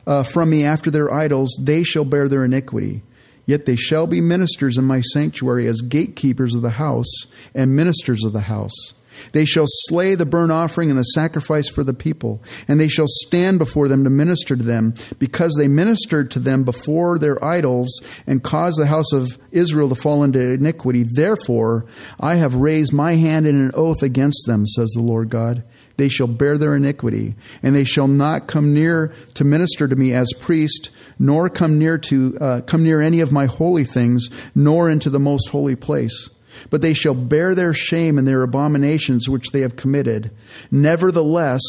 uh, 0.06 0.22
from 0.22 0.50
me 0.50 0.64
after 0.64 0.90
their 0.90 1.12
idols, 1.12 1.56
they 1.60 1.82
shall 1.82 2.04
bear 2.04 2.28
their 2.28 2.44
iniquity. 2.44 3.02
Yet 3.46 3.64
they 3.64 3.76
shall 3.76 4.06
be 4.06 4.20
ministers 4.20 4.76
in 4.76 4.84
my 4.84 5.00
sanctuary 5.00 5.66
as 5.68 5.80
gatekeepers 5.80 6.54
of 6.54 6.62
the 6.62 6.70
house 6.70 7.26
and 7.54 7.76
ministers 7.76 8.24
of 8.24 8.32
the 8.32 8.40
house. 8.42 8.94
They 9.32 9.44
shall 9.44 9.66
slay 9.68 10.14
the 10.14 10.26
burnt 10.26 10.52
offering 10.52 10.90
and 10.90 10.98
the 10.98 11.02
sacrifice 11.02 11.68
for 11.68 11.84
the 11.84 11.94
people, 11.94 12.42
and 12.68 12.80
they 12.80 12.88
shall 12.88 13.06
stand 13.08 13.58
before 13.58 13.88
them 13.88 14.04
to 14.04 14.10
minister 14.10 14.56
to 14.56 14.62
them, 14.62 14.94
because 15.18 15.54
they 15.56 15.68
ministered 15.68 16.30
to 16.32 16.38
them 16.38 16.64
before 16.64 17.18
their 17.18 17.42
idols 17.44 17.88
and 18.26 18.42
caused 18.42 18.80
the 18.80 18.86
house 18.86 19.12
of 19.12 19.38
Israel 19.50 19.88
to 19.88 19.94
fall 19.94 20.22
into 20.22 20.40
iniquity. 20.40 21.04
Therefore, 21.04 21.86
I 22.20 22.36
have 22.36 22.54
raised 22.54 22.92
my 22.92 23.14
hand 23.14 23.46
in 23.46 23.60
an 23.60 23.72
oath 23.74 24.02
against 24.02 24.44
them, 24.46 24.66
says 24.66 24.90
the 24.94 25.02
Lord 25.02 25.30
God. 25.30 25.64
They 25.96 26.08
shall 26.08 26.26
bear 26.26 26.58
their 26.58 26.76
iniquity, 26.76 27.34
and 27.62 27.74
they 27.74 27.84
shall 27.84 28.08
not 28.08 28.48
come 28.48 28.74
near 28.74 29.14
to 29.34 29.44
minister 29.44 29.88
to 29.88 29.96
me 29.96 30.12
as 30.12 30.32
priest, 30.38 30.90
nor 31.18 31.48
come 31.48 31.78
near 31.78 31.96
to 31.98 32.36
uh, 32.38 32.60
come 32.66 32.82
near 32.82 33.00
any 33.00 33.20
of 33.20 33.32
my 33.32 33.46
holy 33.46 33.84
things, 33.84 34.28
nor 34.54 34.90
into 34.90 35.08
the 35.08 35.20
most 35.20 35.48
holy 35.48 35.76
place 35.76 36.28
but 36.70 36.82
they 36.82 36.94
shall 36.94 37.14
bear 37.14 37.54
their 37.54 37.74
shame 37.74 38.18
and 38.18 38.26
their 38.26 38.42
abominations 38.42 39.28
which 39.28 39.50
they 39.50 39.60
have 39.60 39.76
committed. 39.76 40.30
Nevertheless, 40.70 41.62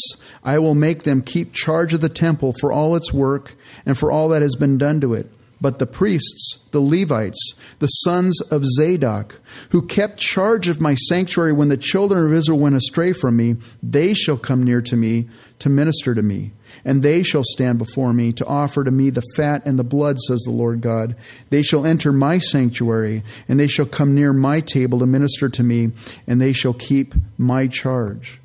I 0.44 0.58
will 0.58 0.74
make 0.74 1.02
them 1.02 1.22
keep 1.22 1.52
charge 1.52 1.94
of 1.94 2.00
the 2.00 2.08
temple 2.08 2.54
for 2.60 2.72
all 2.72 2.96
its 2.96 3.12
work 3.12 3.54
and 3.86 3.96
for 3.96 4.10
all 4.10 4.28
that 4.30 4.42
has 4.42 4.56
been 4.56 4.78
done 4.78 5.00
to 5.00 5.14
it. 5.14 5.30
But 5.60 5.80
the 5.80 5.86
priests, 5.86 6.64
the 6.70 6.80
Levites, 6.80 7.54
the 7.80 7.88
sons 7.88 8.40
of 8.42 8.64
Zadok, 8.64 9.40
who 9.70 9.82
kept 9.82 10.18
charge 10.18 10.68
of 10.68 10.80
my 10.80 10.94
sanctuary 10.94 11.52
when 11.52 11.68
the 11.68 11.76
children 11.76 12.24
of 12.24 12.32
Israel 12.32 12.60
went 12.60 12.76
astray 12.76 13.12
from 13.12 13.36
me, 13.36 13.56
they 13.82 14.14
shall 14.14 14.36
come 14.36 14.62
near 14.62 14.80
to 14.82 14.96
me 14.96 15.28
to 15.58 15.68
minister 15.68 16.14
to 16.14 16.22
me 16.22 16.52
and 16.84 17.02
they 17.02 17.22
shall 17.22 17.44
stand 17.44 17.78
before 17.78 18.12
me 18.12 18.32
to 18.32 18.46
offer 18.46 18.84
to 18.84 18.90
me 18.90 19.10
the 19.10 19.22
fat 19.36 19.64
and 19.66 19.78
the 19.78 19.84
blood, 19.84 20.18
says 20.20 20.40
the 20.40 20.50
Lord 20.50 20.80
God. 20.80 21.16
They 21.50 21.62
shall 21.62 21.86
enter 21.86 22.12
my 22.12 22.38
sanctuary, 22.38 23.22
and 23.48 23.58
they 23.58 23.66
shall 23.66 23.86
come 23.86 24.14
near 24.14 24.32
my 24.32 24.60
table 24.60 24.98
to 25.00 25.06
minister 25.06 25.48
to 25.48 25.62
me, 25.62 25.92
and 26.26 26.40
they 26.40 26.52
shall 26.52 26.74
keep 26.74 27.14
my 27.36 27.66
charge. 27.66 28.40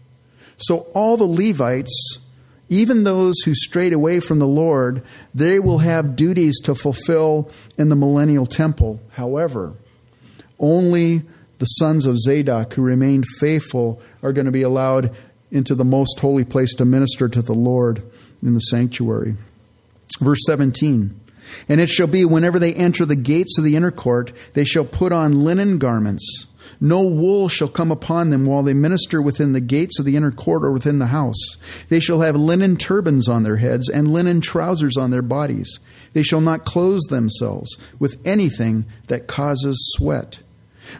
So 0.58 0.88
all 0.93 1.17
the 1.17 1.26
Levites, 1.26 2.19
even 2.69 3.04
those 3.04 3.36
who 3.46 3.54
strayed 3.54 3.93
away 3.93 4.19
from 4.19 4.39
the 4.39 4.48
Lord, 4.48 5.04
they 5.34 5.60
will 5.60 5.80
have 5.80 6.15
duties 6.15 6.60
to 6.62 6.76
fulfill 6.76 7.52
in 7.78 7.89
the 7.89 7.96
millennial 7.96 8.46
temple. 8.46 9.02
However, 9.12 9.74
only 10.60 11.24
the 11.60 11.65
sons 11.65 12.06
of 12.06 12.17
Zadok 12.17 12.74
who 12.74 12.82
remained 12.82 13.26
faithful 13.39 14.02
are 14.22 14.34
going 14.34 14.46
to 14.46 14.52
be 14.52 14.63
allowed 14.63 15.15
into 15.54 15.76
the 15.76 15.86
most 15.86 16.20
holy 16.20 16.44
place 16.44 16.74
to 16.74 16.84
minister 16.84 17.30
to 17.30 17.42
the 17.42 17.54
Lord 17.54 18.04
in 18.42 18.56
the 18.56 18.60
sanctuary. 18.60 19.36
Verse 20.20 20.39
17 20.46 21.20
And 21.70 21.80
it 21.80 21.89
shall 21.89 22.08
be 22.08 22.26
whenever 22.26 22.60
they 22.60 22.74
enter 22.74 23.06
the 23.06 23.16
gates 23.16 23.58
of 23.58 23.63
the 23.63 23.76
inner 23.76 23.92
court, 23.92 24.34
they 24.54 24.66
shall 24.66 24.84
put 24.84 25.13
on 25.13 25.44
linen 25.44 25.78
garments. 25.78 26.48
No 26.82 27.02
wool 27.04 27.48
shall 27.48 27.70
come 27.70 27.92
upon 27.92 28.30
them 28.30 28.46
while 28.46 28.63
they 28.63 28.74
minister 28.74 29.22
within 29.22 29.54
the 29.54 29.62
gates 29.62 30.00
of 30.00 30.06
the 30.06 30.18
inner 30.18 30.32
court 30.32 30.66
or 30.66 30.72
within 30.72 31.00
the 31.00 31.08
house. 31.08 31.56
They 31.88 32.02
shall 32.02 32.22
have 32.22 32.36
linen 32.36 32.76
turbans 32.76 33.30
on 33.30 33.44
their 33.44 33.58
heads 33.58 33.89
and 33.89 34.12
linen 34.12 34.42
trousers 34.42 34.98
on 34.98 35.12
their 35.12 35.22
bodies. 35.22 35.80
They 36.12 36.24
shall 36.24 36.42
not 36.42 36.66
clothe 36.66 37.10
themselves 37.10 37.78
with 38.00 38.20
anything 38.26 38.86
that 39.08 39.28
causes 39.28 39.78
sweat. 39.96 40.39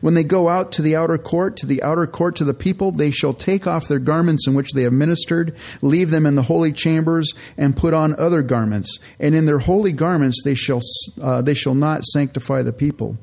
When 0.02 0.14
they 0.14 0.24
go 0.24 0.50
out 0.50 0.72
to 0.74 0.82
the 0.82 0.96
outer 0.96 1.18
court, 1.18 1.58
to 1.58 1.66
the 1.66 1.84
outer 1.84 2.08
court 2.08 2.36
to 2.38 2.44
the 2.44 2.54
people, 2.54 2.92
they 2.92 3.12
shall 3.12 3.34
take 3.34 3.68
off 3.68 3.88
their 3.88 4.00
garments 4.00 4.48
in 4.48 4.54
which 4.54 4.74
they 4.74 4.84
have 4.84 4.94
ministered, 4.94 5.56
leave 5.82 6.10
them 6.10 6.26
in 6.26 6.36
the 6.36 6.44
holy 6.44 6.72
chambers, 6.72 7.34
and 7.58 7.76
put 7.76 7.94
on 7.94 8.18
other 8.20 8.42
garments. 8.42 9.00
And 9.20 9.36
in 9.36 9.46
their 9.46 9.60
holy 9.60 9.92
garments 9.92 10.42
they 10.44 10.56
shall 10.56 10.82
uh, 11.22 11.42
they 11.42 11.54
shall 11.54 11.76
not 11.76 12.04
sanctify 12.06 12.62
the 12.62 12.74
people. 12.74 13.18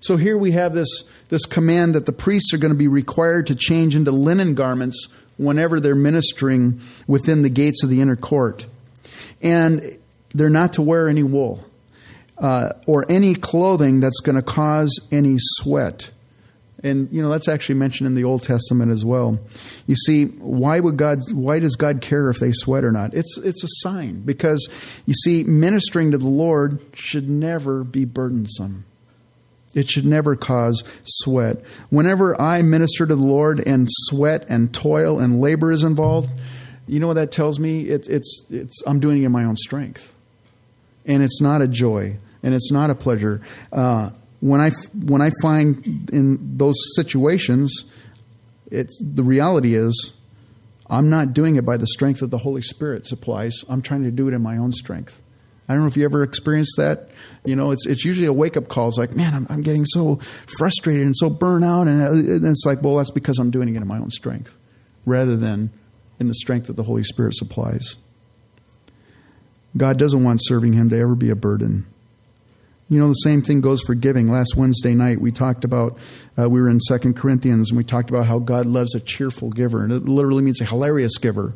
So 0.00 0.16
here 0.16 0.38
we 0.38 0.52
have 0.52 0.72
this 0.72 1.04
this 1.28 1.46
command 1.46 1.94
that 1.94 2.06
the 2.06 2.12
priests 2.12 2.52
are 2.54 2.58
going 2.58 2.72
to 2.72 2.78
be 2.78 2.88
required 2.88 3.46
to 3.48 3.54
change 3.54 3.94
into 3.94 4.10
linen 4.10 4.54
garments 4.54 5.08
whenever 5.36 5.80
they're 5.80 5.94
ministering 5.94 6.80
within 7.06 7.42
the 7.42 7.48
gates 7.48 7.82
of 7.82 7.90
the 7.90 8.00
inner 8.00 8.16
court, 8.16 8.66
and 9.40 9.98
they're 10.34 10.50
not 10.50 10.74
to 10.74 10.82
wear 10.82 11.08
any 11.08 11.22
wool 11.22 11.64
uh, 12.40 12.72
or 12.86 13.04
any 13.08 13.34
clothing 13.34 14.00
that's 14.00 14.20
going 14.20 14.36
to 14.36 14.42
cause 14.42 14.98
any 15.12 15.36
sweat. 15.38 16.10
And 16.82 17.10
you 17.12 17.20
know 17.20 17.28
that's 17.28 17.46
actually 17.46 17.74
mentioned 17.74 18.06
in 18.06 18.14
the 18.14 18.24
Old 18.24 18.42
Testament 18.42 18.90
as 18.90 19.04
well. 19.04 19.38
You 19.86 19.94
see, 19.94 20.24
why 20.24 20.80
would 20.80 20.96
God? 20.96 21.18
Why 21.30 21.58
does 21.58 21.76
God 21.76 22.00
care 22.00 22.30
if 22.30 22.38
they 22.38 22.52
sweat 22.52 22.84
or 22.84 22.90
not? 22.90 23.12
It's 23.12 23.36
it's 23.36 23.62
a 23.62 23.68
sign 23.82 24.22
because 24.22 24.66
you 25.04 25.12
see, 25.12 25.44
ministering 25.44 26.10
to 26.12 26.18
the 26.18 26.26
Lord 26.26 26.80
should 26.94 27.28
never 27.28 27.84
be 27.84 28.06
burdensome. 28.06 28.86
It 29.74 29.90
should 29.90 30.06
never 30.06 30.34
cause 30.36 30.82
sweat. 31.04 31.62
Whenever 31.90 32.40
I 32.40 32.62
minister 32.62 33.06
to 33.06 33.14
the 33.14 33.22
Lord 33.22 33.62
and 33.68 33.86
sweat 33.90 34.46
and 34.48 34.72
toil 34.72 35.20
and 35.20 35.38
labor 35.38 35.70
is 35.70 35.84
involved, 35.84 36.30
you 36.88 36.98
know 36.98 37.08
what 37.08 37.14
that 37.14 37.30
tells 37.30 37.58
me? 37.58 37.82
It, 37.90 38.08
it's 38.08 38.46
it's 38.48 38.82
I'm 38.86 39.00
doing 39.00 39.20
it 39.20 39.26
in 39.26 39.32
my 39.32 39.44
own 39.44 39.56
strength, 39.56 40.14
and 41.04 41.22
it's 41.22 41.42
not 41.42 41.60
a 41.60 41.68
joy 41.68 42.16
and 42.42 42.54
it's 42.54 42.70
not 42.70 42.90
a 42.90 42.94
pleasure. 42.94 43.40
Uh, 43.72 44.10
when 44.40 44.60
I 44.60 44.70
when 44.94 45.22
I 45.22 45.30
find 45.42 46.10
in 46.10 46.38
those 46.56 46.76
situations, 46.94 47.84
it's 48.70 48.98
the 49.00 49.22
reality 49.22 49.74
is 49.74 50.12
I'm 50.88 51.08
not 51.10 51.32
doing 51.32 51.56
it 51.56 51.64
by 51.64 51.76
the 51.76 51.86
strength 51.86 52.20
that 52.20 52.30
the 52.30 52.38
Holy 52.38 52.62
Spirit 52.62 53.06
supplies. 53.06 53.64
I'm 53.68 53.82
trying 53.82 54.02
to 54.04 54.10
do 54.10 54.28
it 54.28 54.34
in 54.34 54.42
my 54.42 54.56
own 54.56 54.72
strength. 54.72 55.22
I 55.68 55.74
don't 55.74 55.82
know 55.82 55.88
if 55.88 55.96
you 55.96 56.04
ever 56.04 56.24
experienced 56.24 56.74
that. 56.78 57.10
You 57.44 57.54
know, 57.54 57.70
it's 57.70 57.86
it's 57.86 58.04
usually 58.04 58.26
a 58.26 58.32
wake 58.32 58.56
up 58.56 58.66
call. 58.66 58.88
It's 58.88 58.98
like, 58.98 59.14
man, 59.14 59.34
I'm, 59.34 59.46
I'm 59.48 59.62
getting 59.62 59.84
so 59.84 60.16
frustrated 60.58 61.06
and 61.06 61.16
so 61.16 61.30
burnt 61.30 61.64
out, 61.64 61.86
and, 61.86 62.02
and 62.02 62.44
it's 62.44 62.64
like, 62.66 62.82
well, 62.82 62.96
that's 62.96 63.12
because 63.12 63.38
I'm 63.38 63.52
doing 63.52 63.68
it 63.68 63.76
in 63.76 63.86
my 63.86 63.98
own 63.98 64.10
strength, 64.10 64.56
rather 65.06 65.36
than 65.36 65.70
in 66.18 66.26
the 66.26 66.34
strength 66.34 66.66
that 66.66 66.76
the 66.76 66.82
Holy 66.82 67.04
Spirit 67.04 67.36
supplies. 67.36 67.96
God 69.76 69.96
doesn't 69.96 70.24
want 70.24 70.40
serving 70.42 70.72
Him 70.72 70.90
to 70.90 70.98
ever 70.98 71.14
be 71.14 71.30
a 71.30 71.36
burden. 71.36 71.86
You 72.90 72.98
know, 72.98 73.06
the 73.06 73.14
same 73.14 73.40
thing 73.40 73.60
goes 73.60 73.80
for 73.82 73.94
giving. 73.94 74.26
Last 74.26 74.56
Wednesday 74.56 74.94
night, 74.94 75.20
we 75.20 75.30
talked 75.30 75.62
about, 75.62 75.96
uh, 76.36 76.50
we 76.50 76.60
were 76.60 76.68
in 76.68 76.80
Second 76.80 77.16
Corinthians, 77.16 77.70
and 77.70 77.78
we 77.78 77.84
talked 77.84 78.10
about 78.10 78.26
how 78.26 78.40
God 78.40 78.66
loves 78.66 78.96
a 78.96 79.00
cheerful 79.00 79.48
giver. 79.48 79.84
And 79.84 79.92
it 79.92 80.06
literally 80.06 80.42
means 80.42 80.60
a 80.60 80.64
hilarious 80.64 81.16
giver, 81.16 81.54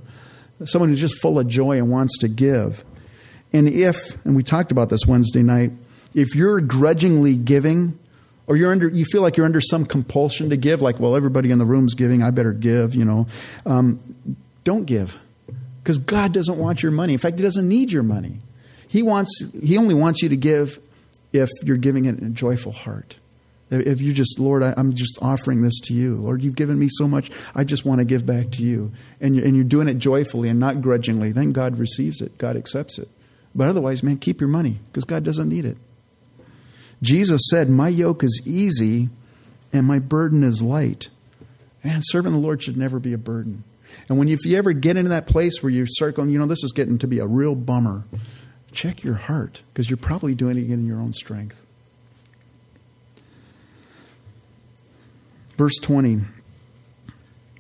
someone 0.65 0.91
who's 0.91 1.01
just 1.01 1.19
full 1.21 1.41
of 1.41 1.49
joy 1.49 1.77
and 1.77 1.91
wants 1.91 2.19
to 2.19 2.29
give. 2.29 2.85
And 3.53 3.69
if, 3.69 4.25
and 4.25 4.37
we 4.37 4.45
talked 4.45 4.71
about 4.71 4.91
this 4.91 5.07
Wednesday 5.09 5.43
night, 5.43 5.73
if 6.15 6.37
you're 6.37 6.61
grudgingly 6.61 7.35
giving, 7.35 7.99
or 8.47 8.57
you're 8.57 8.71
under, 8.71 8.89
you 8.89 9.05
feel 9.05 9.23
like 9.23 9.37
you're 9.37 9.47
under 9.47 9.61
some 9.61 9.85
compulsion 9.85 10.51
to 10.51 10.57
give, 10.57 10.83
like, 10.83 11.01
well, 11.01 11.17
everybody 11.17 11.51
in 11.51 11.59
the 11.59 11.67
room's 11.67 11.95
giving, 11.95 12.23
I 12.23 12.31
better 12.31 12.53
give, 12.53 12.95
you 12.95 13.05
know, 13.05 13.27
um, 13.67 13.99
don't 14.63 14.85
give. 14.85 15.19
Because 15.83 15.99
God 15.99 16.33
doesn't 16.33 16.59
want 16.59 16.81
your 16.85 16.93
money. 16.93 17.13
In 17.13 17.19
fact, 17.19 17.37
He 17.37 17.43
doesn't 17.43 17.69
need 17.69 17.91
your 17.91 18.05
money. 18.05 18.39
He 18.87 19.03
wants, 19.03 19.43
He 19.61 19.77
only 19.77 19.95
wants 19.95 20.23
you 20.23 20.29
to 20.29 20.37
give 20.37 20.79
if 21.35 21.51
you're 21.65 21.77
giving 21.77 22.05
it 22.07 22.19
in 22.19 22.27
a 22.27 22.31
joyful 22.31 22.73
heart. 22.73 23.19
If 23.71 24.01
you 24.01 24.13
just, 24.13 24.39
Lord, 24.39 24.63
I, 24.63 24.73
am 24.77 24.95
just 24.95 25.19
offering 25.21 25.63
this 25.63 25.81
to 25.85 25.95
you. 25.95 26.15
Lord, 26.15 26.43
you've 26.43 26.55
given 26.55 26.79
me 26.79 26.87
so 26.89 27.09
much. 27.09 27.31
I 27.55 27.65
just 27.65 27.85
want 27.85 27.99
to 27.99 28.05
give 28.05 28.25
back 28.25 28.53
to 28.53 28.63
you. 28.63 28.93
And 29.21 29.35
you're, 29.35 29.45
and 29.45 29.57
you're 29.57 29.65
doing 29.65 29.89
it 29.89 29.99
joyfully 29.99 30.49
and 30.49 30.61
not 30.61 30.81
grudgingly. 30.81 31.33
Then 31.33 31.53
God 31.53 31.79
receives 31.79 32.21
it, 32.21 32.39
God 32.39 32.57
accepts 32.57 32.99
it. 32.99 33.09
But 33.55 33.69
otherwise, 33.69 34.03
man, 34.03 34.19
keep 34.19 34.41
your 34.41 34.49
money 34.49 34.79
because 34.87 35.05
God 35.05 35.25
doesn't 35.25 35.49
need 35.49 35.65
it. 35.65 35.77
Jesus 37.03 37.43
said, 37.51 37.69
My 37.69 37.89
yoke 37.89 38.23
is 38.23 38.43
easy 38.45 39.09
and 39.73 39.87
my 39.87 39.99
burden 39.99 40.45
is 40.45 40.63
light. 40.63 41.09
Man, 41.83 42.01
serving 42.05 42.33
the 42.33 42.39
Lord 42.39 42.63
should 42.63 42.77
never 42.77 42.99
be 42.99 43.13
a 43.13 43.19
burden. 43.19 43.65
And 44.09 44.19
when 44.19 44.29
you, 44.29 44.35
if 44.35 44.45
you 44.45 44.57
ever 44.57 44.73
get 44.73 44.97
into 44.97 45.11
that 45.11 45.27
place 45.27 45.63
where 45.63 45.71
you 45.71 45.87
start 45.87 46.15
going, 46.15 46.31
you 46.31 46.39
know, 46.39 46.47
this 46.47 46.65
is 46.65 46.73
getting 46.73 46.99
to 46.99 47.07
be 47.07 47.19
a 47.19 47.27
real 47.27 47.55
bummer 47.55 48.05
check 48.75 49.03
your 49.03 49.15
heart 49.15 49.63
because 49.73 49.89
you're 49.89 49.97
probably 49.97 50.35
doing 50.35 50.59
it 50.59 50.71
in 50.71 50.87
your 50.87 50.99
own 50.99 51.13
strength. 51.13 51.61
Verse 55.57 55.77
20 55.81 56.23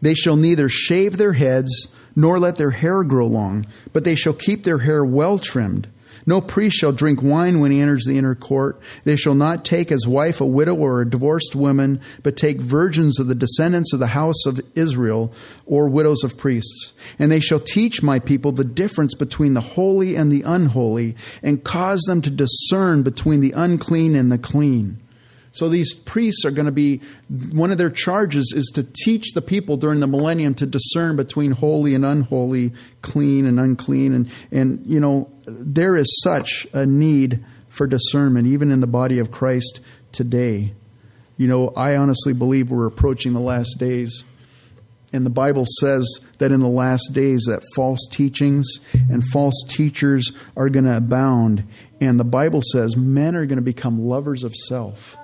They 0.00 0.14
shall 0.14 0.36
neither 0.36 0.68
shave 0.68 1.16
their 1.16 1.34
heads 1.34 1.94
nor 2.16 2.38
let 2.38 2.56
their 2.56 2.70
hair 2.70 3.02
grow 3.02 3.26
long, 3.26 3.66
but 3.92 4.04
they 4.04 4.14
shall 4.14 4.32
keep 4.32 4.64
their 4.64 4.78
hair 4.78 5.04
well 5.04 5.38
trimmed 5.38 5.88
no 6.26 6.40
priest 6.40 6.76
shall 6.76 6.92
drink 6.92 7.22
wine 7.22 7.60
when 7.60 7.70
he 7.70 7.80
enters 7.80 8.04
the 8.04 8.16
inner 8.16 8.34
court. 8.34 8.80
They 9.04 9.16
shall 9.16 9.34
not 9.34 9.64
take 9.64 9.92
as 9.92 10.06
wife 10.06 10.40
a 10.40 10.46
widow 10.46 10.74
or 10.74 11.00
a 11.00 11.08
divorced 11.08 11.54
woman, 11.54 12.00
but 12.22 12.36
take 12.36 12.60
virgins 12.60 13.20
of 13.20 13.26
the 13.26 13.34
descendants 13.34 13.92
of 13.92 14.00
the 14.00 14.08
house 14.08 14.46
of 14.46 14.60
Israel 14.74 15.32
or 15.66 15.88
widows 15.88 16.24
of 16.24 16.38
priests. 16.38 16.92
And 17.18 17.30
they 17.30 17.40
shall 17.40 17.60
teach 17.60 18.02
my 18.02 18.18
people 18.18 18.52
the 18.52 18.64
difference 18.64 19.14
between 19.14 19.54
the 19.54 19.60
holy 19.60 20.16
and 20.16 20.32
the 20.32 20.42
unholy, 20.42 21.16
and 21.42 21.64
cause 21.64 22.00
them 22.02 22.22
to 22.22 22.30
discern 22.30 23.02
between 23.02 23.40
the 23.40 23.52
unclean 23.52 24.16
and 24.16 24.32
the 24.32 24.38
clean. 24.38 24.98
So 25.54 25.68
these 25.68 25.94
priests 25.94 26.44
are 26.44 26.50
going 26.50 26.66
to 26.66 26.72
be, 26.72 27.00
one 27.52 27.70
of 27.70 27.78
their 27.78 27.88
charges 27.88 28.52
is 28.56 28.72
to 28.74 28.82
teach 28.82 29.34
the 29.34 29.40
people 29.40 29.76
during 29.76 30.00
the 30.00 30.08
millennium 30.08 30.54
to 30.54 30.66
discern 30.66 31.14
between 31.14 31.52
holy 31.52 31.94
and 31.94 32.04
unholy, 32.04 32.72
clean 33.02 33.46
and 33.46 33.60
unclean. 33.60 34.14
And, 34.14 34.32
and 34.50 34.84
you 34.84 34.98
know, 34.98 35.30
there 35.46 35.94
is 35.94 36.20
such 36.24 36.66
a 36.72 36.84
need 36.84 37.44
for 37.68 37.86
discernment, 37.86 38.48
even 38.48 38.72
in 38.72 38.80
the 38.80 38.88
body 38.88 39.20
of 39.20 39.30
Christ 39.30 39.78
today. 40.10 40.72
You 41.36 41.46
know, 41.46 41.68
I 41.76 41.94
honestly 41.96 42.32
believe 42.32 42.72
we're 42.72 42.86
approaching 42.86 43.32
the 43.32 43.38
last 43.38 43.76
days. 43.78 44.24
And 45.12 45.24
the 45.24 45.30
Bible 45.30 45.66
says 45.78 46.18
that 46.38 46.50
in 46.50 46.58
the 46.58 46.66
last 46.66 47.10
days 47.12 47.44
that 47.46 47.62
false 47.76 48.08
teachings 48.10 48.80
and 49.08 49.22
false 49.22 49.62
teachers 49.68 50.32
are 50.56 50.68
going 50.68 50.86
to 50.86 50.96
abound. 50.96 51.62
And 52.00 52.18
the 52.18 52.24
Bible 52.24 52.60
says 52.72 52.96
men 52.96 53.36
are 53.36 53.46
going 53.46 53.58
to 53.58 53.62
become 53.62 54.04
lovers 54.04 54.42
of 54.42 54.52
self. 54.52 55.16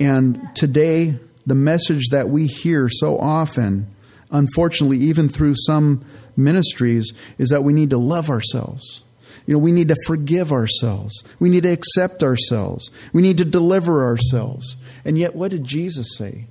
And 0.00 0.48
today, 0.54 1.16
the 1.46 1.54
message 1.54 2.08
that 2.10 2.28
we 2.28 2.46
hear 2.46 2.88
so 2.90 3.18
often, 3.18 3.86
unfortunately, 4.30 4.98
even 4.98 5.28
through 5.28 5.54
some 5.66 6.04
ministries, 6.36 7.12
is 7.38 7.48
that 7.50 7.62
we 7.62 7.72
need 7.72 7.90
to 7.90 7.98
love 7.98 8.30
ourselves. 8.30 9.02
You 9.46 9.54
know, 9.54 9.58
we 9.58 9.72
need 9.72 9.88
to 9.88 9.96
forgive 10.06 10.52
ourselves. 10.52 11.22
We 11.38 11.50
need 11.50 11.64
to 11.64 11.72
accept 11.72 12.22
ourselves. 12.22 12.90
We 13.12 13.22
need 13.22 13.38
to 13.38 13.44
deliver 13.44 14.04
ourselves. 14.04 14.76
And 15.04 15.18
yet, 15.18 15.34
what 15.34 15.50
did 15.50 15.64
Jesus 15.64 16.16
say? 16.16 16.46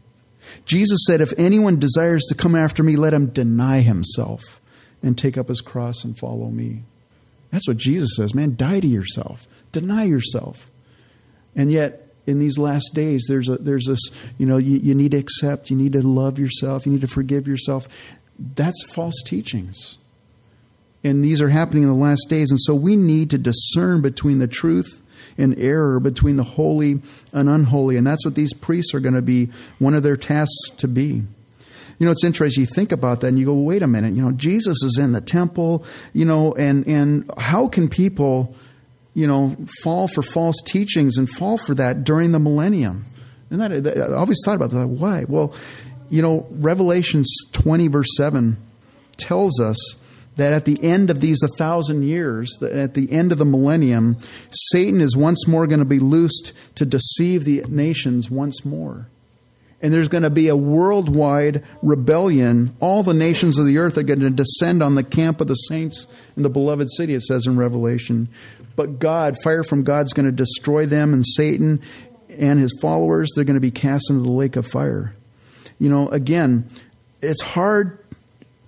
Jesus 0.65 0.99
said, 1.07 1.19
If 1.19 1.33
anyone 1.37 1.79
desires 1.79 2.23
to 2.29 2.35
come 2.35 2.55
after 2.55 2.83
me, 2.83 2.95
let 2.95 3.13
him 3.13 3.27
deny 3.27 3.81
himself 3.81 4.61
and 5.01 5.17
take 5.17 5.37
up 5.37 5.47
his 5.47 5.61
cross 5.61 6.03
and 6.03 6.17
follow 6.17 6.49
me. 6.49 6.83
That's 7.51 7.67
what 7.67 7.77
Jesus 7.77 8.15
says, 8.15 8.33
man. 8.33 8.55
Die 8.55 8.79
to 8.79 8.87
yourself, 8.87 9.47
deny 9.71 10.03
yourself. 10.03 10.69
And 11.55 11.71
yet, 11.71 12.02
in 12.25 12.39
these 12.39 12.57
last 12.57 12.91
days, 12.93 13.25
there's, 13.27 13.49
a, 13.49 13.57
there's 13.57 13.85
this, 13.87 13.99
you 14.37 14.45
know, 14.45 14.57
you, 14.57 14.77
you 14.77 14.95
need 14.95 15.11
to 15.11 15.17
accept, 15.17 15.69
you 15.69 15.75
need 15.75 15.93
to 15.93 16.07
love 16.07 16.39
yourself, 16.39 16.85
you 16.85 16.91
need 16.91 17.01
to 17.01 17.07
forgive 17.07 17.47
yourself. 17.47 17.87
That's 18.37 18.81
false 18.93 19.21
teachings. 19.25 19.97
And 21.03 21.23
these 21.23 21.41
are 21.41 21.49
happening 21.49 21.83
in 21.83 21.89
the 21.89 21.95
last 21.95 22.27
days. 22.29 22.49
And 22.49 22.59
so 22.59 22.73
we 22.73 22.95
need 22.95 23.29
to 23.31 23.37
discern 23.37 24.01
between 24.01 24.39
the 24.39 24.47
truth 24.47 25.03
and 25.37 25.57
error, 25.59 25.99
between 25.99 26.37
the 26.37 26.43
holy 26.43 27.01
and 27.33 27.49
unholy. 27.49 27.97
And 27.97 28.07
that's 28.07 28.25
what 28.25 28.35
these 28.35 28.53
priests 28.53 28.93
are 28.93 28.99
going 28.99 29.15
to 29.15 29.21
be, 29.21 29.49
one 29.79 29.95
of 29.95 30.03
their 30.03 30.17
tasks 30.17 30.69
to 30.77 30.87
be. 30.87 31.23
You 31.99 32.07
know, 32.07 32.11
it's 32.11 32.23
interesting. 32.23 32.61
You 32.61 32.67
think 32.67 32.91
about 32.91 33.21
that 33.21 33.27
and 33.27 33.39
you 33.39 33.45
go, 33.45 33.53
wait 33.53 33.81
a 33.83 33.87
minute, 33.87 34.13
you 34.13 34.21
know, 34.21 34.31
Jesus 34.31 34.81
is 34.83 34.97
in 34.97 35.11
the 35.11 35.21
temple, 35.21 35.85
you 36.13 36.25
know, 36.25 36.53
and, 36.53 36.87
and 36.87 37.29
how 37.37 37.67
can 37.67 37.89
people, 37.89 38.55
you 39.13 39.27
know, 39.27 39.55
fall 39.83 40.07
for 40.07 40.21
false 40.21 40.55
teachings 40.65 41.17
and 41.17 41.29
fall 41.29 41.57
for 41.57 41.73
that 41.75 42.03
during 42.03 42.31
the 42.31 42.39
millennium? 42.39 43.05
And 43.49 43.61
that, 43.61 43.83
that 43.83 43.97
I 43.97 44.15
always 44.15 44.39
thought 44.43 44.55
about 44.55 44.71
that. 44.71 44.87
Why? 44.87 45.25
Well, 45.27 45.53
you 46.09 46.21
know, 46.21 46.47
Revelations 46.51 47.31
20, 47.53 47.87
verse 47.87 48.09
7 48.17 48.57
tells 49.17 49.59
us 49.59 49.95
that 50.35 50.53
at 50.53 50.65
the 50.65 50.83
end 50.83 51.09
of 51.09 51.21
these 51.21 51.41
a 51.43 51.47
thousand 51.57 52.03
years, 52.03 52.61
at 52.61 52.93
the 52.93 53.11
end 53.11 53.31
of 53.31 53.37
the 53.37 53.45
millennium, 53.45 54.17
Satan 54.49 55.01
is 55.01 55.15
once 55.15 55.47
more 55.47 55.67
going 55.67 55.79
to 55.79 55.85
be 55.85 55.99
loosed 55.99 56.53
to 56.75 56.85
deceive 56.85 57.43
the 57.43 57.63
nations 57.69 58.29
once 58.29 58.65
more. 58.65 59.07
And 59.81 59.93
there's 59.93 60.07
going 60.07 60.23
to 60.23 60.29
be 60.29 60.47
a 60.47 60.55
worldwide 60.55 61.63
rebellion. 61.81 62.75
All 62.79 63.03
the 63.03 63.13
nations 63.13 63.59
of 63.59 63.65
the 63.65 63.77
earth 63.79 63.97
are 63.97 64.03
going 64.03 64.21
to 64.21 64.29
descend 64.29 64.81
on 64.81 64.95
the 64.95 65.03
camp 65.03 65.41
of 65.41 65.47
the 65.47 65.55
saints 65.55 66.07
in 66.37 66.43
the 66.43 66.49
beloved 66.49 66.89
city, 66.89 67.13
it 67.13 67.21
says 67.21 67.45
in 67.45 67.57
Revelation. 67.57 68.29
But 68.75 68.99
God, 68.99 69.35
fire 69.43 69.63
from 69.63 69.83
God's 69.83 70.13
going 70.13 70.25
to 70.25 70.31
destroy 70.31 70.85
them, 70.85 71.13
and 71.13 71.25
Satan 71.25 71.81
and 72.29 72.59
his 72.59 72.75
followers, 72.81 73.29
they're 73.35 73.45
going 73.45 73.55
to 73.55 73.61
be 73.61 73.71
cast 73.71 74.09
into 74.09 74.23
the 74.23 74.31
lake 74.31 74.55
of 74.55 74.65
fire. 74.65 75.15
You 75.79 75.89
know, 75.89 76.09
again, 76.09 76.67
it's 77.21 77.41
hard 77.41 77.99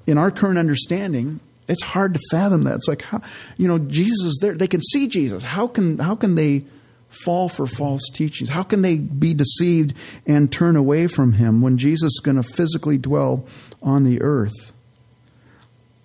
in 0.06 0.18
our 0.18 0.32
current 0.32 0.60
understanding 0.60 1.40
it's 1.68 1.84
hard 1.84 2.14
to 2.14 2.20
fathom 2.32 2.64
that. 2.64 2.76
It's 2.76 2.88
like 2.88 3.02
how 3.02 3.22
you 3.58 3.68
know 3.68 3.80
Jesus 3.80 4.26
is 4.26 4.40
there. 4.42 4.54
They 4.54 4.68
can 4.68 4.82
see 4.82 5.08
Jesus. 5.08 5.44
How 5.44 5.68
can 5.68 5.98
how 5.98 6.16
can 6.16 6.36
they 6.36 6.64
fall 7.10 7.50
for 7.50 7.66
false 7.66 8.08
teachings? 8.14 8.50
How 8.50 8.64
can 8.64 8.82
they 8.82 8.96
be 8.96 9.34
deceived 9.34 9.96
and 10.26 10.52
turn 10.52 10.76
away 10.76 11.08
from 11.08 11.34
him 11.34 11.62
when 11.62 11.78
Jesus 11.78 12.14
is 12.14 12.22
going 12.24 12.38
to 12.38 12.44
physically 12.44 12.98
dwell 12.98 13.46
on 13.82 14.04
the 14.04 14.22
earth? 14.22 14.74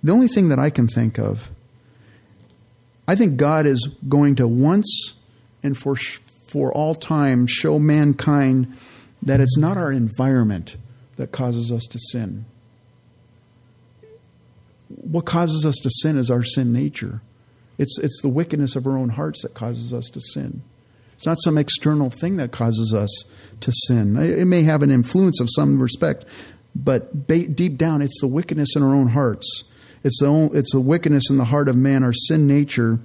The 0.03 0.13
only 0.13 0.29
thing 0.29 0.49
that 0.49 0.59
I 0.59 0.71
can 0.71 0.89
think 0.89 1.19
of, 1.19 1.51
I 3.11 3.17
think 3.17 3.37
God 3.37 3.67
is 3.67 3.87
going 4.09 4.37
to 4.37 4.47
once 4.47 5.15
and 5.63 5.77
for 5.77 5.97
for 6.47 6.73
all 6.73 6.95
time 6.95 7.47
show 7.47 7.79
mankind 7.79 8.77
that 9.23 9.41
it's 9.41 9.57
not 9.57 9.77
our 9.77 9.93
environment 9.93 10.77
that 11.17 11.33
causes 11.33 11.71
us 11.71 11.85
to 11.85 11.99
sin 11.99 12.45
what 14.91 15.25
causes 15.25 15.65
us 15.65 15.77
to 15.77 15.91
sin 15.91 16.19
is 16.19 16.31
our 16.31 16.43
sin 16.43 16.73
nature. 16.73 17.21
It's, 17.79 17.99
it's 17.99 18.21
the 18.21 18.29
wickedness 18.29 18.77
of 18.77 18.87
our 18.87 18.99
own 18.99 19.11
hearts 19.11 19.43
that 19.43 19.55
causes 19.55 19.95
us 19.95 20.07
to 20.11 20.21
sin. 20.21 20.63
It's 21.15 21.27
not 21.27 21.41
some 21.41 21.59
external 21.59 22.11
thing 22.11 22.37
that 22.37 22.51
causes 22.51 22.95
us 22.95 23.25
to 23.61 23.73
sin. 23.87 24.17
It 24.17 24.47
may 24.47 24.63
have 24.63 24.83
an 24.83 24.91
influence 24.91 25.41
of 25.41 25.49
some 25.55 25.81
respect, 25.81 26.25
but 26.75 27.27
deep 27.27 27.77
down, 27.77 28.03
it's 28.03 28.21
the 28.21 28.27
wickedness 28.27 28.75
in 28.75 28.83
our 28.83 28.95
own 28.95 29.09
hearts. 29.09 29.65
It's 30.03 30.21
the, 30.21 30.51
it's 30.53 30.73
the 30.73 30.81
wickedness 30.81 31.31
in 31.31 31.37
the 31.37 31.45
heart 31.45 31.69
of 31.69 31.77
man, 31.77 32.03
our 32.03 32.13
sin 32.13 32.47
nature, 32.47 32.99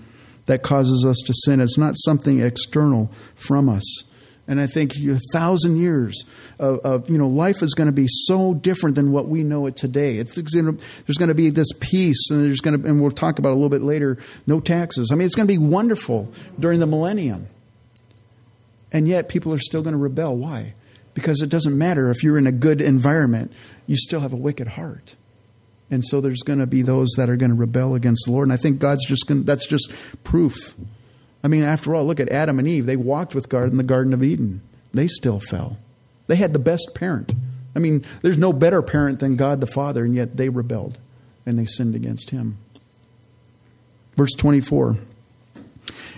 that 0.46 0.64
causes 0.64 1.06
us 1.06 1.18
to 1.26 1.34
sin. 1.34 1.60
It's 1.60 1.78
not 1.78 1.96
something 1.98 2.40
external 2.40 3.12
from 3.36 3.68
us. 3.68 4.04
And 4.48 4.62
I 4.62 4.68
think 4.68 4.96
a 4.96 5.20
thousand 5.34 5.78
years 5.78 6.24
of, 6.60 6.80
of, 6.80 7.10
you 7.10 7.18
know, 7.18 7.28
life 7.28 7.64
is 7.64 7.74
going 7.74 7.88
to 7.88 7.92
be 7.92 8.06
so 8.08 8.54
different 8.54 8.96
than 8.96 9.12
what 9.12 9.28
we 9.28 9.44
know 9.44 9.66
it 9.66 9.76
today. 9.76 10.18
It's 10.18 10.36
there's 10.36 11.18
going 11.18 11.30
to 11.30 11.34
be 11.34 11.50
this 11.50 11.70
peace, 11.80 12.30
and 12.30 12.46
there's 12.46 12.62
going 12.62 12.80
to, 12.80 12.88
and 12.88 13.02
we'll 13.02 13.10
talk 13.10 13.40
about 13.40 13.50
a 13.50 13.56
little 13.56 13.70
bit 13.70 13.82
later, 13.82 14.20
no 14.46 14.60
taxes. 14.60 15.10
I 15.12 15.16
mean, 15.16 15.26
it's 15.26 15.36
going 15.36 15.48
to 15.48 15.52
be 15.52 15.58
wonderful 15.58 16.32
during 16.60 16.80
the 16.80 16.86
millennium. 16.86 17.48
And 18.92 19.08
yet, 19.08 19.30
people 19.30 19.52
are 19.52 19.58
still 19.58 19.82
going 19.82 19.94
to 19.94 19.98
rebel. 19.98 20.38
Why? 20.38 20.76
Because 21.16 21.42
it 21.42 21.50
doesn't 21.50 21.76
matter 21.76 22.12
if 22.12 22.22
you're 22.24 22.38
in 22.38 22.46
a 22.46 22.52
good 22.52 22.82
environment, 22.82 23.52
you 23.88 23.98
still 23.98 24.20
have 24.20 24.32
a 24.32 24.38
wicked 24.38 24.68
heart. 24.68 25.16
And 25.92 26.04
so 26.04 26.20
there's 26.20 26.42
going 26.42 26.60
to 26.60 26.68
be 26.68 26.82
those 26.82 27.12
that 27.18 27.30
are 27.30 27.36
going 27.36 27.52
to 27.52 27.56
rebel 27.56 27.94
against 27.96 28.26
the 28.26 28.32
Lord. 28.32 28.48
And 28.48 28.54
I 28.54 28.58
think 28.58 28.80
God's 28.80 29.06
just 29.06 29.28
going 29.28 29.44
that's 29.44 29.68
just 29.68 29.92
proof 30.24 30.76
I 31.46 31.48
mean, 31.48 31.62
after 31.62 31.94
all, 31.94 32.04
look 32.06 32.20
at 32.20 32.30
Adam 32.30 32.58
and 32.58 32.68
Eve. 32.68 32.88
They 32.88 32.96
walked 32.96 33.36
with 33.36 33.50
God 33.50 33.70
in 33.70 33.78
the 33.78 33.84
Garden 33.84 34.14
of 34.14 34.24
Eden. 34.24 34.62
They 34.96 35.06
still 35.06 35.40
fell. 35.40 35.78
They 36.26 36.38
had 36.38 36.54
the 36.54 36.60
best 36.60 36.96
parent. 36.96 37.36
I 37.76 37.80
mean, 37.80 38.04
there's 38.24 38.40
no 38.40 38.52
better 38.52 38.82
parent 38.82 39.20
than 39.20 39.36
God 39.36 39.62
the 39.62 39.68
Father, 39.68 40.04
and 40.04 40.16
yet 40.16 40.38
they 40.38 40.50
rebelled 40.50 40.98
and 41.46 41.60
they 41.60 41.68
sinned 41.68 41.94
against 41.94 42.32
Him. 42.32 42.58
Verse 44.16 44.34
24 44.34 44.98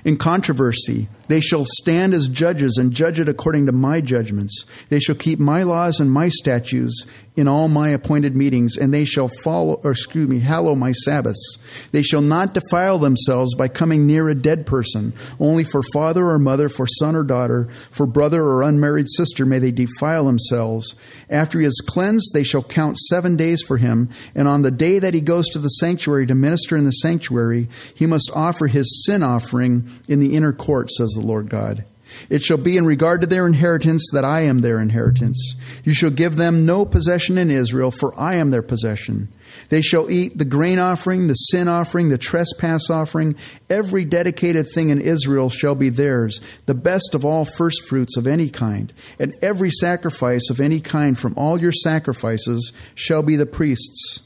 In 0.07 0.15
controversy, 0.15 1.09
they 1.27 1.41
shall 1.41 1.65
stand 1.65 2.13
as 2.13 2.29
judges 2.29 2.77
and 2.77 2.93
judge 2.93 3.19
it 3.19 3.27
according 3.27 3.65
to 3.65 3.73
my 3.73 3.99
judgments. 3.99 4.65
They 4.87 5.01
shall 5.01 5.15
keep 5.15 5.37
my 5.37 5.63
laws 5.63 5.99
and 5.99 6.09
my 6.09 6.29
statutes 6.29 7.05
in 7.35 7.47
all 7.47 7.67
my 7.67 7.89
appointed 7.89 8.35
meetings, 8.35 8.77
and 8.77 8.91
they 8.91 9.05
shall 9.05 9.29
follow, 9.43 9.75
or 9.83 9.91
excuse 9.91 10.27
me, 10.27 10.39
hallow 10.39 10.73
my 10.73 10.91
Sabbaths. 10.91 11.59
They 11.91 12.01
shall 12.01 12.21
not 12.21 12.55
defile 12.55 12.97
themselves 12.97 13.53
by 13.53 13.67
coming 13.67 14.07
near 14.07 14.27
a 14.27 14.33
dead 14.33 14.65
person. 14.65 15.13
Only 15.39 15.63
for 15.63 15.83
father 15.93 16.25
or 16.25 16.39
mother, 16.39 16.67
for 16.67 16.87
son 16.87 17.15
or 17.15 17.23
daughter, 17.23 17.67
for 17.91 18.07
brother 18.07 18.41
or 18.41 18.63
unmarried 18.63 19.07
sister 19.07 19.45
may 19.45 19.59
they 19.59 19.69
defile 19.69 20.25
themselves. 20.25 20.95
After 21.29 21.59
he 21.59 21.65
is 21.67 21.83
cleansed, 21.85 22.33
they 22.33 22.43
shall 22.43 22.63
count 22.63 22.97
seven 22.97 23.35
days 23.35 23.61
for 23.61 23.77
him, 23.77 24.09
and 24.33 24.47
on 24.47 24.63
the 24.63 24.71
day 24.71 24.97
that 24.97 25.13
he 25.13 25.21
goes 25.21 25.47
to 25.49 25.59
the 25.59 25.67
sanctuary 25.67 26.25
to 26.25 26.33
minister 26.33 26.75
in 26.75 26.85
the 26.85 26.91
sanctuary, 26.91 27.67
he 27.93 28.07
must 28.07 28.31
offer 28.33 28.65
his 28.65 29.03
sin 29.05 29.21
offering 29.21 29.87
in 30.07 30.19
the 30.19 30.35
inner 30.35 30.53
court, 30.53 30.91
says 30.91 31.11
the 31.11 31.25
Lord 31.25 31.49
God. 31.49 31.85
It 32.29 32.41
shall 32.41 32.57
be 32.57 32.77
in 32.77 32.85
regard 32.85 33.21
to 33.21 33.27
their 33.27 33.45
inheritance 33.47 34.09
that 34.13 34.25
I 34.25 34.41
am 34.41 34.59
their 34.59 34.79
inheritance. 34.79 35.55
You 35.83 35.93
shall 35.93 36.09
give 36.09 36.35
them 36.35 36.65
no 36.65 36.85
possession 36.85 37.37
in 37.37 37.51
Israel, 37.51 37.91
for 37.91 38.17
I 38.19 38.35
am 38.35 38.49
their 38.49 38.61
possession. 38.61 39.27
They 39.69 39.81
shall 39.81 40.09
eat 40.09 40.37
the 40.37 40.45
grain 40.45 40.79
offering, 40.79 41.27
the 41.27 41.33
sin 41.33 41.67
offering, 41.67 42.09
the 42.09 42.17
trespass 42.17 42.89
offering. 42.89 43.35
Every 43.69 44.05
dedicated 44.05 44.67
thing 44.73 44.89
in 44.89 45.01
Israel 45.01 45.49
shall 45.49 45.75
be 45.75 45.89
theirs, 45.89 46.39
the 46.65 46.73
best 46.73 47.15
of 47.15 47.25
all 47.25 47.45
firstfruits 47.45 48.17
of 48.17 48.27
any 48.27 48.49
kind. 48.49 48.93
And 49.19 49.35
every 49.41 49.71
sacrifice 49.71 50.49
of 50.49 50.59
any 50.59 50.79
kind 50.79 51.17
from 51.17 51.33
all 51.37 51.59
your 51.59 51.73
sacrifices 51.73 52.71
shall 52.95 53.23
be 53.23 53.35
the 53.35 53.45
priest's. 53.45 54.21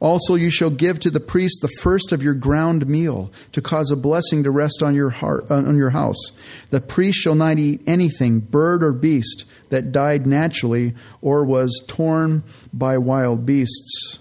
Also, 0.00 0.34
you 0.34 0.48
shall 0.48 0.70
give 0.70 0.98
to 0.98 1.10
the 1.10 1.20
priest 1.20 1.60
the 1.60 1.68
first 1.68 2.10
of 2.10 2.22
your 2.22 2.32
ground 2.32 2.86
meal 2.86 3.30
to 3.52 3.60
cause 3.60 3.90
a 3.90 3.96
blessing 3.96 4.42
to 4.42 4.50
rest 4.50 4.82
on 4.82 4.94
your 4.94 5.10
heart, 5.10 5.50
uh, 5.50 5.56
on 5.56 5.76
your 5.76 5.90
house. 5.90 6.32
The 6.70 6.80
priest 6.80 7.18
shall 7.18 7.34
not 7.34 7.58
eat 7.58 7.82
anything, 7.86 8.40
bird 8.40 8.82
or 8.82 8.94
beast, 8.94 9.44
that 9.68 9.92
died 9.92 10.26
naturally 10.26 10.94
or 11.20 11.44
was 11.44 11.84
torn 11.86 12.42
by 12.72 12.96
wild 12.96 13.44
beasts. 13.44 14.18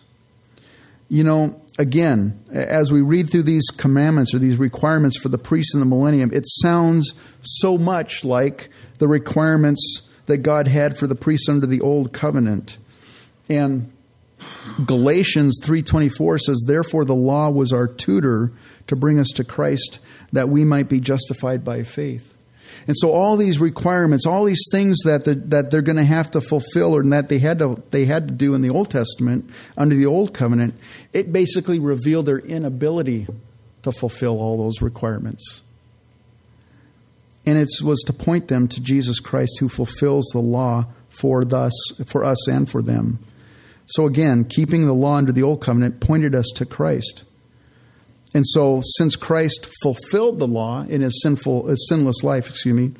You 1.08 1.24
know, 1.24 1.62
again, 1.80 2.44
as 2.52 2.92
we 2.92 3.02
read 3.02 3.32
through 3.32 3.44
these 3.44 3.68
commandments 3.78 4.34
or 4.34 4.40
these 4.40 4.58
requirements 4.58 5.18
for 5.18 5.30
the 5.30 5.38
priests 5.38 5.74
in 5.74 5.80
the 5.80 5.86
millennium, 5.86 6.30
it 6.34 6.44
sounds 6.46 7.14
so 7.42 7.78
much 7.78 8.26
like 8.26 8.70
the 8.98 9.08
requirements 9.08 10.10
that 10.26 10.40
God 10.40 10.68
had 10.68 10.98
for 10.98 11.08
the 11.08 11.16
priests 11.16 11.48
under 11.48 11.66
the 11.66 11.82
old 11.82 12.12
covenant. 12.12 12.78
And 13.48 13.92
Galatians 14.86 15.60
3:24 15.64 16.40
says 16.40 16.66
therefore 16.68 17.06
the 17.06 17.16
law 17.16 17.50
was 17.50 17.72
our 17.74 17.88
tutor 17.88 18.52
to 18.88 18.96
bring 18.96 19.20
us 19.20 19.30
to 19.36 19.44
Christ 19.44 20.00
that 20.32 20.50
we 20.50 20.66
might 20.66 20.90
be 20.90 21.00
justified 21.00 21.64
by 21.64 21.84
faith. 21.84 22.36
And 22.88 22.96
so 22.98 23.12
all 23.12 23.38
these 23.38 23.60
requirements, 23.60 24.26
all 24.26 24.46
these 24.46 24.64
things 24.72 24.98
that 25.06 25.26
the, 25.26 25.36
that 25.36 25.72
they're 25.72 25.82
going 25.82 25.98
to 25.98 26.04
have 26.04 26.32
to 26.32 26.42
fulfill 26.42 26.96
or 26.96 27.04
that 27.04 27.30
they 27.30 27.40
had 27.40 27.60
to 27.60 27.82
they 27.92 28.06
had 28.06 28.28
to 28.28 28.34
do 28.34 28.54
in 28.54 28.62
the 28.62 28.70
Old 28.70 28.90
Testament 28.90 29.50
under 29.78 29.96
the 29.96 30.06
Old 30.06 30.34
Covenant, 30.34 30.76
it 31.14 31.32
basically 31.32 31.80
revealed 31.80 32.26
their 32.26 32.40
inability 32.40 33.28
to 33.84 33.92
fulfill 33.92 34.40
all 34.40 34.58
those 34.58 34.82
requirements. 34.82 35.64
And 37.46 37.58
it 37.58 37.70
was 37.82 38.02
to 38.04 38.14
point 38.14 38.48
them 38.48 38.68
to 38.68 38.82
Jesus 38.82 39.20
Christ 39.20 39.60
who 39.60 39.70
fulfills 39.70 40.26
the 40.34 40.40
law 40.40 40.86
for 41.10 41.44
thus 41.44 41.74
for 42.06 42.24
us 42.24 42.48
and 42.48 42.70
for 42.70 42.82
them. 42.82 43.20
So 43.90 44.06
again, 44.06 44.46
keeping 44.46 44.86
the 44.86 44.94
law 44.94 45.16
under 45.16 45.32
the 45.32 45.44
old 45.44 45.62
covenant 45.62 46.00
pointed 46.00 46.36
us 46.36 46.48
to 46.56 46.66
Christ. 46.66 47.24
And 48.36 48.46
so, 48.46 48.82
since 48.84 49.16
Christ 49.16 49.68
fulfilled 49.82 50.38
the 50.38 50.48
law 50.48 50.84
in 50.84 51.02
his 51.02 51.20
sinful, 51.24 51.66
his 51.66 51.88
sinless 51.90 52.24
life, 52.24 52.48
excuse 52.48 52.76
me, 52.76 52.92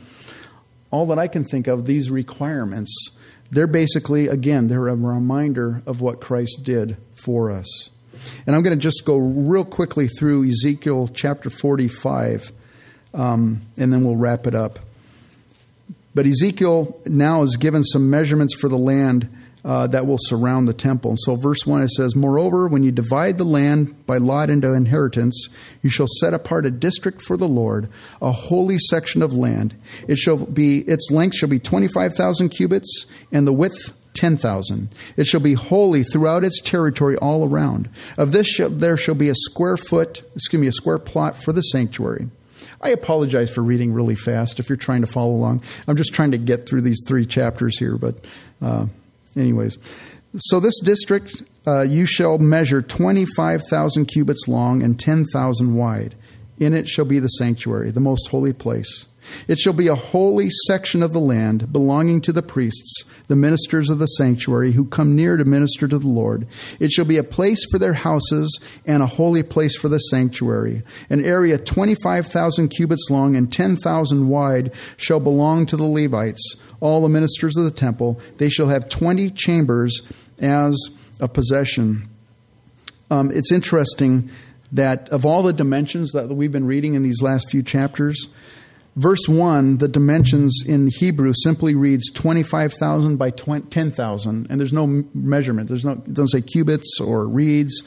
all 0.90 1.06
that 1.06 1.20
I 1.20 1.28
can 1.28 1.46
think 1.46 1.68
of, 1.68 1.86
these 1.86 2.10
requirements, 2.10 3.12
they're 3.52 3.68
basically, 3.68 4.28
again, 4.28 4.68
they're 4.68 4.88
a 4.88 4.96
reminder 4.96 5.84
of 5.86 6.02
what 6.02 6.20
Christ 6.20 6.64
did 6.64 6.98
for 7.14 7.52
us. 7.52 7.92
And 8.48 8.56
I'm 8.56 8.64
going 8.64 8.78
to 8.78 8.82
just 8.82 9.06
go 9.06 9.18
real 9.18 9.66
quickly 9.66 10.08
through 10.08 10.48
Ezekiel 10.48 11.08
chapter 11.14 11.52
45, 11.52 12.52
um, 13.14 13.62
and 13.78 13.94
then 13.94 14.04
we'll 14.04 14.16
wrap 14.16 14.48
it 14.48 14.56
up. 14.56 14.80
But 16.16 16.26
Ezekiel 16.26 17.00
now 17.06 17.44
is 17.44 17.56
given 17.56 17.84
some 17.84 18.10
measurements 18.10 18.56
for 18.56 18.68
the 18.68 18.78
land 18.78 19.30
uh, 19.70 19.86
that 19.86 20.08
will 20.08 20.18
surround 20.20 20.68
the 20.68 20.74
temple. 20.74 21.14
So, 21.16 21.36
verse 21.36 21.64
1 21.64 21.84
it 21.84 21.92
says, 21.92 22.16
Moreover, 22.16 22.68
when 22.68 22.82
you 22.82 22.92
divide 22.92 23.38
the 23.38 23.44
land 23.44 24.08
by 24.08 24.18
lot 24.18 24.50
into 24.50 24.74
inheritance, 24.74 25.48
you 25.84 25.92
shall 25.92 26.08
set 26.20 26.34
apart 26.34 26.66
a 26.66 26.72
district 26.72 27.22
for 27.22 27.38
the 27.38 27.48
Lord, 27.48 27.88
a 28.20 28.32
holy 28.32 28.80
section 28.80 29.22
of 29.22 29.32
land. 29.32 29.80
It 30.08 30.18
shall 30.18 30.38
be 30.38 30.80
its 30.80 31.12
length 31.12 31.36
shall 31.36 31.50
be 31.50 31.60
25,000 31.60 32.50
cubits, 32.50 33.06
and 33.32 33.46
the 33.46 33.54
width 33.54 33.94
10,000. 34.16 34.90
It 35.16 35.28
shall 35.28 35.40
be 35.40 35.54
holy 35.54 36.02
throughout 36.02 36.44
its 36.44 36.62
territory 36.62 37.16
all 37.18 37.48
around. 37.48 37.90
Of 38.18 38.32
this 38.32 38.48
shall, 38.48 38.72
there 38.72 38.98
shall 38.98 39.14
be 39.14 39.30
a 39.30 39.36
square 39.36 39.78
foot, 39.78 40.24
excuse 40.36 40.60
me, 40.60 40.68
a 40.68 40.72
square 40.72 40.98
plot 40.98 41.44
for 41.44 41.54
the 41.54 41.62
sanctuary. 41.62 42.28
I 42.82 42.90
apologize 42.90 43.52
for 43.52 43.62
reading 43.62 43.94
really 43.94 44.16
fast 44.16 44.60
if 44.60 44.68
you're 44.68 44.78
trying 44.78 45.02
to 45.02 45.08
follow 45.08 45.36
along. 45.36 45.62
I'm 45.88 45.96
just 45.96 46.16
trying 46.16 46.32
to 46.32 46.40
get 46.40 46.68
through 46.68 46.82
these 46.82 47.04
three 47.08 47.28
chapters 47.28 47.78
here, 47.78 47.98
but 47.98 48.16
uh, 48.64 48.88
anyways. 49.36 49.78
So 50.38 50.60
this 50.60 50.80
district 50.80 51.44
uh, 51.68 51.82
you 51.82 52.06
shall 52.06 52.38
measure 52.38 52.82
25,000 52.82 54.06
cubits 54.06 54.48
long 54.48 54.82
and 54.82 55.00
10,000 55.00 55.76
wide. 55.76 56.16
In 56.58 56.74
it 56.74 56.88
shall 56.88 57.06
be 57.06 57.20
the 57.20 57.28
sanctuary, 57.28 57.92
the 57.92 58.00
most 58.00 58.28
holy 58.30 58.54
place. 58.54 59.08
It 59.48 59.58
shall 59.58 59.74
be 59.74 59.88
a 59.88 59.96
holy 59.96 60.50
section 60.68 61.04
of 61.04 61.14
the 61.14 61.20
land 61.20 61.72
belonging 61.72 62.22
to 62.22 62.32
the 62.32 62.42
priests, 62.42 63.04
the 63.28 63.36
ministers 63.36 63.90
of 63.90 64.00
the 64.00 64.06
sanctuary, 64.06 64.72
who 64.72 64.86
come 64.86 65.16
near 65.16 65.38
to 65.38 65.46
minister 65.46 65.88
to 65.88 65.98
the 65.98 66.08
Lord. 66.08 66.48
It 66.80 66.92
shall 66.92 67.06
be 67.06 67.18
a 67.18 67.24
place 67.24 67.66
for 67.72 67.80
their 67.80 67.94
houses 67.94 68.60
and 68.86 69.04
a 69.04 69.08
holy 69.08 69.44
place 69.44 69.78
for 69.78 69.90
the 69.90 70.00
sanctuary. 70.00 70.82
An 71.10 71.24
area 71.24 71.58
25,000 71.58 72.70
cubits 72.70 73.10
long 73.10 73.36
and 73.36 73.52
10,000 73.52 74.28
wide 74.28 74.74
shall 74.98 75.20
belong 75.20 75.66
to 75.68 75.78
the 75.78 75.84
Levites, 75.84 76.56
all 76.80 77.02
the 77.02 77.10
ministers 77.10 77.58
of 77.58 77.64
the 77.64 77.72
temple. 77.72 78.20
They 78.38 78.50
shall 78.50 78.68
have 78.68 78.90
20 78.90 79.30
chambers 79.32 80.02
as 80.40 80.76
a 81.20 81.28
possession. 81.28 82.10
Um, 83.12 83.32
it's 83.32 83.52
interesting 83.52 84.30
that 84.72 85.10
of 85.10 85.26
all 85.26 85.44
the 85.44 85.54
dimensions 85.54 86.12
that 86.12 86.30
we've 86.30 86.52
been 86.52 86.66
reading 86.66 86.94
in 86.94 87.04
these 87.04 87.22
last 87.22 87.50
few 87.50 87.64
chapters, 87.64 88.28
verse 89.00 89.28
1, 89.28 89.78
the 89.78 89.88
dimensions 89.88 90.64
in 90.68 90.90
Hebrew 91.00 91.32
simply 91.34 91.74
reads 91.74 92.12
25,000 92.12 93.16
by 93.16 93.30
10,000, 93.32 94.48
and 94.50 94.60
there's 94.60 94.74
no 94.74 95.06
measurement. 95.14 95.70
There's 95.70 95.86
no, 95.86 95.94
it 95.94 96.14
doesn't 96.14 96.30
say 96.30 96.42
cubits 96.42 97.00
or 97.00 97.26
reeds. 97.28 97.82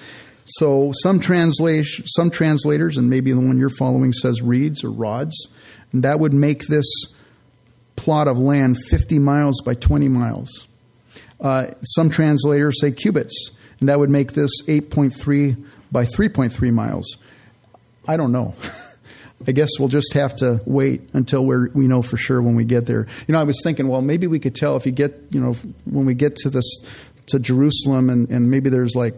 So 0.44 0.90
some, 1.02 1.20
translation, 1.20 2.06
some 2.06 2.30
translators, 2.30 2.96
and 2.96 3.10
maybe 3.10 3.32
the 3.32 3.40
one 3.40 3.58
you're 3.58 3.68
following 3.68 4.12
says 4.12 4.40
reeds 4.42 4.82
or 4.82 4.90
rods, 4.90 5.48
and 5.92 6.02
that 6.02 6.18
would 6.18 6.32
make 6.32 6.66
this 6.66 6.86
plot 7.96 8.26
of 8.26 8.38
land 8.38 8.78
50 8.88 9.18
miles 9.18 9.60
by 9.60 9.74
20 9.74 10.08
miles. 10.08 10.66
Uh, 11.40 11.66
some 11.82 12.08
translators 12.08 12.80
say 12.80 12.90
cubits, 12.90 13.50
and 13.80 13.88
that 13.88 13.98
would 13.98 14.10
make 14.10 14.32
this 14.32 14.62
8.3 14.66 15.62
by 15.92 16.06
3.3 16.06 16.72
miles. 16.72 17.18
I 18.08 18.16
don't 18.16 18.32
know. 18.32 18.54
I 19.46 19.52
guess 19.52 19.70
we'll 19.78 19.88
just 19.88 20.12
have 20.14 20.36
to 20.36 20.60
wait 20.66 21.08
until 21.12 21.44
we 21.44 21.68
we 21.74 21.86
know 21.86 22.02
for 22.02 22.16
sure 22.16 22.40
when 22.40 22.54
we 22.54 22.64
get 22.64 22.86
there. 22.86 23.06
You 23.26 23.32
know, 23.32 23.40
I 23.40 23.44
was 23.44 23.60
thinking, 23.62 23.88
well, 23.88 24.02
maybe 24.02 24.26
we 24.26 24.38
could 24.38 24.54
tell 24.54 24.76
if 24.76 24.86
you 24.86 24.92
get, 24.92 25.20
you 25.30 25.40
know, 25.40 25.54
when 25.84 26.06
we 26.06 26.14
get 26.14 26.36
to 26.36 26.50
this 26.50 26.64
to 27.26 27.38
Jerusalem, 27.38 28.10
and, 28.10 28.28
and 28.30 28.50
maybe 28.50 28.70
there's 28.70 28.94
like 28.94 29.14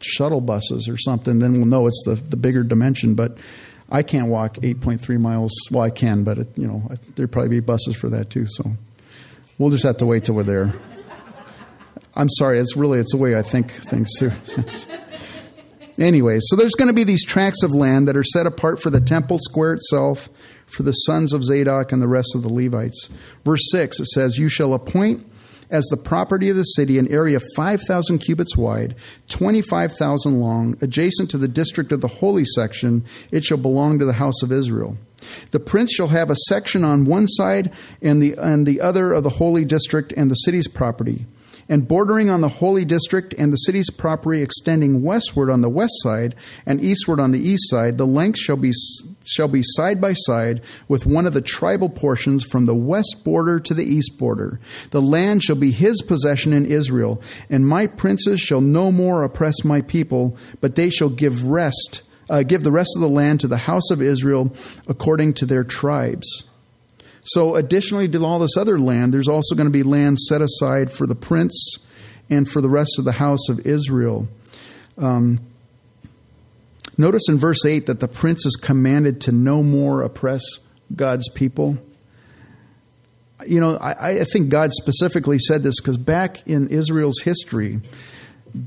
shuttle 0.00 0.40
buses 0.40 0.88
or 0.88 0.96
something, 0.96 1.38
then 1.38 1.54
we'll 1.54 1.66
know 1.66 1.86
it's 1.86 2.02
the 2.04 2.14
the 2.14 2.36
bigger 2.36 2.62
dimension. 2.62 3.14
But 3.14 3.38
I 3.90 4.02
can't 4.02 4.28
walk 4.28 4.54
8.3 4.56 5.20
miles. 5.20 5.52
Well, 5.70 5.82
I 5.82 5.90
can, 5.90 6.24
but 6.24 6.38
it, 6.38 6.48
you 6.56 6.66
know, 6.66 6.90
there'd 7.14 7.30
probably 7.30 7.50
be 7.50 7.60
buses 7.60 7.96
for 7.96 8.08
that 8.10 8.30
too. 8.30 8.46
So 8.46 8.72
we'll 9.58 9.70
just 9.70 9.84
have 9.84 9.98
to 9.98 10.06
wait 10.06 10.24
till 10.24 10.34
we're 10.34 10.42
there. 10.42 10.72
I'm 12.14 12.30
sorry. 12.30 12.58
It's 12.58 12.76
really 12.76 12.98
it's 12.98 13.12
the 13.12 13.18
way 13.18 13.36
I 13.36 13.42
think 13.42 13.70
things. 13.70 14.10
Anyway, 15.98 16.38
so 16.40 16.56
there's 16.56 16.74
going 16.74 16.88
to 16.88 16.94
be 16.94 17.04
these 17.04 17.24
tracts 17.24 17.62
of 17.62 17.74
land 17.74 18.06
that 18.06 18.16
are 18.16 18.24
set 18.24 18.46
apart 18.46 18.80
for 18.80 18.90
the 18.90 19.00
temple 19.00 19.38
square 19.40 19.72
itself, 19.72 20.28
for 20.66 20.82
the 20.82 20.92
sons 20.92 21.32
of 21.32 21.44
Zadok 21.44 21.92
and 21.92 22.02
the 22.02 22.08
rest 22.08 22.34
of 22.34 22.42
the 22.42 22.52
Levites. 22.52 23.08
Verse 23.44 23.62
6, 23.70 24.00
it 24.00 24.06
says, 24.06 24.38
You 24.38 24.48
shall 24.48 24.74
appoint 24.74 25.26
as 25.70 25.86
the 25.86 25.96
property 25.96 26.48
of 26.48 26.56
the 26.56 26.62
city 26.62 26.98
an 26.98 27.08
area 27.08 27.40
5,000 27.56 28.18
cubits 28.18 28.56
wide, 28.56 28.94
25,000 29.30 30.38
long, 30.38 30.76
adjacent 30.80 31.30
to 31.30 31.38
the 31.38 31.48
district 31.48 31.92
of 31.92 32.00
the 32.00 32.08
holy 32.08 32.44
section. 32.44 33.04
It 33.32 33.44
shall 33.44 33.58
belong 33.58 33.98
to 33.98 34.04
the 34.04 34.14
house 34.14 34.42
of 34.42 34.52
Israel. 34.52 34.96
The 35.50 35.60
prince 35.60 35.92
shall 35.92 36.08
have 36.08 36.30
a 36.30 36.36
section 36.48 36.84
on 36.84 37.04
one 37.04 37.26
side 37.26 37.72
and 38.00 38.22
the, 38.22 38.34
and 38.38 38.66
the 38.66 38.80
other 38.80 39.12
of 39.12 39.24
the 39.24 39.30
holy 39.30 39.64
district 39.64 40.12
and 40.16 40.30
the 40.30 40.36
city's 40.36 40.68
property 40.68 41.26
and 41.68 41.88
bordering 41.88 42.30
on 42.30 42.40
the 42.40 42.48
holy 42.48 42.84
district 42.84 43.34
and 43.36 43.52
the 43.52 43.56
city's 43.56 43.90
property 43.90 44.42
extending 44.42 45.02
westward 45.02 45.50
on 45.50 45.60
the 45.60 45.68
west 45.68 45.94
side 45.98 46.34
and 46.64 46.80
eastward 46.80 47.20
on 47.20 47.32
the 47.32 47.40
east 47.40 47.68
side, 47.68 47.98
the 47.98 48.06
length 48.06 48.38
shall 48.38 48.56
be 48.56 48.72
shall 49.24 49.48
be 49.48 49.62
side 49.62 50.00
by 50.00 50.12
side 50.12 50.62
with 50.88 51.06
one 51.06 51.26
of 51.26 51.34
the 51.34 51.40
tribal 51.40 51.88
portions 51.88 52.44
from 52.44 52.66
the 52.66 52.74
west 52.74 53.22
border 53.24 53.58
to 53.58 53.74
the 53.74 53.84
east 53.84 54.18
border. 54.18 54.60
The 54.90 55.02
land 55.02 55.42
shall 55.42 55.56
be 55.56 55.72
his 55.72 56.00
possession 56.02 56.52
in 56.52 56.64
Israel, 56.66 57.20
and 57.50 57.66
my 57.66 57.86
princes 57.86 58.40
shall 58.40 58.60
no 58.60 58.92
more 58.92 59.24
oppress 59.24 59.64
my 59.64 59.80
people, 59.80 60.36
but 60.60 60.76
they 60.76 60.90
shall 60.90 61.08
give 61.08 61.44
rest, 61.44 62.02
uh, 62.30 62.42
give 62.44 62.62
the 62.62 62.72
rest 62.72 62.92
of 62.96 63.02
the 63.02 63.08
land 63.08 63.40
to 63.40 63.48
the 63.48 63.56
house 63.56 63.90
of 63.90 64.00
Israel 64.00 64.54
according 64.86 65.34
to 65.34 65.46
their 65.46 65.64
tribes. 65.64 66.44
So, 67.26 67.56
additionally 67.56 68.08
to 68.08 68.24
all 68.24 68.38
this 68.38 68.56
other 68.56 68.78
land, 68.78 69.12
there's 69.12 69.26
also 69.28 69.56
going 69.56 69.66
to 69.66 69.70
be 69.70 69.82
land 69.82 70.18
set 70.18 70.40
aside 70.40 70.92
for 70.92 71.06
the 71.06 71.16
prince 71.16 71.76
and 72.30 72.48
for 72.48 72.60
the 72.60 72.70
rest 72.70 72.98
of 72.98 73.04
the 73.04 73.12
house 73.12 73.48
of 73.48 73.66
Israel. 73.66 74.28
Um, 74.96 75.40
notice 76.96 77.28
in 77.28 77.36
verse 77.36 77.64
8 77.64 77.86
that 77.86 77.98
the 77.98 78.06
prince 78.06 78.46
is 78.46 78.54
commanded 78.54 79.20
to 79.22 79.32
no 79.32 79.64
more 79.64 80.02
oppress 80.02 80.42
God's 80.94 81.28
people. 81.30 81.78
You 83.44 83.60
know, 83.60 83.76
I, 83.76 84.20
I 84.20 84.24
think 84.24 84.48
God 84.48 84.72
specifically 84.72 85.38
said 85.38 85.64
this 85.64 85.80
because 85.80 85.98
back 85.98 86.46
in 86.46 86.68
Israel's 86.68 87.20
history, 87.22 87.80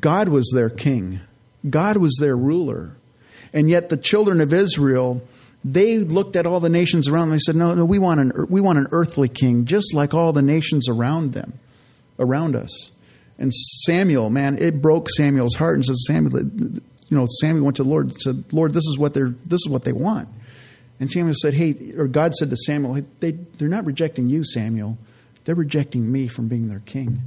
God 0.01 0.27
was 0.27 0.51
their 0.53 0.69
king, 0.69 1.21
God 1.69 1.95
was 1.95 2.17
their 2.19 2.35
ruler. 2.35 2.91
And 3.51 3.69
yet 3.69 3.89
the 3.89 3.97
children 3.97 4.41
of 4.41 4.53
Israel 4.53 5.23
they 5.63 5.99
looked 5.99 6.35
at 6.35 6.45
all 6.45 6.59
the 6.59 6.69
nations 6.69 7.07
around 7.07 7.27
them 7.27 7.33
and 7.33 7.41
said, 7.41 7.55
no, 7.55 7.73
no, 7.73 7.85
we 7.85 7.99
want, 7.99 8.19
an, 8.19 8.47
we 8.49 8.61
want 8.61 8.79
an 8.79 8.87
earthly 8.91 9.27
king, 9.27 9.65
just 9.65 9.93
like 9.93 10.13
all 10.13 10.31
the 10.31 10.41
nations 10.41 10.87
around 10.87 11.33
them, 11.33 11.53
around 12.17 12.55
us. 12.55 12.91
And 13.37 13.53
Samuel, 13.53 14.29
man, 14.29 14.57
it 14.57 14.81
broke 14.81 15.07
Samuel's 15.09 15.55
heart 15.55 15.75
and 15.75 15.85
says, 15.85 16.05
Samuel, 16.07 16.39
you 16.39 16.81
know, 17.09 17.25
Samuel 17.41 17.65
went 17.65 17.77
to 17.77 17.83
the 17.83 17.89
Lord 17.89 18.09
and 18.09 18.21
said, 18.21 18.43
Lord, 18.51 18.73
this 18.73 18.85
is 18.85 18.97
what 18.97 19.13
they're, 19.13 19.33
this 19.45 19.61
is 19.65 19.69
what 19.69 19.83
they 19.83 19.93
want. 19.93 20.29
And 20.99 21.09
Samuel 21.09 21.33
said, 21.41 21.53
hey, 21.53 21.93
or 21.97 22.07
God 22.07 22.33
said 22.33 22.49
to 22.49 22.57
Samuel, 22.57 22.95
hey, 22.95 23.05
they, 23.19 23.31
they're 23.31 23.69
not 23.69 23.85
rejecting 23.85 24.29
you, 24.29 24.43
Samuel. 24.43 24.97
They're 25.45 25.55
rejecting 25.55 26.11
me 26.11 26.27
from 26.27 26.47
being 26.47 26.67
their 26.67 26.81
king. 26.85 27.21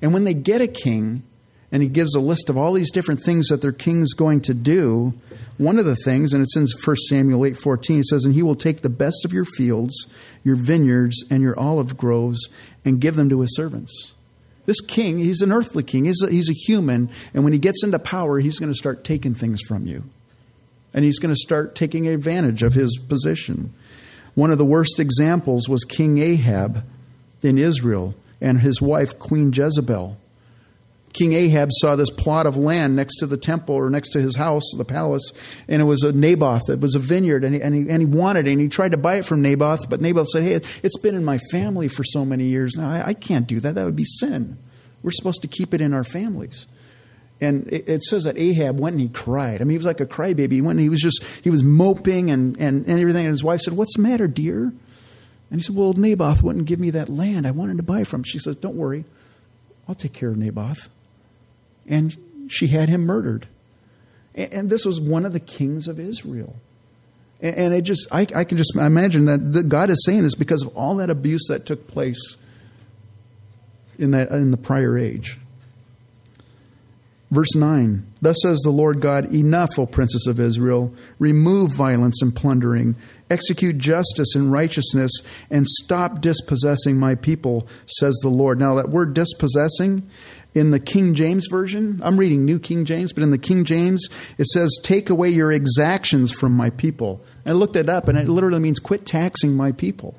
And 0.00 0.12
when 0.12 0.24
they 0.24 0.34
get 0.34 0.60
a 0.60 0.68
king, 0.68 1.24
and 1.72 1.82
he 1.82 1.88
gives 1.88 2.14
a 2.14 2.20
list 2.20 2.50
of 2.50 2.56
all 2.56 2.72
these 2.72 2.90
different 2.90 3.20
things 3.20 3.48
that 3.48 3.62
their 3.62 3.72
king's 3.72 4.14
going 4.14 4.40
to 4.42 4.54
do, 4.54 5.14
one 5.60 5.78
of 5.78 5.84
the 5.84 5.94
things, 5.94 6.32
and 6.32 6.42
it's 6.42 6.56
in 6.56 6.66
1 6.82 6.96
Samuel 7.10 7.40
8.14, 7.40 7.98
it 7.98 8.06
says, 8.06 8.24
And 8.24 8.34
he 8.34 8.42
will 8.42 8.54
take 8.54 8.80
the 8.80 8.88
best 8.88 9.26
of 9.26 9.32
your 9.34 9.44
fields, 9.44 10.06
your 10.42 10.56
vineyards, 10.56 11.22
and 11.30 11.42
your 11.42 11.58
olive 11.58 11.98
groves, 11.98 12.48
and 12.82 12.98
give 12.98 13.14
them 13.14 13.28
to 13.28 13.42
his 13.42 13.54
servants. 13.54 14.14
This 14.64 14.80
king, 14.80 15.18
he's 15.18 15.42
an 15.42 15.52
earthly 15.52 15.82
king. 15.82 16.06
He's 16.06 16.22
a, 16.22 16.30
he's 16.30 16.48
a 16.48 16.54
human. 16.54 17.10
And 17.34 17.44
when 17.44 17.52
he 17.52 17.58
gets 17.58 17.84
into 17.84 17.98
power, 17.98 18.38
he's 18.38 18.58
going 18.58 18.70
to 18.70 18.74
start 18.74 19.04
taking 19.04 19.34
things 19.34 19.60
from 19.68 19.86
you. 19.86 20.04
And 20.94 21.04
he's 21.04 21.18
going 21.18 21.34
to 21.34 21.38
start 21.38 21.74
taking 21.74 22.08
advantage 22.08 22.62
of 22.62 22.72
his 22.72 22.98
position. 22.98 23.74
One 24.34 24.50
of 24.50 24.56
the 24.56 24.64
worst 24.64 24.98
examples 24.98 25.68
was 25.68 25.84
King 25.84 26.16
Ahab 26.18 26.86
in 27.42 27.58
Israel 27.58 28.14
and 28.40 28.60
his 28.60 28.80
wife, 28.80 29.18
Queen 29.18 29.52
Jezebel. 29.52 30.16
King 31.12 31.32
Ahab 31.32 31.70
saw 31.72 31.96
this 31.96 32.10
plot 32.10 32.46
of 32.46 32.56
land 32.56 32.94
next 32.94 33.16
to 33.18 33.26
the 33.26 33.36
temple 33.36 33.74
or 33.74 33.90
next 33.90 34.10
to 34.10 34.20
his 34.20 34.36
house, 34.36 34.62
the 34.76 34.84
palace, 34.84 35.32
and 35.66 35.82
it 35.82 35.84
was 35.84 36.02
a 36.02 36.12
Naboth. 36.12 36.68
It 36.68 36.80
was 36.80 36.94
a 36.94 37.00
vineyard, 37.00 37.42
and 37.42 37.54
he, 37.54 37.60
and 37.60 37.74
he, 37.74 37.80
and 37.90 38.00
he 38.00 38.06
wanted 38.06 38.46
it, 38.46 38.52
and 38.52 38.60
he 38.60 38.68
tried 38.68 38.92
to 38.92 38.96
buy 38.96 39.16
it 39.16 39.24
from 39.24 39.42
Naboth, 39.42 39.90
but 39.90 40.00
Naboth 40.00 40.28
said, 40.28 40.44
Hey, 40.44 40.60
it's 40.82 40.98
been 40.98 41.14
in 41.14 41.24
my 41.24 41.38
family 41.50 41.88
for 41.88 42.04
so 42.04 42.24
many 42.24 42.44
years. 42.44 42.74
Now, 42.76 42.90
I, 42.90 43.08
I 43.08 43.14
can't 43.14 43.46
do 43.46 43.58
that. 43.60 43.74
That 43.74 43.84
would 43.84 43.96
be 43.96 44.04
sin. 44.04 44.56
We're 45.02 45.10
supposed 45.10 45.42
to 45.42 45.48
keep 45.48 45.74
it 45.74 45.80
in 45.80 45.92
our 45.92 46.04
families. 46.04 46.66
And 47.40 47.66
it, 47.72 47.88
it, 47.88 48.02
says 48.02 48.24
that 48.24 48.36
Ahab 48.36 48.78
went 48.78 48.94
and 48.94 49.00
he 49.00 49.08
cried. 49.08 49.62
I 49.62 49.64
mean, 49.64 49.70
he 49.70 49.78
was 49.78 49.86
like 49.86 50.00
a 50.00 50.06
crybaby. 50.06 50.52
He 50.52 50.60
went 50.60 50.76
and 50.76 50.82
he 50.82 50.90
was 50.90 51.00
just, 51.00 51.24
he 51.42 51.48
was 51.48 51.62
moping 51.64 52.30
and, 52.30 52.54
and, 52.60 52.86
and 52.86 53.00
everything. 53.00 53.24
And 53.24 53.32
his 53.32 53.42
wife 53.42 53.60
said, 53.60 53.74
What's 53.74 53.96
the 53.96 54.02
matter, 54.02 54.28
dear? 54.28 54.64
And 55.50 55.58
he 55.58 55.60
said, 55.60 55.74
Well, 55.74 55.94
Naboth 55.94 56.42
wouldn't 56.42 56.66
give 56.66 56.78
me 56.78 56.90
that 56.90 57.08
land 57.08 57.46
I 57.46 57.50
wanted 57.50 57.78
to 57.78 57.82
buy 57.82 58.04
from. 58.04 58.22
She 58.22 58.38
says, 58.38 58.56
Don't 58.56 58.76
worry. 58.76 59.06
I'll 59.88 59.94
take 59.94 60.12
care 60.12 60.30
of 60.30 60.36
Naboth 60.36 60.88
and 61.90 62.16
she 62.48 62.68
had 62.68 62.88
him 62.88 63.04
murdered. 63.04 63.46
And 64.34 64.70
this 64.70 64.86
was 64.86 65.00
one 65.00 65.26
of 65.26 65.34
the 65.34 65.40
kings 65.40 65.88
of 65.88 66.00
Israel. 66.00 66.56
And 67.42 67.74
it 67.74 67.82
just, 67.82 68.06
I, 68.12 68.26
I 68.34 68.44
can 68.44 68.56
just 68.56 68.76
imagine 68.76 69.24
that 69.24 69.68
God 69.68 69.90
is 69.90 70.02
saying 70.04 70.22
this 70.22 70.34
because 70.34 70.62
of 70.62 70.76
all 70.76 70.96
that 70.96 71.10
abuse 71.10 71.46
that 71.48 71.66
took 71.66 71.88
place 71.88 72.36
in, 73.98 74.12
that, 74.12 74.30
in 74.30 74.50
the 74.50 74.56
prior 74.56 74.96
age. 74.96 75.38
Verse 77.30 77.54
9 77.54 78.06
Thus 78.20 78.36
says 78.42 78.58
the 78.58 78.70
Lord 78.70 79.00
God, 79.00 79.32
Enough, 79.32 79.78
O 79.78 79.86
princes 79.86 80.26
of 80.26 80.40
Israel, 80.40 80.92
remove 81.18 81.72
violence 81.72 82.20
and 82.22 82.34
plundering, 82.34 82.96
execute 83.30 83.78
justice 83.78 84.34
and 84.34 84.52
righteousness, 84.52 85.12
and 85.50 85.66
stop 85.66 86.20
dispossessing 86.20 86.98
my 86.98 87.14
people, 87.14 87.66
says 87.86 88.18
the 88.22 88.28
Lord. 88.28 88.58
Now, 88.58 88.74
that 88.74 88.90
word 88.90 89.14
dispossessing 89.14 90.08
in 90.54 90.70
the 90.70 90.80
King 90.80 91.14
James 91.14 91.46
Version, 91.48 92.00
I'm 92.02 92.16
reading 92.16 92.44
New 92.44 92.58
King 92.58 92.84
James, 92.84 93.12
but 93.12 93.22
in 93.22 93.30
the 93.30 93.38
King 93.38 93.64
James, 93.64 94.08
it 94.36 94.46
says, 94.46 94.78
Take 94.82 95.10
away 95.10 95.30
your 95.30 95.52
exactions 95.52 96.32
from 96.32 96.52
my 96.52 96.70
people. 96.70 97.22
I 97.46 97.52
looked 97.52 97.76
it 97.76 97.88
up, 97.88 98.08
and 98.08 98.18
it 98.18 98.28
literally 98.28 98.58
means 98.58 98.78
quit 98.78 99.06
taxing 99.06 99.56
my 99.56 99.72
people. 99.72 100.14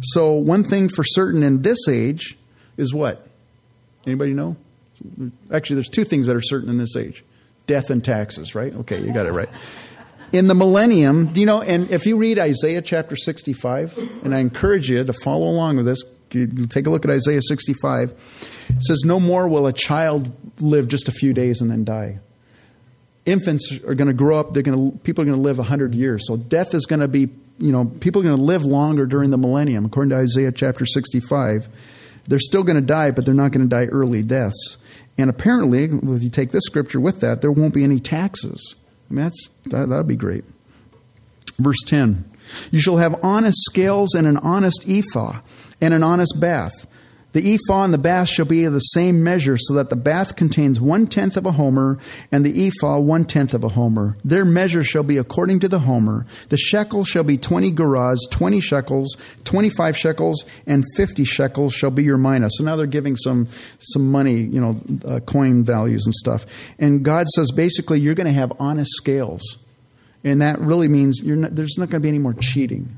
So, 0.00 0.32
one 0.32 0.64
thing 0.64 0.88
for 0.88 1.04
certain 1.04 1.42
in 1.42 1.62
this 1.62 1.88
age 1.88 2.36
is 2.76 2.92
what? 2.92 3.26
Anybody 4.06 4.32
know? 4.34 4.56
Actually, 5.52 5.76
there's 5.76 5.88
two 5.88 6.04
things 6.04 6.26
that 6.26 6.36
are 6.36 6.42
certain 6.42 6.68
in 6.68 6.78
this 6.78 6.96
age 6.96 7.24
death 7.66 7.90
and 7.90 8.04
taxes, 8.04 8.54
right? 8.54 8.74
Okay, 8.74 9.00
you 9.00 9.12
got 9.12 9.26
it 9.26 9.32
right. 9.32 9.48
In 10.32 10.48
the 10.48 10.54
millennium, 10.54 11.26
do 11.26 11.40
you 11.40 11.46
know, 11.46 11.62
and 11.62 11.90
if 11.90 12.06
you 12.06 12.16
read 12.16 12.38
Isaiah 12.38 12.82
chapter 12.82 13.14
65, 13.14 14.24
and 14.24 14.34
I 14.34 14.40
encourage 14.40 14.90
you 14.90 15.04
to 15.04 15.12
follow 15.12 15.46
along 15.46 15.76
with 15.76 15.86
this, 15.86 16.02
take 16.30 16.86
a 16.86 16.90
look 16.90 17.04
at 17.04 17.10
Isaiah 17.10 17.42
65. 17.42 18.61
It 18.76 18.82
says, 18.82 19.02
No 19.04 19.20
more 19.20 19.48
will 19.48 19.66
a 19.66 19.72
child 19.72 20.32
live 20.60 20.88
just 20.88 21.08
a 21.08 21.12
few 21.12 21.32
days 21.32 21.60
and 21.60 21.70
then 21.70 21.84
die. 21.84 22.20
Infants 23.24 23.72
are 23.86 23.94
going 23.94 24.08
to 24.08 24.14
grow 24.14 24.38
up, 24.38 24.52
they're 24.52 24.62
going 24.62 24.92
to, 24.92 24.98
people 24.98 25.22
are 25.22 25.26
going 25.26 25.36
to 25.36 25.42
live 25.42 25.58
100 25.58 25.94
years. 25.94 26.26
So 26.26 26.36
death 26.36 26.74
is 26.74 26.86
going 26.86 27.00
to 27.00 27.08
be, 27.08 27.28
you 27.58 27.70
know, 27.70 27.84
people 27.84 28.20
are 28.20 28.24
going 28.24 28.36
to 28.36 28.42
live 28.42 28.64
longer 28.64 29.06
during 29.06 29.30
the 29.30 29.38
millennium, 29.38 29.84
according 29.84 30.10
to 30.10 30.16
Isaiah 30.16 30.50
chapter 30.50 30.84
65. 30.84 31.68
They're 32.26 32.38
still 32.40 32.62
going 32.64 32.76
to 32.76 32.82
die, 32.82 33.10
but 33.12 33.24
they're 33.24 33.34
not 33.34 33.52
going 33.52 33.68
to 33.68 33.68
die 33.68 33.86
early 33.86 34.22
deaths. 34.22 34.78
And 35.18 35.28
apparently, 35.28 35.84
if 35.84 36.22
you 36.22 36.30
take 36.30 36.50
this 36.50 36.64
scripture 36.64 37.00
with 37.00 37.20
that, 37.20 37.42
there 37.42 37.52
won't 37.52 37.74
be 37.74 37.84
any 37.84 38.00
taxes. 38.00 38.76
I 39.10 39.14
mean, 39.14 39.24
that's, 39.24 39.48
that 39.66 39.88
would 39.88 40.08
be 40.08 40.16
great. 40.16 40.44
Verse 41.58 41.82
10 41.86 42.24
You 42.70 42.80
shall 42.80 42.96
have 42.96 43.18
honest 43.22 43.58
scales 43.64 44.14
and 44.14 44.26
an 44.26 44.38
honest 44.38 44.84
ephah 44.88 45.40
and 45.80 45.94
an 45.94 46.02
honest 46.02 46.40
bath. 46.40 46.86
The 47.32 47.54
ephah 47.54 47.84
and 47.84 47.94
the 47.94 47.98
bath 47.98 48.28
shall 48.28 48.44
be 48.44 48.64
of 48.64 48.74
the 48.74 48.78
same 48.78 49.24
measure, 49.24 49.56
so 49.56 49.72
that 49.72 49.88
the 49.88 49.96
bath 49.96 50.36
contains 50.36 50.78
one 50.78 51.06
tenth 51.06 51.38
of 51.38 51.46
a 51.46 51.52
homer, 51.52 51.98
and 52.30 52.44
the 52.44 52.66
ephah 52.66 53.00
one 53.00 53.24
tenth 53.24 53.54
of 53.54 53.64
a 53.64 53.70
homer. 53.70 54.18
Their 54.22 54.44
measure 54.44 54.84
shall 54.84 55.02
be 55.02 55.16
according 55.16 55.60
to 55.60 55.68
the 55.68 55.78
homer. 55.78 56.26
The 56.50 56.58
shekel 56.58 57.04
shall 57.04 57.24
be 57.24 57.38
twenty 57.38 57.72
gerahs, 57.72 58.18
twenty 58.30 58.60
shekels, 58.60 59.16
twenty-five 59.44 59.96
shekels, 59.96 60.44
and 60.66 60.84
fifty 60.94 61.24
shekels 61.24 61.72
shall 61.72 61.90
be 61.90 62.02
your 62.02 62.18
mina. 62.18 62.50
So 62.50 62.64
now 62.64 62.76
they're 62.76 62.86
giving 62.86 63.16
some 63.16 63.48
some 63.80 64.12
money, 64.12 64.42
you 64.42 64.60
know, 64.60 64.76
uh, 65.06 65.20
coin 65.20 65.64
values 65.64 66.04
and 66.04 66.14
stuff. 66.14 66.44
And 66.78 67.02
God 67.02 67.28
says 67.28 67.50
basically 67.50 67.98
you're 67.98 68.14
going 68.14 68.26
to 68.26 68.32
have 68.32 68.52
honest 68.58 68.90
scales, 68.92 69.56
and 70.22 70.42
that 70.42 70.60
really 70.60 70.88
means 70.88 71.22
not, 71.22 71.56
there's 71.56 71.78
not 71.78 71.88
going 71.88 72.02
to 72.02 72.04
be 72.04 72.08
any 72.08 72.18
more 72.18 72.34
cheating 72.34 72.94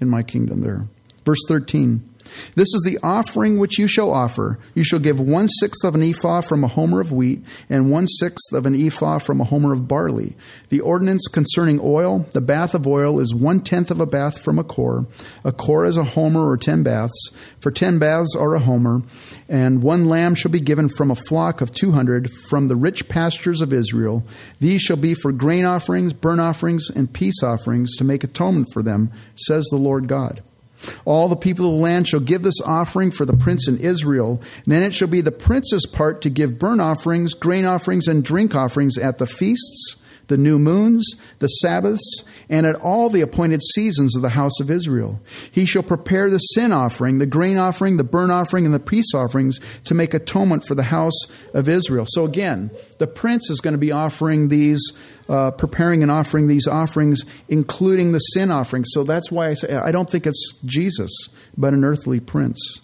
in 0.00 0.08
my 0.08 0.22
kingdom. 0.22 0.62
There, 0.62 0.86
verse 1.26 1.44
thirteen. 1.46 2.07
This 2.54 2.72
is 2.74 2.82
the 2.84 2.98
offering 3.02 3.58
which 3.58 3.78
you 3.78 3.86
shall 3.86 4.12
offer. 4.12 4.58
You 4.74 4.84
shall 4.84 4.98
give 4.98 5.20
one 5.20 5.48
sixth 5.48 5.84
of 5.84 5.94
an 5.94 6.02
ephah 6.02 6.40
from 6.40 6.64
a 6.64 6.68
homer 6.68 7.00
of 7.00 7.12
wheat, 7.12 7.42
and 7.68 7.90
one 7.90 8.06
sixth 8.06 8.52
of 8.52 8.66
an 8.66 8.74
ephah 8.74 9.18
from 9.18 9.40
a 9.40 9.44
homer 9.44 9.72
of 9.72 9.88
barley. 9.88 10.36
The 10.68 10.80
ordinance 10.80 11.26
concerning 11.28 11.80
oil, 11.82 12.26
the 12.32 12.40
bath 12.40 12.74
of 12.74 12.86
oil, 12.86 13.20
is 13.20 13.34
one 13.34 13.60
tenth 13.60 13.90
of 13.90 14.00
a 14.00 14.06
bath 14.06 14.40
from 14.40 14.58
a 14.58 14.64
kor. 14.64 15.06
A 15.44 15.52
kor 15.52 15.84
is 15.84 15.96
a 15.96 16.04
homer 16.04 16.48
or 16.48 16.56
ten 16.56 16.82
baths. 16.82 17.30
For 17.60 17.70
ten 17.70 17.98
baths 17.98 18.36
are 18.36 18.54
a 18.54 18.60
homer. 18.60 19.02
And 19.48 19.82
one 19.82 20.08
lamb 20.08 20.34
shall 20.34 20.50
be 20.50 20.60
given 20.60 20.88
from 20.88 21.10
a 21.10 21.14
flock 21.14 21.60
of 21.60 21.72
two 21.72 21.92
hundred 21.92 22.30
from 22.30 22.68
the 22.68 22.76
rich 22.76 23.08
pastures 23.08 23.62
of 23.62 23.72
Israel. 23.72 24.24
These 24.60 24.82
shall 24.82 24.96
be 24.96 25.14
for 25.14 25.32
grain 25.32 25.64
offerings, 25.64 26.12
burnt 26.12 26.40
offerings, 26.40 26.90
and 26.90 27.12
peace 27.12 27.42
offerings 27.42 27.96
to 27.96 28.04
make 28.04 28.24
atonement 28.24 28.68
for 28.72 28.82
them, 28.82 29.10
says 29.34 29.64
the 29.70 29.76
Lord 29.76 30.08
God. 30.08 30.42
All 31.04 31.28
the 31.28 31.36
people 31.36 31.66
of 31.66 31.72
the 31.72 31.78
land 31.78 32.08
shall 32.08 32.20
give 32.20 32.42
this 32.42 32.60
offering 32.60 33.10
for 33.10 33.24
the 33.24 33.36
prince 33.36 33.68
in 33.68 33.78
Israel. 33.78 34.40
And 34.64 34.72
then 34.72 34.82
it 34.82 34.94
shall 34.94 35.08
be 35.08 35.20
the 35.20 35.32
prince's 35.32 35.86
part 35.86 36.22
to 36.22 36.30
give 36.30 36.58
burnt 36.58 36.80
offerings, 36.80 37.34
grain 37.34 37.64
offerings, 37.64 38.06
and 38.06 38.24
drink 38.24 38.54
offerings 38.54 38.96
at 38.98 39.18
the 39.18 39.26
feasts, 39.26 39.96
the 40.28 40.38
new 40.38 40.58
moons, 40.58 41.16
the 41.40 41.48
Sabbaths, 41.48 42.24
and 42.48 42.66
at 42.66 42.76
all 42.76 43.10
the 43.10 43.20
appointed 43.20 43.62
seasons 43.74 44.14
of 44.16 44.22
the 44.22 44.30
house 44.30 44.60
of 44.60 44.70
Israel. 44.70 45.20
He 45.50 45.64
shall 45.64 45.82
prepare 45.82 46.30
the 46.30 46.38
sin 46.38 46.72
offering, 46.72 47.18
the 47.18 47.26
grain 47.26 47.58
offering, 47.58 47.96
the 47.96 48.04
burnt 48.04 48.32
offering, 48.32 48.64
and 48.64 48.74
the 48.74 48.80
peace 48.80 49.14
offerings 49.14 49.58
to 49.84 49.94
make 49.94 50.14
atonement 50.14 50.64
for 50.66 50.74
the 50.74 50.84
house 50.84 51.16
of 51.52 51.68
Israel. 51.68 52.06
So 52.08 52.24
again, 52.24 52.70
the 52.98 53.06
prince 53.06 53.50
is 53.50 53.60
going 53.60 53.72
to 53.72 53.78
be 53.78 53.92
offering 53.92 54.48
these, 54.48 54.80
uh, 55.28 55.50
preparing 55.50 56.02
and 56.02 56.10
offering 56.10 56.46
these 56.46 56.66
offerings, 56.66 57.22
including 57.48 58.12
the 58.12 58.18
sin 58.18 58.50
offering. 58.50 58.84
So 58.84 59.04
that's 59.04 59.30
why 59.30 59.48
I 59.48 59.54
say 59.54 59.74
I 59.74 59.92
don't 59.92 60.08
think 60.08 60.26
it's 60.26 60.54
Jesus, 60.64 61.10
but 61.56 61.74
an 61.74 61.84
earthly 61.84 62.20
prince. 62.20 62.80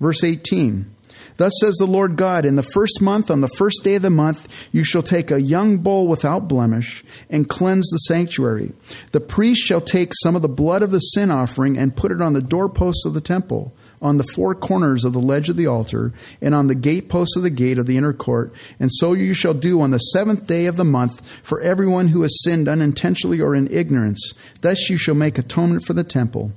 Verse 0.00 0.24
18. 0.24 0.92
Thus 1.36 1.52
says 1.60 1.74
the 1.76 1.86
Lord 1.86 2.16
God, 2.16 2.44
in 2.44 2.56
the 2.56 2.62
first 2.62 3.00
month, 3.00 3.30
on 3.30 3.40
the 3.40 3.48
first 3.48 3.82
day 3.82 3.94
of 3.94 4.02
the 4.02 4.10
month, 4.10 4.68
you 4.72 4.84
shall 4.84 5.02
take 5.02 5.30
a 5.30 5.40
young 5.40 5.78
bull 5.78 6.06
without 6.06 6.48
blemish 6.48 7.04
and 7.30 7.48
cleanse 7.48 7.88
the 7.90 7.98
sanctuary. 7.98 8.72
The 9.12 9.20
priest 9.20 9.62
shall 9.62 9.80
take 9.80 10.12
some 10.22 10.36
of 10.36 10.42
the 10.42 10.48
blood 10.48 10.82
of 10.82 10.90
the 10.90 10.98
sin 10.98 11.30
offering 11.30 11.76
and 11.78 11.96
put 11.96 12.12
it 12.12 12.22
on 12.22 12.32
the 12.32 12.42
doorposts 12.42 13.06
of 13.06 13.14
the 13.14 13.20
temple, 13.20 13.72
on 14.00 14.18
the 14.18 14.24
four 14.24 14.54
corners 14.54 15.04
of 15.04 15.12
the 15.12 15.20
ledge 15.20 15.48
of 15.48 15.56
the 15.56 15.66
altar, 15.66 16.12
and 16.40 16.54
on 16.54 16.66
the 16.66 16.74
gateposts 16.74 17.36
of 17.36 17.42
the 17.42 17.50
gate 17.50 17.78
of 17.78 17.86
the 17.86 17.96
inner 17.96 18.12
court. 18.12 18.52
And 18.78 18.90
so 18.92 19.12
you 19.12 19.34
shall 19.34 19.54
do 19.54 19.80
on 19.80 19.90
the 19.90 19.98
seventh 19.98 20.46
day 20.46 20.66
of 20.66 20.76
the 20.76 20.84
month 20.84 21.26
for 21.42 21.60
everyone 21.60 22.08
who 22.08 22.22
has 22.22 22.42
sinned 22.42 22.68
unintentionally 22.68 23.40
or 23.40 23.54
in 23.54 23.72
ignorance. 23.72 24.32
Thus 24.60 24.90
you 24.90 24.96
shall 24.96 25.14
make 25.14 25.38
atonement 25.38 25.84
for 25.86 25.92
the 25.92 26.04
temple. 26.04 26.52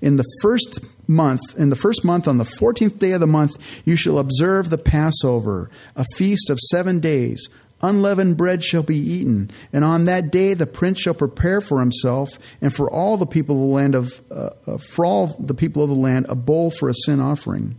In 0.00 0.16
the 0.16 0.24
first 0.42 0.80
month, 1.10 1.58
in 1.58 1.68
the 1.68 1.76
first 1.76 2.04
month, 2.04 2.26
on 2.26 2.38
the 2.38 2.44
fourteenth 2.44 2.98
day 2.98 3.12
of 3.12 3.20
the 3.20 3.26
month, 3.26 3.82
you 3.84 3.96
shall 3.96 4.18
observe 4.18 4.70
the 4.70 4.78
Passover, 4.78 5.68
a 5.96 6.04
feast 6.16 6.48
of 6.48 6.58
seven 6.70 7.00
days. 7.00 7.48
Unleavened 7.82 8.36
bread 8.36 8.62
shall 8.62 8.82
be 8.82 8.98
eaten, 8.98 9.50
and 9.72 9.84
on 9.84 10.04
that 10.04 10.30
day 10.30 10.52
the 10.52 10.66
prince 10.66 11.00
shall 11.00 11.14
prepare 11.14 11.62
for 11.62 11.80
himself 11.80 12.38
and 12.60 12.74
for 12.74 12.90
all 12.90 13.16
the 13.16 13.26
people 13.26 13.54
of 13.56 13.60
the 13.60 13.74
land 13.74 13.94
of 13.94 14.22
uh, 14.30 14.50
uh 14.66 14.76
for 14.76 15.04
all 15.04 15.28
the 15.38 15.54
people 15.54 15.82
of 15.82 15.88
the 15.88 15.94
land 15.94 16.26
a 16.28 16.34
bowl 16.34 16.70
for 16.70 16.90
a 16.90 16.94
sin 16.94 17.20
offering. 17.20 17.76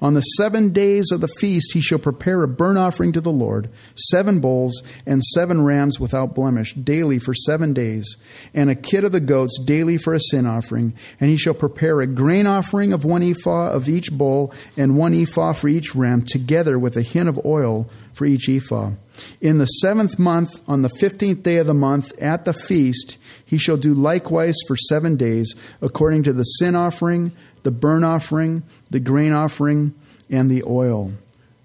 On 0.00 0.14
the 0.14 0.20
seven 0.20 0.70
days 0.70 1.10
of 1.10 1.20
the 1.20 1.28
feast, 1.38 1.72
he 1.72 1.80
shall 1.80 1.98
prepare 1.98 2.42
a 2.42 2.48
burnt 2.48 2.78
offering 2.78 3.12
to 3.12 3.20
the 3.20 3.32
Lord, 3.32 3.70
seven 4.10 4.40
bulls 4.40 4.82
and 5.06 5.22
seven 5.22 5.64
rams 5.64 5.98
without 5.98 6.34
blemish, 6.34 6.74
daily 6.74 7.18
for 7.18 7.34
seven 7.34 7.72
days, 7.72 8.16
and 8.52 8.68
a 8.68 8.74
kid 8.74 9.04
of 9.04 9.12
the 9.12 9.20
goats 9.20 9.58
daily 9.64 9.98
for 9.98 10.14
a 10.14 10.20
sin 10.20 10.46
offering. 10.46 10.94
And 11.20 11.30
he 11.30 11.36
shall 11.36 11.54
prepare 11.54 12.00
a 12.00 12.06
grain 12.06 12.46
offering 12.46 12.92
of 12.92 13.04
one 13.04 13.22
ephah 13.22 13.72
of 13.72 13.88
each 13.88 14.12
bull, 14.12 14.52
and 14.76 14.96
one 14.96 15.14
ephah 15.14 15.52
for 15.52 15.68
each 15.68 15.94
ram, 15.94 16.22
together 16.22 16.78
with 16.78 16.96
a 16.96 17.02
hin 17.02 17.28
of 17.28 17.40
oil 17.44 17.88
for 18.12 18.26
each 18.26 18.48
ephah. 18.48 18.92
In 19.40 19.58
the 19.58 19.66
seventh 19.66 20.18
month, 20.18 20.60
on 20.66 20.82
the 20.82 20.88
fifteenth 20.88 21.42
day 21.42 21.58
of 21.58 21.66
the 21.66 21.74
month, 21.74 22.12
at 22.20 22.44
the 22.44 22.54
feast, 22.54 23.18
he 23.44 23.58
shall 23.58 23.76
do 23.76 23.94
likewise 23.94 24.56
for 24.66 24.76
seven 24.76 25.16
days, 25.16 25.54
according 25.80 26.22
to 26.24 26.32
the 26.32 26.44
sin 26.44 26.74
offering 26.74 27.32
the 27.62 27.70
burnt 27.70 28.04
offering, 28.04 28.62
the 28.90 29.00
grain 29.00 29.32
offering, 29.32 29.94
and 30.30 30.50
the 30.50 30.62
oil. 30.64 31.12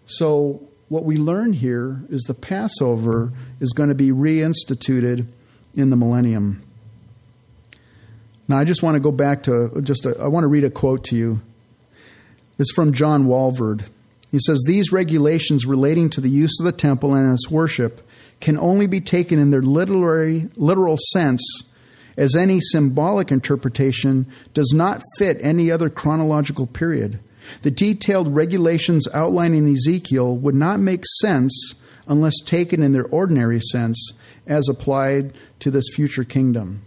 So, 0.05 0.61
what 0.89 1.03
we 1.03 1.17
learn 1.17 1.53
here 1.53 2.03
is 2.09 2.21
the 2.23 2.33
Passover 2.33 3.33
is 3.59 3.73
going 3.73 3.89
to 3.89 3.95
be 3.95 4.11
reinstituted 4.11 5.27
in 5.75 5.89
the 5.89 5.97
millennium. 5.97 6.63
Now, 8.47 8.57
I 8.57 8.63
just 8.63 8.81
want 8.81 8.95
to 8.95 9.01
go 9.01 9.11
back 9.11 9.43
to 9.43 9.81
just, 9.81 10.05
a, 10.05 10.15
I 10.19 10.27
want 10.27 10.45
to 10.45 10.47
read 10.47 10.63
a 10.63 10.69
quote 10.69 11.03
to 11.05 11.15
you. 11.17 11.41
It's 12.57 12.71
from 12.71 12.93
John 12.93 13.25
Walvoord. 13.25 13.83
He 14.31 14.39
says, 14.39 14.63
These 14.65 14.91
regulations 14.91 15.65
relating 15.65 16.09
to 16.11 16.21
the 16.21 16.29
use 16.29 16.57
of 16.59 16.65
the 16.65 16.71
temple 16.71 17.13
and 17.13 17.31
its 17.31 17.49
worship 17.49 18.07
can 18.39 18.57
only 18.57 18.87
be 18.87 19.01
taken 19.01 19.39
in 19.39 19.49
their 19.49 19.61
literary, 19.61 20.49
literal 20.55 20.97
sense, 21.11 21.41
as 22.17 22.35
any 22.35 22.59
symbolic 22.59 23.31
interpretation 23.31 24.25
does 24.53 24.73
not 24.73 25.01
fit 25.17 25.37
any 25.41 25.71
other 25.71 25.89
chronological 25.89 26.67
period. 26.67 27.19
The 27.61 27.71
detailed 27.71 28.35
regulations 28.35 29.07
outlined 29.13 29.55
in 29.55 29.71
Ezekiel 29.71 30.35
would 30.37 30.55
not 30.55 30.79
make 30.79 31.05
sense 31.21 31.75
unless 32.07 32.41
taken 32.41 32.81
in 32.81 32.93
their 32.93 33.05
ordinary 33.05 33.59
sense 33.59 34.13
as 34.45 34.67
applied 34.67 35.33
to 35.59 35.71
this 35.71 35.85
future 35.93 36.23
kingdom. 36.23 36.81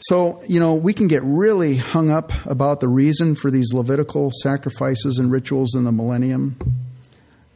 So, 0.00 0.40
you 0.46 0.60
know, 0.60 0.74
we 0.74 0.92
can 0.92 1.08
get 1.08 1.22
really 1.24 1.76
hung 1.76 2.10
up 2.10 2.32
about 2.46 2.80
the 2.80 2.88
reason 2.88 3.34
for 3.34 3.50
these 3.50 3.72
Levitical 3.72 4.30
sacrifices 4.42 5.18
and 5.18 5.30
rituals 5.30 5.74
in 5.74 5.84
the 5.84 5.90
millennium. 5.90 6.56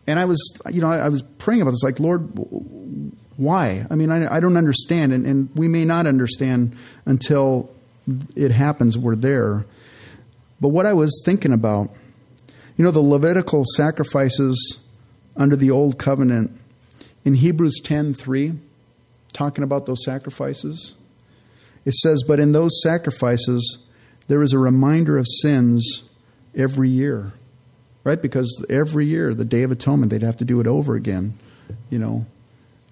And 0.09 0.19
I 0.19 0.25
was, 0.25 0.41
you 0.71 0.81
know, 0.81 0.89
I, 0.91 1.09
was 1.09 1.23
praying 1.23 1.63
about 1.63 1.71
this, 1.71 1.85
like, 1.85 2.01
Lord, 2.01 2.33
why? 3.37 3.87
I 3.91 3.95
mean, 3.95 4.11
I, 4.11 4.37
I 4.37 4.41
don't 4.41 4.57
understand, 4.57 5.13
and, 5.13 5.27
and 5.27 5.51
we 5.55 5.69
may 5.69 5.85
not 5.85 6.07
understand 6.07 6.77
until 7.07 7.71
it 8.35 8.51
happens, 8.51 8.99
we're 8.99 9.17
there. 9.17 9.65
But 10.61 10.69
what 10.69 10.87
I 10.87 10.93
was 10.93 11.23
thinking 11.25 11.53
about, 11.53 11.91
you 12.77 12.85
know, 12.85 12.91
the 12.91 13.01
Levitical 13.01 13.65
sacrifices 13.77 14.81
under 15.37 15.57
the 15.57 15.71
old 15.71 15.99
covenant 15.99 16.53
in 17.25 17.35
Hebrews 17.35 17.81
10:3 17.83 18.59
talking 19.33 19.65
about 19.65 19.87
those 19.87 20.05
sacrifices 20.05 20.97
it 21.85 21.95
says, 21.95 22.23
But 22.27 22.41
in 22.41 22.53
those 22.53 22.81
sacrifices, 22.83 23.79
there 24.29 24.43
is 24.43 24.53
a 24.53 24.59
reminder 24.59 25.19
of 25.19 25.27
sins 25.41 26.05
every 26.55 26.89
year, 26.89 27.33
right? 28.05 28.21
Because 28.21 28.65
every 28.69 29.07
year, 29.07 29.35
the 29.35 29.45
Day 29.45 29.63
of 29.63 29.71
Atonement, 29.71 30.11
they'd 30.11 30.23
have 30.23 30.37
to 30.39 30.45
do 30.45 30.61
it 30.61 30.67
over 30.67 30.95
again, 30.95 31.35
you 31.91 31.99
know. 31.99 32.27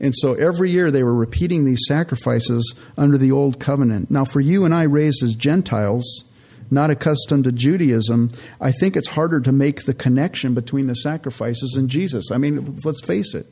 And 0.01 0.15
so 0.17 0.35
every 0.35 0.71
year 0.71 0.91
they 0.91 1.03
were 1.03 1.15
repeating 1.15 1.65
these 1.65 1.83
sacrifices 1.87 2.75
under 2.97 3.19
the 3.19 3.31
Old 3.31 3.61
Covenant. 3.61 4.11
Now, 4.11 4.25
for 4.25 4.41
you 4.41 4.65
and 4.65 4.75
I 4.75 4.85
raised 4.85 5.23
as 5.23 5.35
Gentiles, 5.35 6.25
not 6.71 6.91
accustomed 6.91 7.45
to 7.45 7.53
Judaism, 7.53 8.31
I 8.61 8.73
think 8.73 8.97
it's 8.97 9.09
harder 9.09 9.41
to 9.41 9.53
make 9.53 9.85
the 9.85 9.95
connection 9.95 10.55
between 10.55 10.87
the 10.87 10.95
sacrifices 10.95 11.75
and 11.77 11.91
Jesus. 11.91 12.31
I 12.31 12.39
mean, 12.39 12.79
let's 12.85 13.05
face 13.05 13.35
it. 13.35 13.47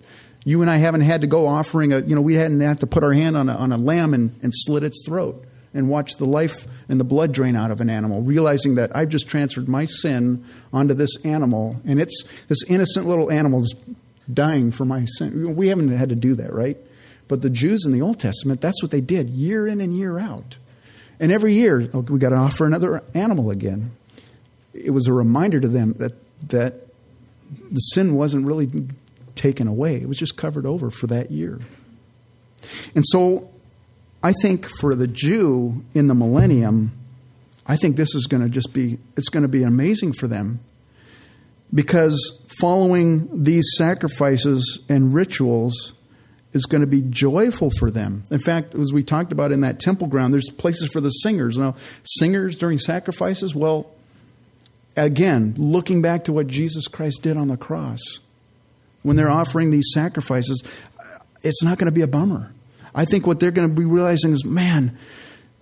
You 0.44 0.62
and 0.62 0.70
I 0.70 0.76
haven't 0.76 1.03
had 1.03 1.20
to 1.20 1.26
go 1.26 1.46
offering 1.46 1.92
a, 1.92 2.01
you 2.01 2.14
know, 2.14 2.22
we 2.22 2.34
hadn't 2.34 2.61
had 2.61 2.78
to 2.78 2.86
put 2.86 3.05
our 3.05 3.12
hand 3.12 3.36
on 3.36 3.49
a, 3.49 3.55
on 3.55 3.72
a 3.72 3.76
lamb 3.76 4.14
and, 4.14 4.34
and 4.42 4.53
slit 4.55 4.84
its 4.84 5.05
throat 5.07 5.44
and 5.74 5.90
watch 5.90 6.16
the 6.16 6.24
life 6.24 6.66
and 6.88 6.99
the 6.99 7.05
blood 7.05 7.32
drain 7.32 7.57
out 7.57 7.70
of 7.70 7.80
an 7.80 7.90
animal, 7.90 8.22
realizing 8.22 8.76
that 8.76 8.94
I've 8.96 9.11
just 9.11 9.28
transferred 9.28 9.68
my 9.68 9.84
sin 9.84 10.44
onto 10.72 10.94
this 10.94 11.22
animal, 11.24 11.80
and 11.84 12.01
it's 12.01 12.24
this 12.49 12.62
innocent 12.68 13.07
little 13.07 13.30
animal 13.30 13.64
dying 14.33 14.70
for 14.70 14.85
my 14.85 15.05
sin. 15.05 15.57
We 15.57 15.68
haven't 15.68 15.89
had 15.89 16.09
to 16.11 16.14
do 16.14 16.35
that, 16.35 16.53
right? 16.53 16.76
But 17.29 17.43
the 17.43 17.51
Jews 17.51 17.85
in 17.85 17.93
the 17.93 18.03
Old 18.03 18.18
Testament, 18.18 18.61
that's 18.61 18.83
what 18.83 18.91
they 18.91 19.01
did 19.01 19.31
year 19.31 19.66
in 19.66 19.81
and 19.81 19.97
year 19.97 20.18
out. 20.18 20.57
And 21.20 21.33
every 21.33 21.55
year, 21.55 21.89
oh, 21.93 22.01
we 22.01 22.18
got 22.18 22.31
to 22.31 22.37
offer 22.37 22.64
another 22.64 23.03
animal 23.14 23.51
again. 23.51 23.91
It 24.72 24.91
was 24.91 25.07
a 25.07 25.12
reminder 25.12 25.61
to 25.61 25.68
them 25.68 25.95
that, 25.95 26.12
that 26.49 26.74
the 27.70 27.81
sin 27.81 28.14
wasn't 28.14 28.47
really 28.47 28.70
taken 29.35 29.68
away. 29.68 29.97
It 29.97 30.09
was 30.09 30.18
just 30.18 30.37
covered 30.37 30.66
over 30.66 30.91
for 30.91 31.07
that 31.09 31.31
year. 31.31 31.61
And 32.95 33.05
so 33.07 33.51
I 34.22 34.33
think 34.33 34.66
for 34.66 34.95
the 34.95 35.07
Jew 35.07 35.85
in 35.95 36.09
the 36.09 36.14
millennium, 36.14 36.93
I 37.66 37.76
think 37.76 37.97
this 37.97 38.14
is 38.14 38.26
going 38.26 38.43
to 38.43 38.49
just 38.49 38.72
be 38.72 38.99
it's 39.16 39.29
going 39.29 39.43
to 39.43 39.49
be 39.49 39.62
amazing 39.62 40.14
for 40.14 40.26
them 40.26 40.61
because 41.72 42.43
following 42.61 43.42
these 43.42 43.64
sacrifices 43.76 44.80
and 44.88 45.14
rituals 45.14 45.94
is 46.52 46.64
going 46.64 46.80
to 46.80 46.86
be 46.86 47.02
joyful 47.02 47.70
for 47.78 47.90
them. 47.90 48.24
In 48.30 48.38
fact, 48.38 48.74
as 48.74 48.92
we 48.92 49.02
talked 49.02 49.32
about 49.32 49.52
in 49.52 49.61
that 49.61 49.80
temple 49.80 50.06
ground, 50.06 50.32
there's 50.32 50.50
places 50.50 50.88
for 50.88 51.00
the 51.00 51.11
singers. 51.11 51.59
Now, 51.59 51.76
singers 52.04 52.56
during 52.56 52.78
sacrifices, 52.78 53.54
well, 53.54 53.90
again, 54.96 55.54
looking 55.59 56.00
back 56.02 56.24
to 56.24 56.32
what 56.32 56.46
Jesus 56.46 56.88
Christ 56.88 57.22
did 57.22 57.36
on 57.36 57.48
the 57.48 57.56
cross, 57.56 58.00
when 59.02 59.16
they're 59.16 59.30
offering 59.30 59.70
these 59.70 59.90
sacrifices, 59.92 60.62
it's 61.42 61.62
not 61.62 61.78
going 61.78 61.86
to 61.86 61.92
be 61.92 62.02
a 62.02 62.09
bummer. 62.09 62.52
I 62.94 63.04
think 63.04 63.26
what 63.26 63.40
they're 63.40 63.50
going 63.50 63.68
to 63.68 63.74
be 63.74 63.84
realizing 63.84 64.32
is, 64.32 64.44
man, 64.44 64.98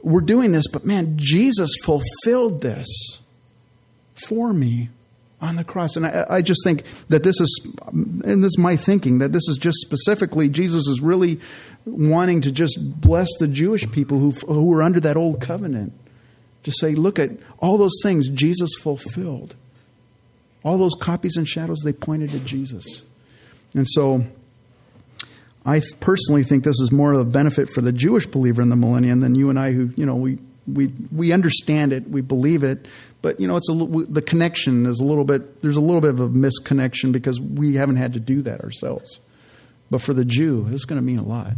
we're 0.03 0.21
doing 0.21 0.53
this, 0.53 0.69
but 0.69 0.87
man, 0.87 1.15
Jesus 1.17 1.71
fulfilled 1.83 2.63
this 2.63 2.87
for 4.15 4.53
me 4.53 4.89
on 5.47 5.57
the 5.57 5.65
cross. 5.65 5.97
And 5.97 6.07
I, 6.07 6.27
I, 6.29 6.43
just 6.43 6.61
think 6.65 6.85
that 7.09 7.23
this 7.23 7.41
is, 7.41 7.77
and 7.93 8.45
this 8.45 8.51
is 8.51 8.59
my 8.59 8.77
thinking, 8.77 9.19
that 9.19 9.33
this 9.33 9.49
is 9.49 9.57
just 9.59 9.79
specifically, 9.79 10.49
Jesus 10.49 10.87
is 10.87 11.01
really 11.01 11.41
wanting 11.85 12.41
to 12.43 12.53
just 12.53 12.79
bless 13.01 13.29
the 13.39 13.49
Jewish 13.49 13.91
people 13.91 14.19
who, 14.19 14.33
who 14.33 14.65
were 14.65 14.83
under 14.83 15.01
that 15.01 15.17
old 15.17 15.41
covenant. 15.41 15.93
To 16.65 16.73
say, 16.73 16.97
look 16.97 17.21
at 17.21 17.31
all 17.59 17.79
those 17.79 17.97
things 18.03 18.29
Jesus 18.29 18.75
fulfilled. 18.75 19.55
All 20.65 20.79
those 20.79 20.97
copies 21.01 21.37
and 21.37 21.47
shadows, 21.47 21.81
they 21.85 21.93
pointed 21.93 22.31
to 22.31 22.41
Jesus. 22.41 23.05
And 23.73 23.87
so 23.89 24.27
I 25.65 25.81
personally 26.01 26.43
think 26.43 26.65
this 26.65 26.81
is 26.81 26.91
more 26.91 27.13
of 27.13 27.21
a 27.21 27.25
benefit 27.25 27.69
for 27.69 27.83
the 27.83 27.93
Jewish 27.93 28.27
believer 28.27 28.63
in 28.63 28.71
the 28.71 28.77
millennium 28.77 29.21
than 29.21 29.37
you 29.37 29.49
and 29.49 29.59
I, 29.59 29.73
who, 29.73 29.91
you 29.97 30.07
know, 30.07 30.17
we, 30.17 30.39
we, 30.67 30.93
we 31.13 31.33
understand 31.33 31.93
it, 31.93 32.09
we 32.09 32.21
believe 32.21 32.65
it, 32.65 32.87
but, 33.27 33.41
you 33.41 33.49
know, 33.49 33.57
it's 33.57 33.69
a, 33.69 33.75
the 33.75 34.23
connection 34.23 34.87
is 34.87 35.01
a 35.01 35.05
little 35.05 35.25
bit, 35.25 35.61
there's 35.61 35.77
a 35.77 35.81
little 35.81 36.01
bit 36.01 36.11
of 36.11 36.21
a 36.21 36.29
misconnection 36.29 37.11
because 37.11 37.41
we 37.41 37.75
haven't 37.75 37.97
had 37.97 38.15
to 38.15 38.21
do 38.21 38.41
that 38.43 38.61
ourselves. 38.61 39.19
But 39.91 40.01
for 40.01 40.15
the 40.15 40.25
Jew, 40.25 40.63
this 40.63 40.75
is 40.75 40.85
going 40.85 41.01
to 41.01 41.05
mean 41.05 41.19
a 41.19 41.25
lot. 41.25 41.55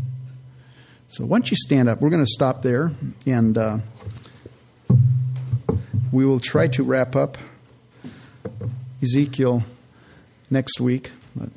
So 1.08 1.26
don't 1.26 1.50
you 1.50 1.58
stand 1.58 1.90
up? 1.90 2.00
We're 2.00 2.08
going 2.08 2.24
to 2.24 2.30
stop 2.30 2.62
there 2.62 2.92
and 3.26 3.58
uh, 3.58 3.78
we 6.10 6.24
will 6.24 6.40
try 6.40 6.68
to 6.68 6.82
wrap 6.82 7.14
up 7.14 7.36
Ezekiel 9.02 9.62
next 10.48 10.80
week. 10.80 11.12
But 11.36 11.50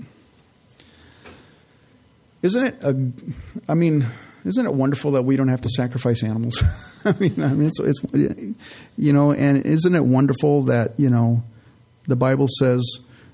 isn't 2.42 2.66
it? 2.66 2.76
A, 2.82 3.12
I 3.70 3.76
mean, 3.76 4.08
isn't 4.44 4.66
it 4.66 4.74
wonderful 4.74 5.12
that 5.12 5.22
we 5.22 5.38
don't 5.38 5.48
have 5.48 5.62
to 5.62 5.70
sacrifice 5.70 6.22
animals? 6.22 6.62
I 7.06 7.14
mean, 7.14 7.44
I 7.44 7.48
mean, 7.50 7.68
it's, 7.68 7.80
it's 7.80 8.00
you 8.98 9.14
know, 9.14 9.32
and 9.32 9.66
isn't 9.66 9.96
it 9.96 10.06
wonderful 10.06 10.64
that 10.64 10.94
you 10.98 11.10
know, 11.10 11.44
the 12.08 12.16
Bible 12.16 12.48
says 12.60 12.84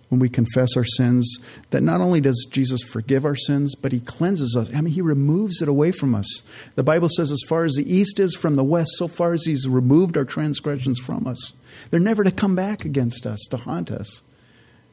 when 0.09 0.19
we 0.19 0.29
confess 0.29 0.77
our 0.77 0.85
sins 0.85 1.37
that 1.71 1.83
not 1.83 1.99
only 1.99 2.21
does 2.21 2.47
Jesus 2.49 2.81
forgive 2.81 3.25
our 3.25 3.35
sins, 3.35 3.75
but 3.75 3.91
He 3.91 3.99
cleanses 3.99 4.55
us. 4.57 4.73
I 4.73 4.81
mean, 4.81 4.93
He 4.93 5.01
removes 5.01 5.61
it 5.61 5.67
away 5.67 5.91
from 5.91 6.15
us. 6.15 6.43
The 6.75 6.83
Bible 6.83 7.09
says, 7.09 7.31
as 7.31 7.43
far 7.47 7.65
as 7.65 7.73
the 7.73 7.93
east 7.93 8.19
is 8.19 8.35
from 8.35 8.55
the 8.55 8.63
west, 8.63 8.91
so 8.95 9.07
far 9.07 9.33
as 9.33 9.43
He's 9.43 9.67
removed 9.67 10.17
our 10.17 10.25
transgressions 10.25 10.99
from 10.99 11.27
us, 11.27 11.53
they're 11.89 11.99
never 11.99 12.23
to 12.23 12.31
come 12.31 12.55
back 12.55 12.85
against 12.85 13.25
us 13.25 13.39
to 13.49 13.57
haunt 13.57 13.91
us. 13.91 14.21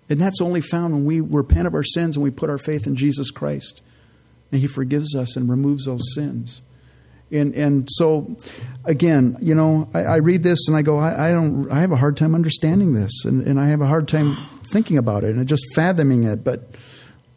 And 0.09 0.21
that's 0.21 0.41
only 0.41 0.61
found 0.61 0.93
when 0.93 1.05
we 1.05 1.21
repent 1.21 1.67
of 1.67 1.75
our 1.75 1.85
sins 1.85 2.17
and 2.17 2.25
we 2.25 2.31
put 2.31 2.51
our 2.51 2.59
faith 2.59 2.87
in 2.87 2.97
Jesus 2.97 3.31
Christ 3.31 3.81
and 4.53 4.61
He 4.61 4.67
forgives 4.67 5.15
us 5.15 5.37
and 5.37 5.49
removes 5.49 5.87
those 5.87 6.15
sins. 6.15 6.63
And 7.31 7.55
and 7.55 7.89
so, 7.91 8.37
again, 8.85 9.37
you 9.41 9.55
know, 9.55 9.89
I, 9.95 10.01
I 10.01 10.17
read 10.17 10.43
this 10.43 10.69
and 10.69 10.77
I 10.77 10.83
go, 10.83 10.99
I, 10.99 11.31
I, 11.31 11.33
don't, 11.33 11.71
I 11.71 11.81
have 11.81 11.91
a 11.91 11.97
hard 11.97 12.17
time 12.17 12.35
understanding 12.35 12.93
this, 12.95 13.25
and, 13.25 13.43
and 13.43 13.59
I 13.59 13.69
have 13.69 13.81
a 13.81 13.87
hard 13.87 14.09
time 14.09 14.37
thinking 14.65 14.99
about 14.99 15.25
it 15.25 15.35
and 15.35 15.49
just 15.49 15.65
fathoming 15.75 16.25
it. 16.25 16.45
But 16.45 16.77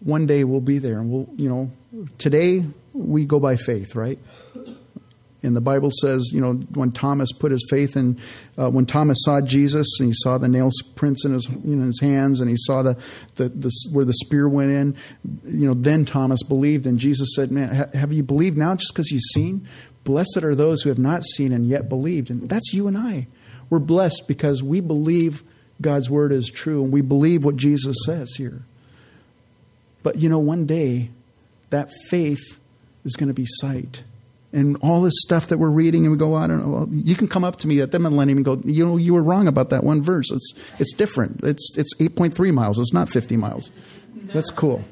one 0.01 0.27
day 0.27 0.43
we'll 0.43 0.61
be 0.61 0.77
there, 0.77 0.99
and 0.99 1.09
we'll, 1.09 1.29
you 1.35 1.49
know, 1.49 1.71
today 2.17 2.65
we 2.93 3.25
go 3.25 3.39
by 3.39 3.55
faith, 3.55 3.95
right? 3.95 4.19
And 5.43 5.55
the 5.55 5.61
Bible 5.61 5.91
says, 6.01 6.31
you 6.33 6.41
know, 6.41 6.53
when 6.73 6.91
Thomas 6.91 7.31
put 7.31 7.51
his 7.51 7.65
faith 7.69 7.95
in, 7.95 8.19
uh, 8.57 8.71
when 8.71 8.87
Thomas 8.87 9.19
saw 9.21 9.39
Jesus 9.39 9.87
and 9.99 10.09
he 10.09 10.13
saw 10.13 10.37
the 10.39 10.47
nail 10.47 10.69
prints 10.95 11.25
in 11.25 11.33
his, 11.33 11.47
know, 11.49 11.85
his 11.85 12.01
hands 12.01 12.41
and 12.41 12.49
he 12.49 12.55
saw 12.57 12.81
the, 12.81 12.97
the, 13.35 13.49
the, 13.49 13.71
where 13.91 14.03
the 14.03 14.13
spear 14.13 14.49
went 14.49 14.71
in, 14.71 14.95
you 15.45 15.67
know, 15.67 15.75
then 15.75 16.05
Thomas 16.05 16.41
believed. 16.41 16.87
And 16.87 16.97
Jesus 16.97 17.29
said, 17.35 17.51
man, 17.51 17.73
ha- 17.73 17.97
have 17.97 18.11
you 18.11 18.23
believed 18.23 18.57
now 18.57 18.75
just 18.75 18.93
because 18.93 19.11
you've 19.11 19.21
seen? 19.33 19.67
Blessed 20.03 20.41
are 20.43 20.55
those 20.55 20.81
who 20.81 20.89
have 20.89 20.97
not 20.97 21.23
seen 21.23 21.53
and 21.53 21.67
yet 21.67 21.87
believed. 21.87 22.31
And 22.31 22.49
that's 22.49 22.73
you 22.73 22.87
and 22.87 22.97
I. 22.97 23.27
We're 23.69 23.79
blessed 23.79 24.27
because 24.27 24.63
we 24.63 24.79
believe 24.79 25.43
God's 25.79 26.09
word 26.09 26.31
is 26.31 26.49
true 26.49 26.83
and 26.83 26.91
we 26.91 27.01
believe 27.01 27.45
what 27.45 27.57
Jesus 27.57 27.97
says 28.05 28.33
here. 28.37 28.63
But, 30.01 30.15
you 30.15 30.29
know, 30.29 30.39
one 30.39 30.65
day 30.65 31.09
that 31.69 31.91
faith 32.09 32.59
is 33.03 33.15
going 33.15 33.27
to 33.27 33.33
be 33.35 33.45
sight 33.45 34.01
and 34.57 34.75
all 34.81 35.01
this 35.01 35.13
stuff 35.19 35.47
that 35.47 35.59
we're 35.59 35.69
reading, 35.69 36.05
and 36.05 36.11
we 36.11 36.17
go, 36.17 36.33
I 36.33 36.47
don't 36.47 36.61
know. 36.61 36.69
Well, 36.69 36.87
you 36.91 37.15
can 37.15 37.27
come 37.27 37.43
up 37.43 37.57
to 37.57 37.67
me 37.67 37.79
at 37.81 37.91
the 37.91 37.99
millennium 37.99 38.39
and 38.39 38.45
go, 38.45 38.61
you 38.65 38.85
know, 38.85 38.97
you 38.97 39.13
were 39.13 39.21
wrong 39.21 39.47
about 39.47 39.69
that 39.69 39.83
one 39.83 40.01
verse. 40.01 40.31
It's 40.31 40.53
it's 40.79 40.93
different. 40.93 41.43
It's 41.43 41.77
it's 41.77 41.93
eight 41.99 42.15
point 42.15 42.33
three 42.35 42.51
miles. 42.51 42.79
It's 42.79 42.93
not 42.93 43.09
fifty 43.09 43.37
miles. 43.37 43.71
That's 44.33 44.49
cool. 44.49 44.83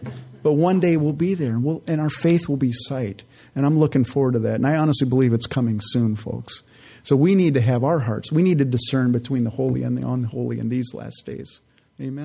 But 0.44 0.54
one 0.54 0.80
day 0.80 0.96
we'll 0.96 1.14
be 1.14 1.34
there, 1.34 1.50
and, 1.50 1.64
we'll, 1.64 1.82
and 1.88 2.00
our 2.00 2.12
faith 2.12 2.48
will 2.48 2.58
be 2.58 2.72
sight. 2.72 3.24
And 3.56 3.66
I'm 3.66 3.80
looking 3.80 4.04
forward 4.04 4.34
to 4.34 4.40
that. 4.40 4.56
And 4.56 4.68
I 4.68 4.76
honestly 4.78 5.10
believe 5.10 5.34
it's 5.34 5.48
coming 5.48 5.80
soon, 5.82 6.16
folks. 6.16 6.62
So 7.02 7.16
we 7.16 7.34
need 7.34 7.56
to 7.56 7.62
have 7.62 7.84
our 7.84 8.00
hearts. 8.00 8.32
We 8.32 8.44
need 8.44 8.60
to 8.60 8.66
discern 8.66 9.12
between 9.12 9.44
the 9.44 9.50
holy 9.50 9.82
and 9.82 9.98
the 9.98 10.08
unholy 10.08 10.60
in 10.60 10.70
these 10.70 10.94
last 10.94 11.24
days. 11.26 11.62
Amen. 12.00 12.24